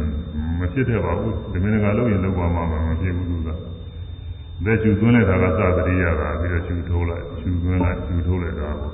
[0.59, 3.49] မဖြစ်တဲ့ပါဘူးဒီမင်းကလုပ်ရင်လုပ်ပါမှမဖြစ်ဘူးသူက
[4.65, 8.93] လက်ချူသွင်းလိုက်တာကစသတိရတာပြီးတော့ချူထိုးလိုက်ချူသွင်းလိုက်ချူထိုးလိုက်တာပေါ့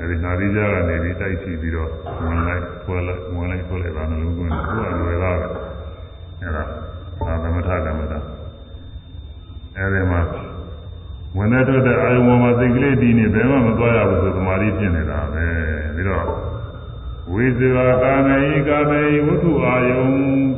[0.00, 1.90] အဲဒီနာရီကြားကနေပြီးတိုက်ချပြီးတော့
[2.24, 5.46] ဝင်လိုက်ဆွဲလိုက်ဝင်လိုက်ဆွဲလိုက်တာနှလုံးသွင်းသူကလွယ်တာပဲ
[6.42, 6.64] အဲဒါ
[7.26, 8.18] သာသမထကမ္မတာ
[9.76, 10.20] အဲဒီမှာ
[11.36, 15.46] ဝင်တဲ့တော့တဲ့အာယုံပေါ်မှာစိတ်ကလေးတည်နေဘယ်မှမသွားရဘူးဆိုသမာဓိဖြစ်နေတာပဲ
[15.94, 16.24] ပြီးတော့
[17.32, 20.04] ဝိဇေဝကာမေယကာမေယဝတ္ထုအာယုံ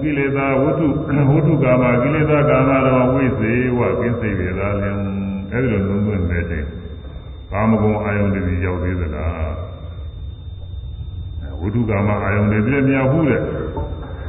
[0.02, 0.86] ကိလေသာဝတ္ထု
[1.30, 4.96] ဝတ္ထုကာမကိလေသာကာမတော်ဝိဇေဝကင်းစိတ်ရတာလင်
[5.52, 6.66] အဲဒီလိုလုံးသွင်းတဲ့ချိန်
[7.52, 9.52] ကာမဂုဏ်အာယုံတွေရောက်သေးသလား
[11.60, 13.40] ဝတ္ထုကာမအာယုံတွေပြည့်မြောက်ဘူးတဲ့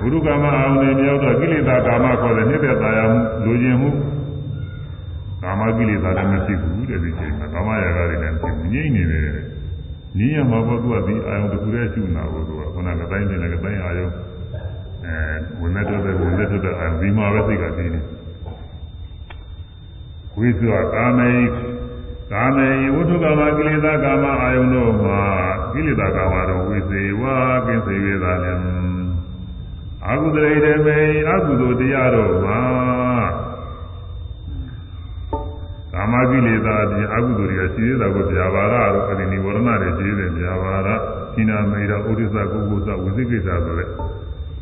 [0.01, 3.89] ဝတ္ထုကာမအာယုံတွေမြောက်တော့ကိလေသာကာမခေါ်တဲ့နှစ်သက်သာယာမှုလူကျင်မှု
[5.43, 9.29] ကာမကိလေသာလည်းမရှိဘူးတဲ့ဒီချိန်မှာကာမရာဂတွေလည်းမရှိဘူးငြိမ့်နေတယ်
[10.17, 14.07] နီးရမှာပေါ့သူကဒီအာယုံတစ်ခုတည်းရှုနာဖို့သူကခုနကတိုင်းနေလည်းတိုင်းအာယုံ
[15.05, 15.15] အဲ
[15.59, 17.99] ဝင်တဲ့တဲ့ဝင်တဲ့တဲ့အာဒီမှာပဲသိကသိနေ
[20.37, 21.31] ဝိသုကာမေ
[22.31, 25.21] ကာမေဝတ္ထုကာမကိလေသာကာမအာယုံတို့မှာ
[25.73, 27.23] ကိလေသာကာမတို့ဝိသေဝ
[27.65, 28.61] ကင်းစေရတာလည်း
[30.05, 30.99] အာဟုတရေတမေ
[31.29, 33.02] အကုသိုလ်တရားတို့မှာ
[36.03, 40.89] ကာမကိလေသာအပြင်အကုသိုလ်တွေကရှိသေးတာကိုဗျာပါဒတို့အဲဒီនិဝရဏတွေရှိသေးတယ်ဗျာပါဒ
[41.33, 43.89] သီနာမေရဥဒိစ္စကုက္ကုသဝိသိကိစ္စဆိုတဲ့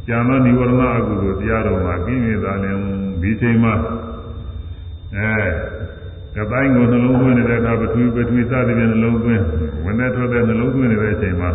[0.07, 2.79] ကျန်သောនិဝရဏအကုသိုလ်တရားတော်မှာကိလေသာလည်း
[3.21, 3.73] ဒီချိန်မှာ
[5.15, 5.33] အဲ
[6.35, 9.43] ကတိုင်းကိုနှလုံးသွင်းနေတဲ့အခါပထဝီပထဝီစသည်ဖြင့်နှလုံးသွင်း
[9.85, 11.49] ဝင်တဲ့ထွက်တဲ့နှလုံးသွင်းနေတဲ့အချိန်မှာ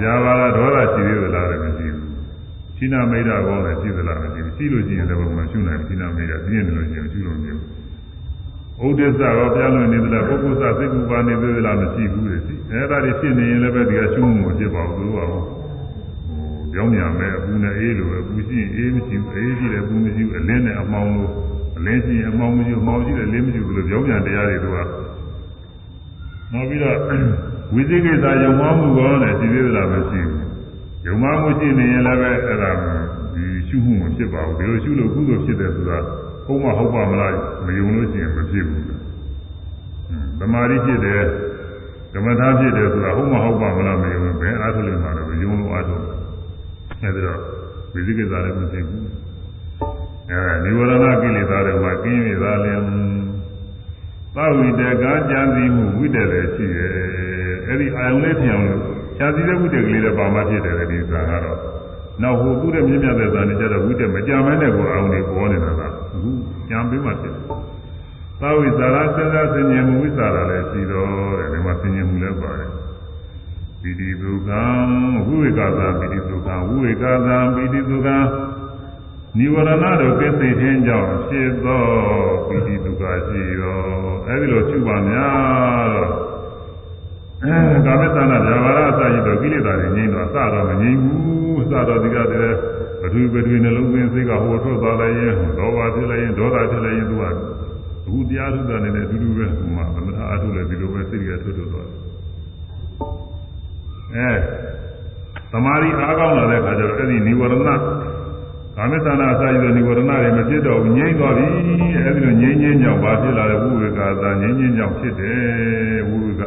[0.00, 2.10] ဗျာပါဒဒေါသရှိသေးသလားလည်းမရှိဘူး
[2.76, 7.83] သီနာမေရကောလည်းရှိသလားမရှိဘူးရှိလို့ရှိရင်လည်းဘုံမရှိနိုင်သီနာမေရပြင်းနေလို့ရှိရင်ရှိလို့မရဘူး
[8.86, 15.42] ဥဒိစ္စရောပြလွန်နေသလားပုဂ္ဂိုလ်စစိတ်ကူပါနေသေးသလားမရှိဘူးလေရှိအဲဒါတွေဖြစ်နေရင်လည်းပဲဒီကရှုံးမှုဖြစ်ပါဘူးသူကဟို
[16.72, 21.30] ကြောင်းညာမဲ့အပူနဲ့အေးလိုပဲပူရှိရင်အေးမရှိဘူးအေးရှိတယ်ပူမရှိဘူးအလင်းနဲ့အမောင်းလို့
[21.76, 24.78] အလင်းရှိရင်အမောင်းမရှိဘူးအမောင်းရှိတယ်လင်းမရှိဘူးလို့ကြောင်းညာတရားတွေသူက
[26.52, 26.96] နောက်ပြီးတော့
[27.74, 30.42] ဝိသိကိစ္စယုံမှမှုကောနဲ့ရှိသေးသလားမရှိဘူး
[31.06, 32.70] ယုံမှမှုရှိနေရင်လည်းပဲအဲ့ဒါ
[33.34, 35.98] ဒီရှုမှုမဖြစ်ပါဘူးဒီလိုရှုလို့ကုသိုလ်ဖြစ်တယ်ဆိုတာ
[36.46, 37.34] ဟုတ်မဟုတ်ပါမလား
[37.66, 38.82] မယုံလို့ရှိရင်မဖြစ်ဘူး။
[40.38, 41.22] သမာဓိဖြစ်တယ်
[42.14, 46.02] ဓမ္မသားဖြစ်တယ်ဆိုတာဟုတ်မဟုတ်ပါမလားမယုံဘယ်အားထုတ်လို့မှတော့ယုံလို့အားထုတ်။
[47.02, 47.40] အဲဒီတော့
[47.92, 49.02] ဝိသိကိစ္စလည်းမဖြစ်ဘူး။
[50.30, 52.82] အဲနိဝရဏကိလေသာတွေမှာကင်းရတာလည်း
[54.34, 56.90] သဝိတကကြံစည်မှုဝိတ္တလည်းရှိတယ်။
[57.68, 58.82] အဲဒီအာယုန်လေးထင်အောင်လို့
[59.18, 61.58] ခြားစည်းတဲ့ဝိတ္တကလေးလည်းပါမှဖြစ်တယ်ဒီသာကတော့
[62.22, 65.83] နောက်ဟိုသူ့ရဲ့မြင့်မြတ်တဲ့ဇာနေကြတော့ဝိတ္တမကြမ်းမဲနဲ့ကိုအောင်နေပေါ်နေတာကအခု
[66.68, 67.44] ကြံပေးမှဖြစ်တယ်။
[68.40, 71.08] သာဝိဇာရစဉ်းစားဆင်ញင်မှုဝိဇာရလည်းရှိတော့
[71.38, 72.70] တယ်ဒီမှာဆင်ញင်မှုလည်းပါတယ်။
[73.80, 74.62] ပိတိဒုက္ခံ
[75.26, 78.16] ဝိဝေကသာပိတိဒုက္ခံဝိဝေကသာပိတိဒုက္ခံ
[79.38, 81.84] နိဝရဏတို့ကိသိခြင်းကြောင့်ဖြစ်သော
[82.46, 83.80] ပိတိဒုက္ခရှိရော
[84.26, 86.10] အဲဒီလိုရှိပါများတော့
[87.44, 92.73] အဲကာမသနာဗျာပါရအစရှိတော့ကိလေသာတွေငြိမ်းတော့အစတော့မငြိမ်းဘူးအစတော့ဒီကတည်းက
[93.14, 97.30] ပထဝီပထဝီနှလုံးသွင်းစိတ်ကဟိုထွက်သွားလိုက်ရင်ဒေါဘဖြစ်လိုက်ရင်ဒေါသဖြစ်လိုက်ရင်သူကအ
[98.04, 101.98] ခုတရားထုတာနဲ့အတူတူပဲဟိုမှာသမထအထုလည်းဒီလိုပဲစိတ်ကထွက်ထွက်သွားတယ်
[104.14, 104.36] အဲ
[105.52, 107.54] သမာဓိအားကောင်းလာတဲ့အခါကျတော့အဲ့ဒီនិဝရဏ
[108.76, 111.46] ကာမတဏအစာရည်နိဝရဏတွေမဖြစ်တော့ဘူးငြိမ့်သွားပြီ
[112.04, 116.42] အဲဒီလိုငြိမ့်ငြိမ့်ကြောင့်ဘာဖြစ်လာလဲဝိဝေကသာငြိမ့်ငြိမ့်ကြောင့်ဖြစ်တယ်ဝိဝေက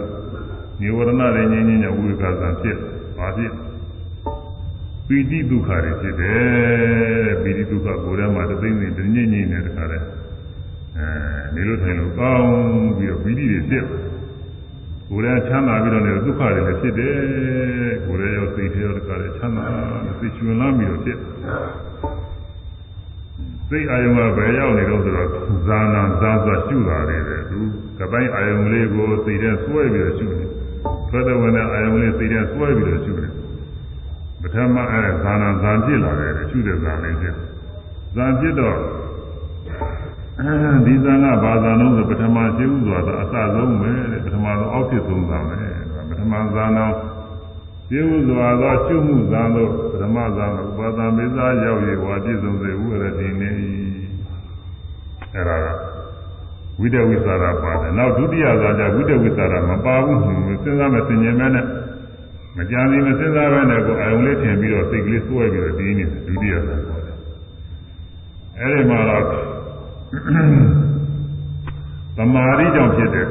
[0.82, 2.78] နိဝရဏတွေငြိမ့်ငြိမ့်ကြောင့်ဝိဝေကသာဖြစ်
[3.18, 3.54] ဘာဖြစ်
[5.08, 10.00] ပီတိဒုက္ခတွေဖြစ်တယ်ပီတိဒုက္ခကိုယ်ထဲမှာတသိမ့်သိမ့်တငြိမ့်ငြိမ့်နေတဲ့ခါလဲ
[11.56, 12.48] နေလို့ထိုင်လို့ကောင်း
[12.98, 13.86] ပြီးတော့ပီတိတွေဖြစ်
[15.10, 17.18] ကိုယ်လည်းချမ်းသာပြီးတော့လည်းဒုက္ခတွေလည်းဖြစ်တယ်
[18.06, 19.66] ကိုယ်လည်းရောစိတ်ထဲရောတခါလည်းချမ်းသာ
[20.20, 21.18] သိရှင်လာပြီးတော့ဖြစ်
[23.70, 25.30] စိတ်အာယုံကဘယ်ရောက်နေတော့ဆိုတော့
[25.68, 27.60] ဇာနာဇာဇာရှုတာတွေပဲသူ
[28.00, 30.50] ကပိုင်းအာယုံလေးကိုစိတ်ထဲစွဲပြီးတော့ရှုတယ်
[31.12, 33.32] ဘယ်တော့ဝင်အာယုံလေးစိတ်ထဲစွဲပြီးတော့ရှုတယ်
[34.42, 37.36] ပထမအဲဇာနာဇာဖြစ်လာတယ်ရှုတဲ့ဇာလေးဖြစ်
[38.16, 38.78] ဇာဖြစ်တော့
[40.86, 45.56] ဒီဇာနာဘာသာလုံးဆိုပထမရှိဥဆိုတာအစဆုံးပဲတဲ့ပထမဆုံးအောက်ဖြစ်ဆုံးဇာပဲ
[46.10, 46.86] ပထမဇာနာ
[47.90, 53.50] ရှိဥစွာသောရှုမှုဇာတို့ပထမဇာဥပါဒံမေဇာရောက်ရဝါပြည့်စုံစေဥရတိနေ
[55.34, 55.68] အဲ့ဒါက
[56.80, 61.66] ဝိတဝိသရာပါတယ်နောက်ဒုတိယဇာကြဝိတဝိသရာမပါဘူးစဉ်းစားမယ်သင်ញင်မဲနဲ့
[62.58, 67.18] မကြံသေးမစဉ်းစားပဲနဲ့ကိုအာယုံလေးထင်ပြီးတော့စိတ်ကလေးစွဲပြီးတော့ဒီနေတယ်ဒုတိယဇာပါတယ်
[68.60, 69.24] အဲ့ဒီမှာတော့
[72.18, 73.28] သမာဓိကြောင့်ဖြစ်တဲ့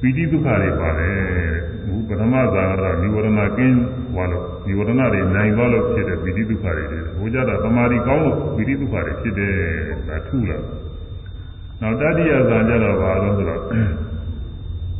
[0.00, 1.18] ပီတိဒုက္ခတွေပါတယ်
[1.86, 3.76] ဘုပထမဇာကတော့និဝရဏကင်း
[4.14, 9.54] သွားလို့និဝရဏတွေနိုင်သွားလို့ဖြစ်တဲ့ပီတိဒုက္ခတွေတွေဘုရားတော့သမာဓိကောင်းလို့ပီတိဒုက္ခတွေဖြစ်တယ်
[10.08, 10.58] ဒါထုလာ
[11.80, 13.62] နောက်တတိယဇာကြတော့ဘာလို့ဆိုတော့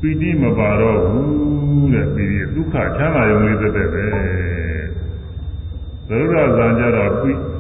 [0.01, 4.06] ပီတိမပါတော့ဘူးတဲ့ပီတိဒုက္ခချမ်းသာရုံလေးသက်သက်ပဲ
[6.09, 7.10] သရုပ်ရဇာကြတော့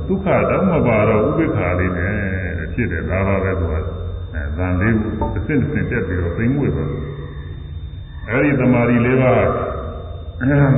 [0.08, 2.14] ဒုက္ခတော့မပါတော့ဥပိ္ပခာလေးနဲ့
[2.72, 3.74] ဖြစ်တယ်ဒါပါပဲသူက
[4.34, 6.90] အဲဇန်လေးကိုတစ်ဆင့်တစ်ဆင့်တက်ပြီးတော့သိမ့်မွေ့သွား
[8.28, 9.44] အဲဒီတမာရီလေးပါး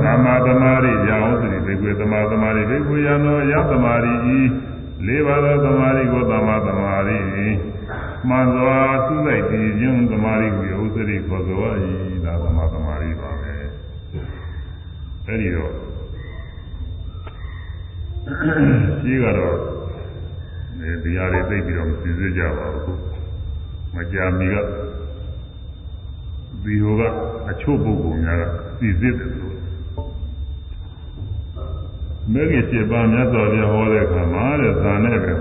[0.03, 4.39] သမာသမာရိရအောင်ဆိုရင်ဒီကွေသမာသမာရိဒီကွေရနောယသမာရိဤ
[5.07, 7.17] လေးပါးသောသမာရိကိုသမာသမာရိ
[8.29, 11.57] မှန်စွာသုလိုက်တည်ခြင်းသမာရိကိုဥစ္စရိခေါ်ဆို၏
[12.25, 13.53] ဒါသမာသမာရိပါပဲ
[15.25, 15.73] အဲဒီတော့
[19.01, 19.55] ရှိကတော့
[21.03, 22.99] ဒီဟာတွေသိပြီးတော့မသိစေကြပါဘူး
[23.95, 24.55] မကြာမီက
[26.63, 27.01] ဒီဟိုက
[27.49, 28.43] အချို့ပုဂ္ဂိုလ်များက
[28.79, 29.57] သိစေတယ်လို့
[32.33, 35.32] မဂ္ဂင်7ပါးမြတ်စွာဘုရားဟောတဲ့အခါမှာတဲ့ဇာနဲ့ပဲ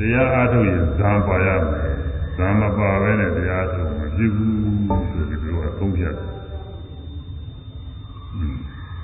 [0.00, 1.94] တရားအားထုတ်ရင်ဇာပါရမယ်
[2.36, 4.52] ဇာမပါဘဲနဲ့တရားထုတ်မဖြစ်ဘူး
[5.10, 6.14] ဆိုပြီးတော့သုံးပြတယ်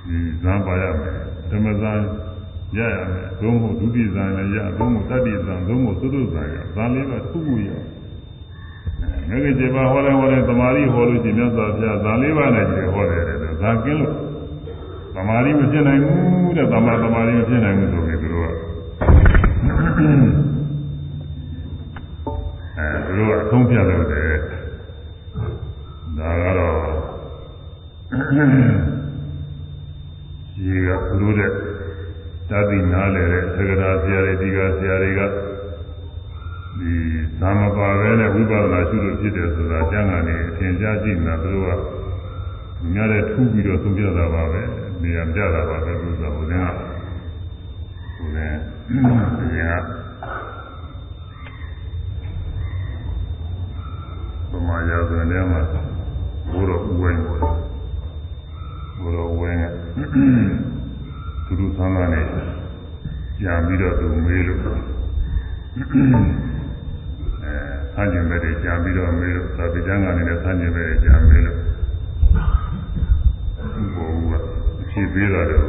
[0.07, 1.17] ဒီဇာပါရမယ်
[1.51, 1.93] ဓမ္မဇာ
[2.79, 7.69] ရရမယ်သုံးဖို့ဒုတိယဇာလည်းရသုံးဖို့တတိယဇာသုံးဖို့သုတ္တဇာရဇာလေးပါတစ်ခုခုရ
[9.29, 14.15] မဂ္ဂင်7ပါးဟောတယ်ဟောတယ်သမာဓိဟောလို့ရှိရင်မြတ်စွာဘုရားဇာလေးပါးနဲ့ကျေဟောတယ်တဲ့ဇာကင်းလို့
[15.15, 18.47] သမာဓိမဖြစ်နိုင်ဘူးတဲ့သမာသမာဓိမဖြစ်နိုင်ဘူးဆိုပြီးသူတို့
[20.43, 20.46] က
[23.57, 24.35] ဆုံးဖြတ်လို့တယ်
[26.19, 26.79] ဒါကတော့
[30.55, 31.51] ကြီးကသူတို့တဲ့
[32.51, 35.21] တတိနားလေတဲ့သက္ကရာဆရာတွေဒီကဆရာတွေက
[36.79, 36.93] ဒီ
[37.41, 41.81] သာမပါပဲနဲ့ဝိပဿနာရှုလို့ဖြစ်တယ်ဆိုတာကျမ်းဂန်နေအထင်ရှားကြည့်နေတာသူတို့က
[42.93, 44.63] များတဲ့ထူးပြီးတော့သုံးပြတာပါပဲ
[45.03, 46.73] နေရာပြတာပါပဲသူကဘုရား
[48.19, 48.59] ဘုရား
[49.39, 49.96] ဘုရား
[54.87, 55.61] ဗမာရာဇဝင်ထဲမှာ
[56.51, 57.41] ဘုရောဥဝိုင်းပေါ်
[59.01, 59.65] ဘုရောဥဝိုင်းက
[61.47, 62.21] သူတို့ဆန်းကနေ
[63.41, 64.71] ကြာပြီးတော့သူမေးလို့အဲ
[67.95, 71.59] ဆန်းကျင်ပဲတွေကြာပြီးတော့မေးလို့သာပိကျမ်းကနေလည်းဆန်းကျင်ပဲတွေကြာမေးလို့
[73.95, 74.45] ဘုရားက
[74.91, 75.65] ဖြည့်ပေးတာတော့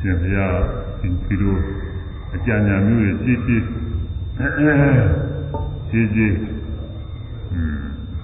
[0.00, 0.56] ရှင်ဘုရား
[1.00, 1.56] ဒီလို
[2.34, 3.80] အကြံဉာဏ်မျိုးတွေရှိရှိ
[5.90, 6.59] ရှိရှိอื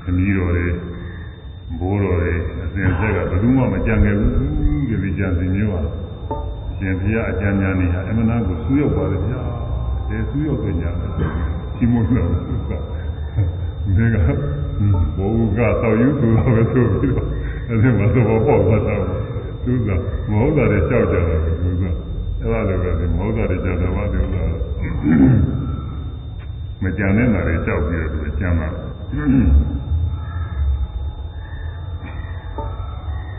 [0.06, 0.66] มခမီးတော်တွေ
[1.80, 4.32] ဘိုးတော်တွေအစဉ်ဆက်ကဘယ်သူမှမကြံခဲ့ဘူး
[4.88, 5.80] ဒီဒီကြံစီမျိုးပါ
[6.78, 9.40] ရှင်ဘုရားအကြံဉာဏ်တွေဟာအမှန်တန်ကိုဆူရောက်ပါလေဗျာ
[10.08, 11.10] ဒီဆူရောက်တဲ့ညာနဲ့
[11.76, 12.78] ချီးမွမ်းလို့ဆိုတာ
[13.84, 14.16] ဒီက
[15.16, 17.26] ဘိုးကတော့ယူဆိုတော့ပဲဆိုပြီးတော့
[17.68, 18.96] အဲဒီမှာတော့ပေါ့သွားတာ
[19.64, 19.88] သူက
[20.30, 24.42] မဟုတ်တာတွေကြောက်ကြတယ်သူကအဲ့ဒါလည်းပဲဒီမဟုတ်တာတွေကြောက်တယ်ဘာလို့လဲ
[26.82, 28.68] မကြံတဲ့နာတွေကြောက်ပြီးတော့သူကြမ်းတာ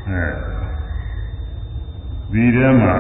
[0.10, 0.24] အဲ
[2.32, 2.94] ဒီထဲမှာ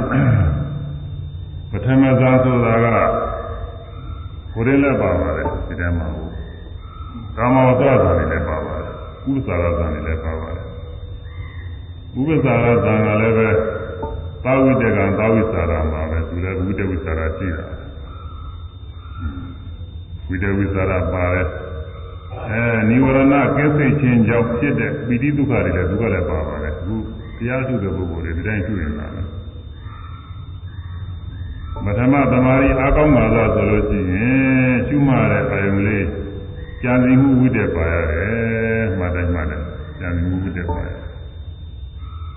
[1.72, 2.86] ပထမဇာဆိုတာက
[4.54, 6.08] ကိုရင်းလည်းပါပါတယ်ဒီထဲမှာ
[7.38, 8.94] ကာမဝတ္တဇာတွေလည်းပါပါတယ်
[9.30, 10.66] ဥပ္ပစာရဇာတွေလည်းပါပါတယ်
[12.18, 13.50] ဥပ္ပစာရဇာကလည်းပဲ
[14.44, 17.66] သာဝိတကံသာဝိစာရမှာပဲသူလည်းဝိတဝိစာရရှိတာ
[20.28, 21.48] ဝိတဝိစာရပါတယ်
[22.50, 26.57] အဲនិဝရဏကင်းစိတ်ခြင်းကြောင့်ဖြစ်တဲ့ပိဋိဒုက္ခတွေလည်းသူကလည်းပါပါ
[27.40, 29.22] တယ်အခုတရားထုတဲ့ပုဂ္ဂိုလ်တွေဒီတိုင်းရှုနေတာပဲ
[31.86, 36.06] ပထမသမာဓိအားကောင်းပါလားဆိုလို့ရှိရင်ရှုမှတဲ့အာယုံလေး
[36.82, 39.62] ကြံစည်မှုဝိတ္တပါရတယ်မှတ်တိုင်းမှတ်တယ်
[40.00, 40.98] ကြံစည်မှုဝိတ္တပါရတယ်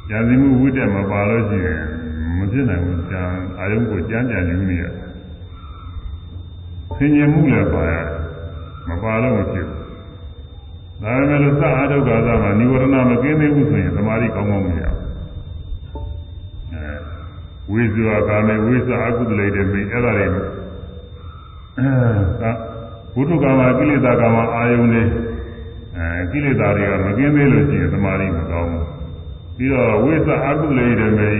[0.08, 1.82] ကြံစည်မှုဝိတ္တမပါလို့ရှိရင်
[2.38, 3.22] မဖြစ်နိုင်ဘူးကြံ
[3.58, 4.84] အာယုံကိုကြမ်းကြံယူနေရ
[6.96, 8.06] ဆင်ញင်မှုလည်းပါရတယ်
[8.88, 9.79] မပါလို့မဖြစ်ဘူး
[11.02, 14.96] ဒါပေမဲ့လို့သအာဒုက္ခသမှာនិဝရဏမကင်းသေးဘူးဆိုရင်သမာဓိကောင်းကောင်းမရဘူး
[16.72, 16.92] အဲ
[17.70, 20.32] ဝိဇ္ဇာကာမေဝိဇ္ဇာအကုသလိတေမိအဲ့ဒါတွေအဲ
[23.14, 25.02] ဘုဒ္ဓကာမကိလေသာကာမအာယုန်တွေ
[25.96, 28.86] အဲကိလေသာတွေကမကင်းသေးလို့ရှိရင်သမာဓိမကောင်းဘူး
[29.56, 31.30] ပြီးတော့ဝိဇ္ဇာအကုသလိတေမိ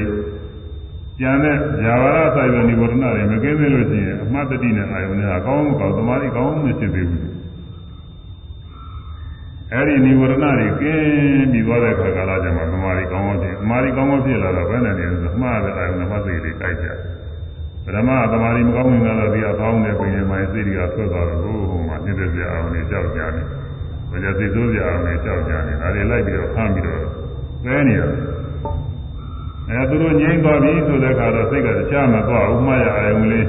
[1.18, 7.39] ကျန်တဲ့ဇာဝရဆိုင်ရនិဝရဏတွေမကင်းသေးလို့ရှိရင်အမှတ်တတိနဲ့အာယုန်တွေကကောင်းမကောင်းသမာဓိကောင်းမဖြစ်သေးဘူး
[9.74, 16.86] အဲ့ဒီនិဝရဏတွေကင်းပြီးသွားတဲ့ခါကာလကျမှသမာဓိကောင်းကောင်းဖြစ်သမာဓိကောင်းကောင်းဖြစ်လာတော့ဘယ်နဲ့နေလဲဆိုမှားတဲ့အာယုန်မှစိတ်တွေကြိုက်ကြ
[17.84, 23.47] ပရမသမာဓိမကောင်းရင်တော့ဒီအကောင်းတဲ့ပင်မိုင်းစိတ်တွေကဆွတ်သွားတော့ဟိုဟိုမှာနှိမ့်တဲ့အာယုန်တွေကြောက်ကြတယ်။
[24.10, 27.02] ဘာကြစိတ်ဆိုးကြအာယုန်တွေကြောက်ကြတယ်။ဒါတွေလိုက်ပြီးတော့ဖမ်းပြီးတော့
[27.64, 28.20] သဲနေရတယ်။
[29.68, 33.47] အဲသူတို့ငြိမ့်သွားပြီဆိုတဲ့အခါတော့စိတ်ကတခြားမသွားဘူးမှရအာယုန်လေး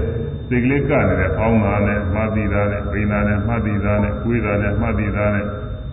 [0.49, 5.45] စိတ်ကလေးကနေတဲ့ဖောင်းတာနဲ့မှတ်ပြီးသားနဲ့ပိန်တာနဲ့မှတ်ပြီးသားနဲ့ကိုယ်တာနဲ့မှတ်ပြီးသားနဲ့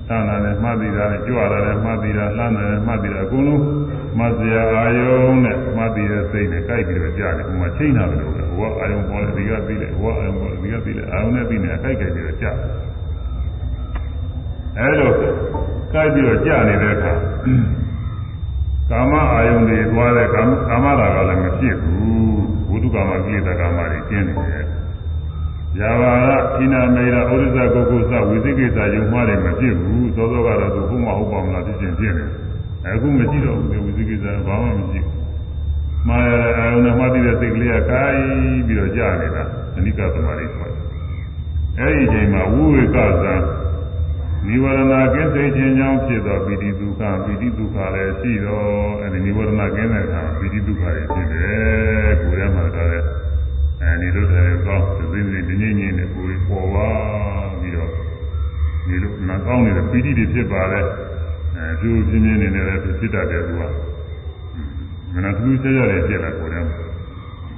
[0.09, 3.63] သနာနဲ့မှတ်ပြီးတာနဲ့ကြွတာနဲ့မှတ်ပြီးတာလှမ်းတယ်နဲ့မှတ်ပြီးတာအကုန်လုံး
[4.19, 12.71] မှတ်စရာအာယုံနဲ့မှတ်ပြီးတဲ့စိတ်နဲ့ကြိုက်ပြီးတော့ကြားတယ်ဟိုမှာချိန်တာပဲလို့ပဲဟိုကအာယုံပေါ်တယ်ဒီကပြီးတယ်ဟိုကအာယုံပေါ်တယ်ဒီကပြီးတယ်အာယုံနဲ့ပြီးနေအကြိုက်ကြိုက်ပြီးတော့ကြားတယ်
[14.79, 17.13] အဲလိုကြိုက်ပြီးတော့ကြားနေတဲ့အခါ
[18.91, 22.09] ကာမအာယုန်တွေသွားတဲ့ကာမကာမရာကလည်းမဖြစ်ဘူး
[22.69, 24.65] ဘုဒ္ဓကာမကိလေသာကာမတွေကျင်းနေတယ်။
[25.77, 32.31] ယာဘာရခိနာမေရဩရိဇကုကုသဝိသိကိစ္စယုံမှားတယ်မဖြစ်ဘူးသောသောကတော့သူဘုမဟုတ်ပါမလားဖြစ်ချင်းဖြစ်နေတယ်။
[32.87, 35.15] အခုမရှိတော့ဘူးဝိသိကိစ္စဘာမှမရှိဘူး။
[36.09, 38.23] မှားရအာယုန်နဲ့မှတ်တဲ့စိတ်ကလေးကကိုင်း
[38.67, 39.43] ပြီးတော့ကြာနေတာ
[39.77, 40.77] အနိကသမာဓိဆိုတယ်။
[41.79, 43.35] အဲဒီအချိန်မှာဝိဝေကဇံ
[44.47, 48.69] နိဝရဏကင်းစိတ်ခြင်းကြောင့်ဖြစ်သောပိဋိဒုက္ခပိဋိဒုက္ခလည်းရှိတော့
[49.03, 52.85] အဲဒီနိဝရဏကင်းတဲ့အခါပိဋိဒုက္ခတွေဖြစ်တယ်ကိုယ်ထဲမှာဒါ
[54.01, 56.89] လည်းအဲဒီလိုတည်းကောင်းသိသိဒီငိမ့်ငိမ့်နဲ့ကိုယ်ပေါ်ပါ
[57.61, 57.91] ပြီးတော့
[58.87, 60.81] ဒီလိုနာကောင်းနေတဲ့ပိဋိတွေဖြစ်ပါလေ
[61.57, 63.63] အဲသူပြင်းပြင်းနေနေလည်းဖြစ်တတ်တယ်သူက
[65.15, 66.77] မနာသူစရရတယ်ဖြစ်လာကိုယ်ထဲမှာ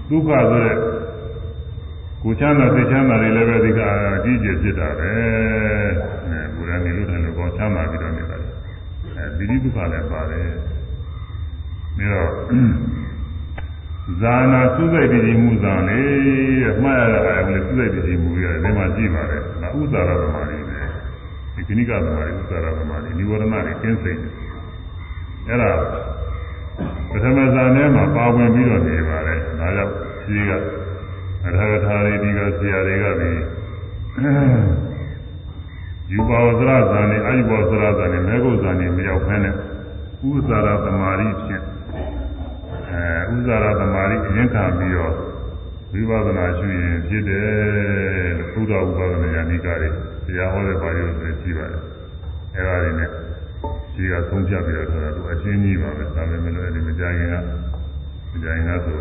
[0.09, 0.77] ဒုက္ခဆိုတဲ့
[2.23, 3.81] ကိုချမ်းသာသိချမ်းသာတွေလည်းပဲဒီက
[4.17, 5.11] အကြီးကျယ်ဖြစ်တာပဲ
[6.29, 8.37] အဲကိုယ်ရနေလို့တယ်လို့ကောင်းချမ်းသာပြီးတော့နေတာ
[9.17, 10.49] အဲဒီဒုက္ခလည်းပါတယ်
[11.97, 12.31] ပြီးတော့
[14.22, 16.00] ဇာနာသုစိတ်တည်မှုဇာလေ
[16.62, 20.80] တဲ့မှားရတာအဲသုစိတ်တည်မှုရတယ်ဒီမှာကြည့်ပါတယ်ဒါဥစ္စာရသမารီပဲ
[21.56, 24.32] ဒီကိနိကသမารီဥစ္စာရသမารီនិဝရဏတွေကျင်းစိတ်တယ်
[25.48, 25.72] အဲ့ဒါ
[27.12, 29.94] ပထမဇာနဲ့မှာပါဝင်ပြီးတော့နေပါတယ်ဒါကြောင့်
[30.24, 30.52] ရှိက
[31.46, 33.42] အထာဂထာတွေဒီကဆရာတွေကပြီး
[36.12, 39.54] ယူပါဝသရဇာနဲ့အာယုဘောသရဇာနဲ့မေဂုဇာနဲ့မရောက်ဖဲနဲ့
[40.30, 41.64] ဥဇာရသမารီဖြင့်
[42.91, 45.15] အဲဥဇာရသမารီအရင်ခံပြီးတော့
[45.93, 47.49] ဝိပဿနာရှုရင်ဖြစ်တယ်
[48.39, 49.89] လို့ဘုရားဥပဒနာယာနိကတွေ
[50.27, 51.83] တရားဟောတဲ့ပါရုပ်တွေရှိပါတယ်
[52.55, 53.11] အဲဒါတွေနဲ့
[53.93, 57.35] ရှိကသုံးဖြတ်ပြီးတော့ဆိုတာသူအရှင်းကြီးပါပဲဒါပေမဲ့လည်းဒီမကြခင်က
[58.33, 58.97] မကြခင်ကဆို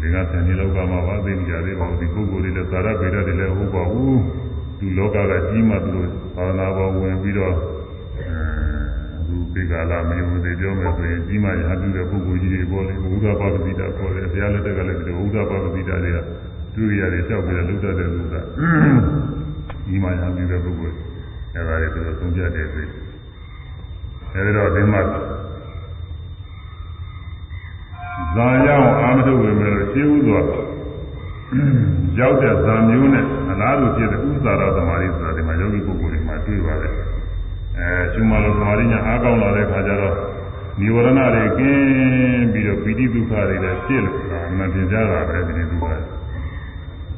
[0.00, 4.20] ဒီကဆယ်နှစ်လောက်ကမှပါသိကြသေးပါဘူးဒီပုဂ္ဂိုလ်တွေလည်းသာရပေရတွေလည်းဟုတ်ပါဘူး
[4.78, 7.54] သူလောကကကြီးမှသူတို့သာသနာပေါ်ဝင်ပြီးတော့
[9.32, 16.18] အဲဒီပေကာလာမယုံသေးပြောမယ်ဆိုရင်ကြီးမှရဟပြုတဲ့ပုဂ္ဂိုလ်ကြီးတွေပေါ်လေဘုရားပါပတိတာပေါ်တယ်ဘုရားလက်ထက်ကလည်းဒီလိုဘုရားပါပတိတာတွေက
[16.74, 18.34] သူရိယာတွေလျှောက်ပြီးတော့လုတတ်တဲ့လူက
[19.86, 20.96] ကြီးမှရဟပြုတဲ့ပုဂ္ဂိုလ်
[21.54, 22.86] အဲဒါတွေသူတို့သုံးပြတဲ့ဆို
[24.34, 25.00] အဲဒီတော့ဒီမှာ
[28.34, 30.40] ဇာရောက်အာမထုဝင်မယ်လို့ရှင်းဥစွာ
[32.18, 36.92] ရောက်တဲ့ဇာမျိုးနဲ့အလားတူဖြစ်တဲ့ဥစ္စာရသမารိဆိုတာဒီမှာယောဂီပုဂ္ဂိုလ်တွေမှာတွေ့ပါတယ်
[37.78, 40.16] အဲရှင်မလို့သမာဓိညာအားကောင်းလာတဲ့ခါကျတော့
[40.80, 45.84] နိဝရဏတွေကင်းပြီးတော့ပီတိဒုက္ခတွေလည်းပြည့်လို့ဒါမှပြင်ကြတာပဲဒီဒုက္ခ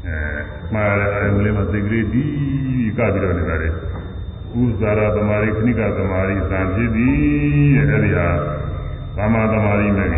[0.06, 0.18] အဲ
[0.72, 2.24] မှားတဲ့အမလေးမသိကလေးဒီ
[2.98, 3.68] ကပြီးတော့နေတာလေ
[4.60, 8.28] ဥဇာရသမာဓိခဏိကသမာဓိသံဖြစ်သည်တဲ့အဲဒီဟာ
[9.16, 10.08] သမာသမာဓိနဲ့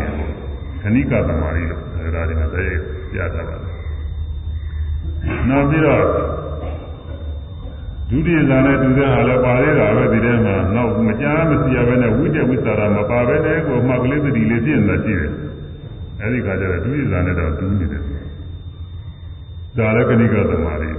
[0.82, 1.82] ခဏိကသမာဓိလို့
[2.14, 2.70] ဒါတွေမှာသိရ
[3.12, 3.56] ပြတာပါ
[5.48, 6.04] နောက်ပြီးတော့
[8.10, 15.32] ဒုတိယဇာနဲ့တူတဲ့ဟာလည်းပါသေးတာပဲဒီထဲမှာနောက်မကြားမစီရပဲနဲ့ဝိတ္တဝိသရာမပါပဲနဲ့ကိုမှကလေးသတိလေးပြည့်နေတာရှိတယ်
[16.20, 18.02] အဲဒီခါကျတော့ဒုတိယဇာနဲ့တော့တူးနေတယ်
[19.78, 20.90] ဒါလည်းကဏိကသမารိ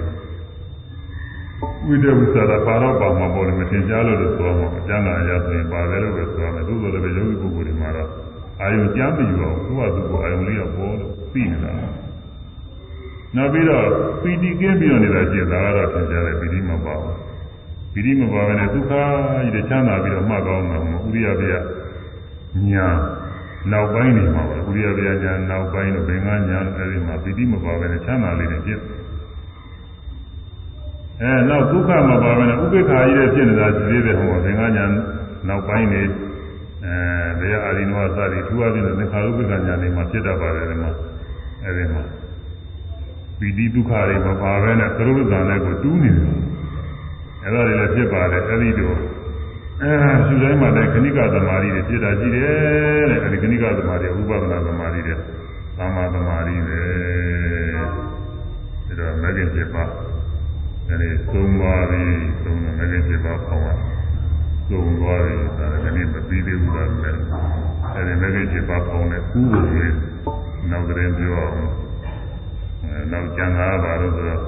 [1.88, 8.10] ဝိတဝိသရာပါတော့ပါမှာပေါ်တယ်မသင်ကြားလို့လို့ဆိုအောင်အကျမ်းဂန်အရဆိုရင်ပါတယ်လို့ပဲဆိုရမယ်သို့တော်လည်းပဲယောဂီပုဂ္ဂိုလ်တွေမှာတော့
[8.62, 11.74] အာယုကြားမယူအောင်သူ့ဟာသူ့ကိုအာယုလေးကပေါ်လို့သိနေတာ
[13.36, 13.86] နောက်ပြီးတော့
[14.22, 17.16] ပီတိကင်းပြီးတော့နေတာရှိတာကတော့သင်ကြားတယ်ပီတိမပါဘူး
[17.94, 21.46] ပီတိမပါဘဲနဲ့ဒုက္ခကြီးတဲ့ချမ်းသာပြီးတော့မှတ်ကောင်းတာမဟုတ်ဥရိယပြ
[22.72, 22.88] ညာ
[23.72, 28.82] နောက်ပိုင်းနေမှာပါဥရိယပြညာနောက်ပိုင်းတော့ဘင်္ဂညာအဲဒီမှာပီတိမပါဘဲနဲ့ချမ်းသာလေးတွေဖြစ်
[31.22, 34.86] အဲနောက်ဒုက္ခမပါဘဲနဲ့ဥပိ္ပခာကြီးတဲ့ဖြစ်နေတာရှိသေးတယ်ဟောသင်္ကညာ
[35.48, 36.02] နောက်ပိုင်းနေ
[36.86, 36.96] အဲ
[37.40, 40.92] ဘေးအာရိနဝသတိထူအပ်တဲ့သင်္ခါရုပ္ပကညာနေမှာဖြစ်တတ်ပါတယ်ဒီမှာ
[41.66, 42.04] အဲဒီမှာ
[43.39, 46.35] ပီတိဒုက္ခတွေမပါဘဲနဲ့သရုပ်ဇာနဲ့ကိုတူးနေတယ်
[47.45, 48.99] အဲဒါတွေလည်းဖြစ်ပါတယ်အဲဒီတော့
[49.83, 49.93] အဲ
[50.27, 56.81] ရှုတိုင်းမှာလည်းခဏိကသမารီတွေဖြစ်တာရှိတယ်တဲ့အဲဒီခဏိကသမารီဥပဒနာသမารီတွေသမာသမารီပဲ
[57.77, 57.87] ဒါ
[58.99, 59.85] တော့မဂ္ဂင်ဖြစ်ပါ
[60.89, 63.75] အဲဒီသုံးပါးပြီးသုံးတယ်မဂ္ဂင်ဖြစ်ပါပေါင်းပါ
[64.71, 67.21] သုံးသွားပြီဒါလည်းဒီနေ့မပြီးသေးဘူးလားလည်း
[67.95, 69.97] အဲဒီမဂ္ဂင်ဖြစ်ပါပေါင်းတဲ့ကူးကိုလေး
[70.71, 71.67] နောက်ကြရင်ပြောအောင်အဲ
[73.12, 74.42] နောက်ကျန်တာပါလို့ဆိုတော့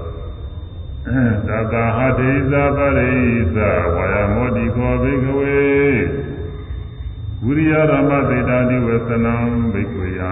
[1.48, 3.14] သတ္တဟတိသပရိ
[3.56, 3.57] သ
[3.95, 5.60] ဝါယမောတိခောဘိကဝေ
[7.45, 9.36] ဝိရိယရမသေတာတိဝသနံ
[9.73, 10.31] ဘိက္ခွေယံ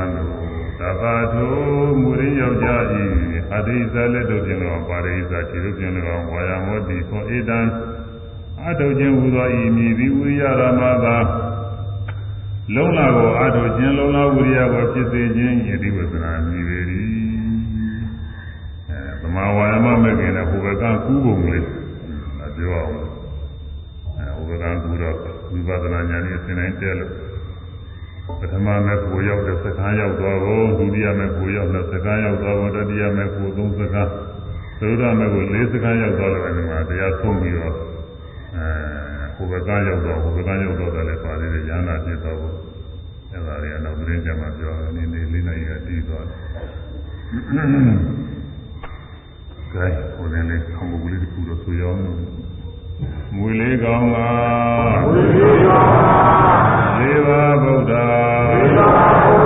[0.80, 1.48] သဗ္ဗထု
[2.02, 3.06] မူရိယောက်ျားဤ
[3.56, 7.60] အတိသလက်တို့ဖြင့်လောပါရိသခြေတို့ဖြင့်လောဝါယမောတိခောဧတံ
[8.66, 11.18] အထုခြင်းဟူသောဤမည်သည်ဝိရိယရမသာ
[12.76, 16.87] လုံးလာကိုအထုခြင်းလုံးလာဝိရိယကိုဖြစ်စေခြင်းယတိဝသနာမည်ပေ၏သ
[19.38, 21.66] မာဝါယမမဲ့ခင်တဲ့ဟိုဘကကူးပုံလေး
[22.58, 22.94] ပြောအောင်
[24.18, 25.16] အဲဟိုဘကကူးတော့
[25.52, 27.12] ဝိပဿနာဉာဏ်ကြီးအစဉ်တိုင်းတက်လို့
[28.40, 34.10] ပထမမဲ့ကိုရောက်တဲ့စကားရောက်သွားဖို့ဒုတိယမဲ့ကိုရောက်တဲ့စကားရောက်သွားဖို့တတိယမဲ့ကိုသုံးစကား
[34.80, 37.74] သုဒ္ဓမဲ့ကိုလေးစကားရောက်သွားလို့အဲဒီမှာတရားဆုံးပြီးတော့
[38.56, 38.68] အဲ
[39.36, 42.56] ဟိုဘကရောက်တော့ဟိုဘကရောက်တော့လည်းပါသေးတယ်ဉာဏ်နာဖြစ်တော့ဘူး
[43.32, 48.27] အဲဒါတွေကတော့သတင်းကြမှာပြောနေနေလေးနိုင်ရတည်သွားတယ်
[49.78, 52.00] ကဲဟိုလည်းဆောင်းပုဂ္ဂိုလ်လေးတစ်ခုတော့ဆိုရအောင်
[53.36, 54.18] မွေလေးကောင်းက
[55.06, 55.92] မွေလေးကောင်း
[56.96, 57.94] ကလေးပါဗုဒ္ဓ
[58.52, 59.37] လေးပါ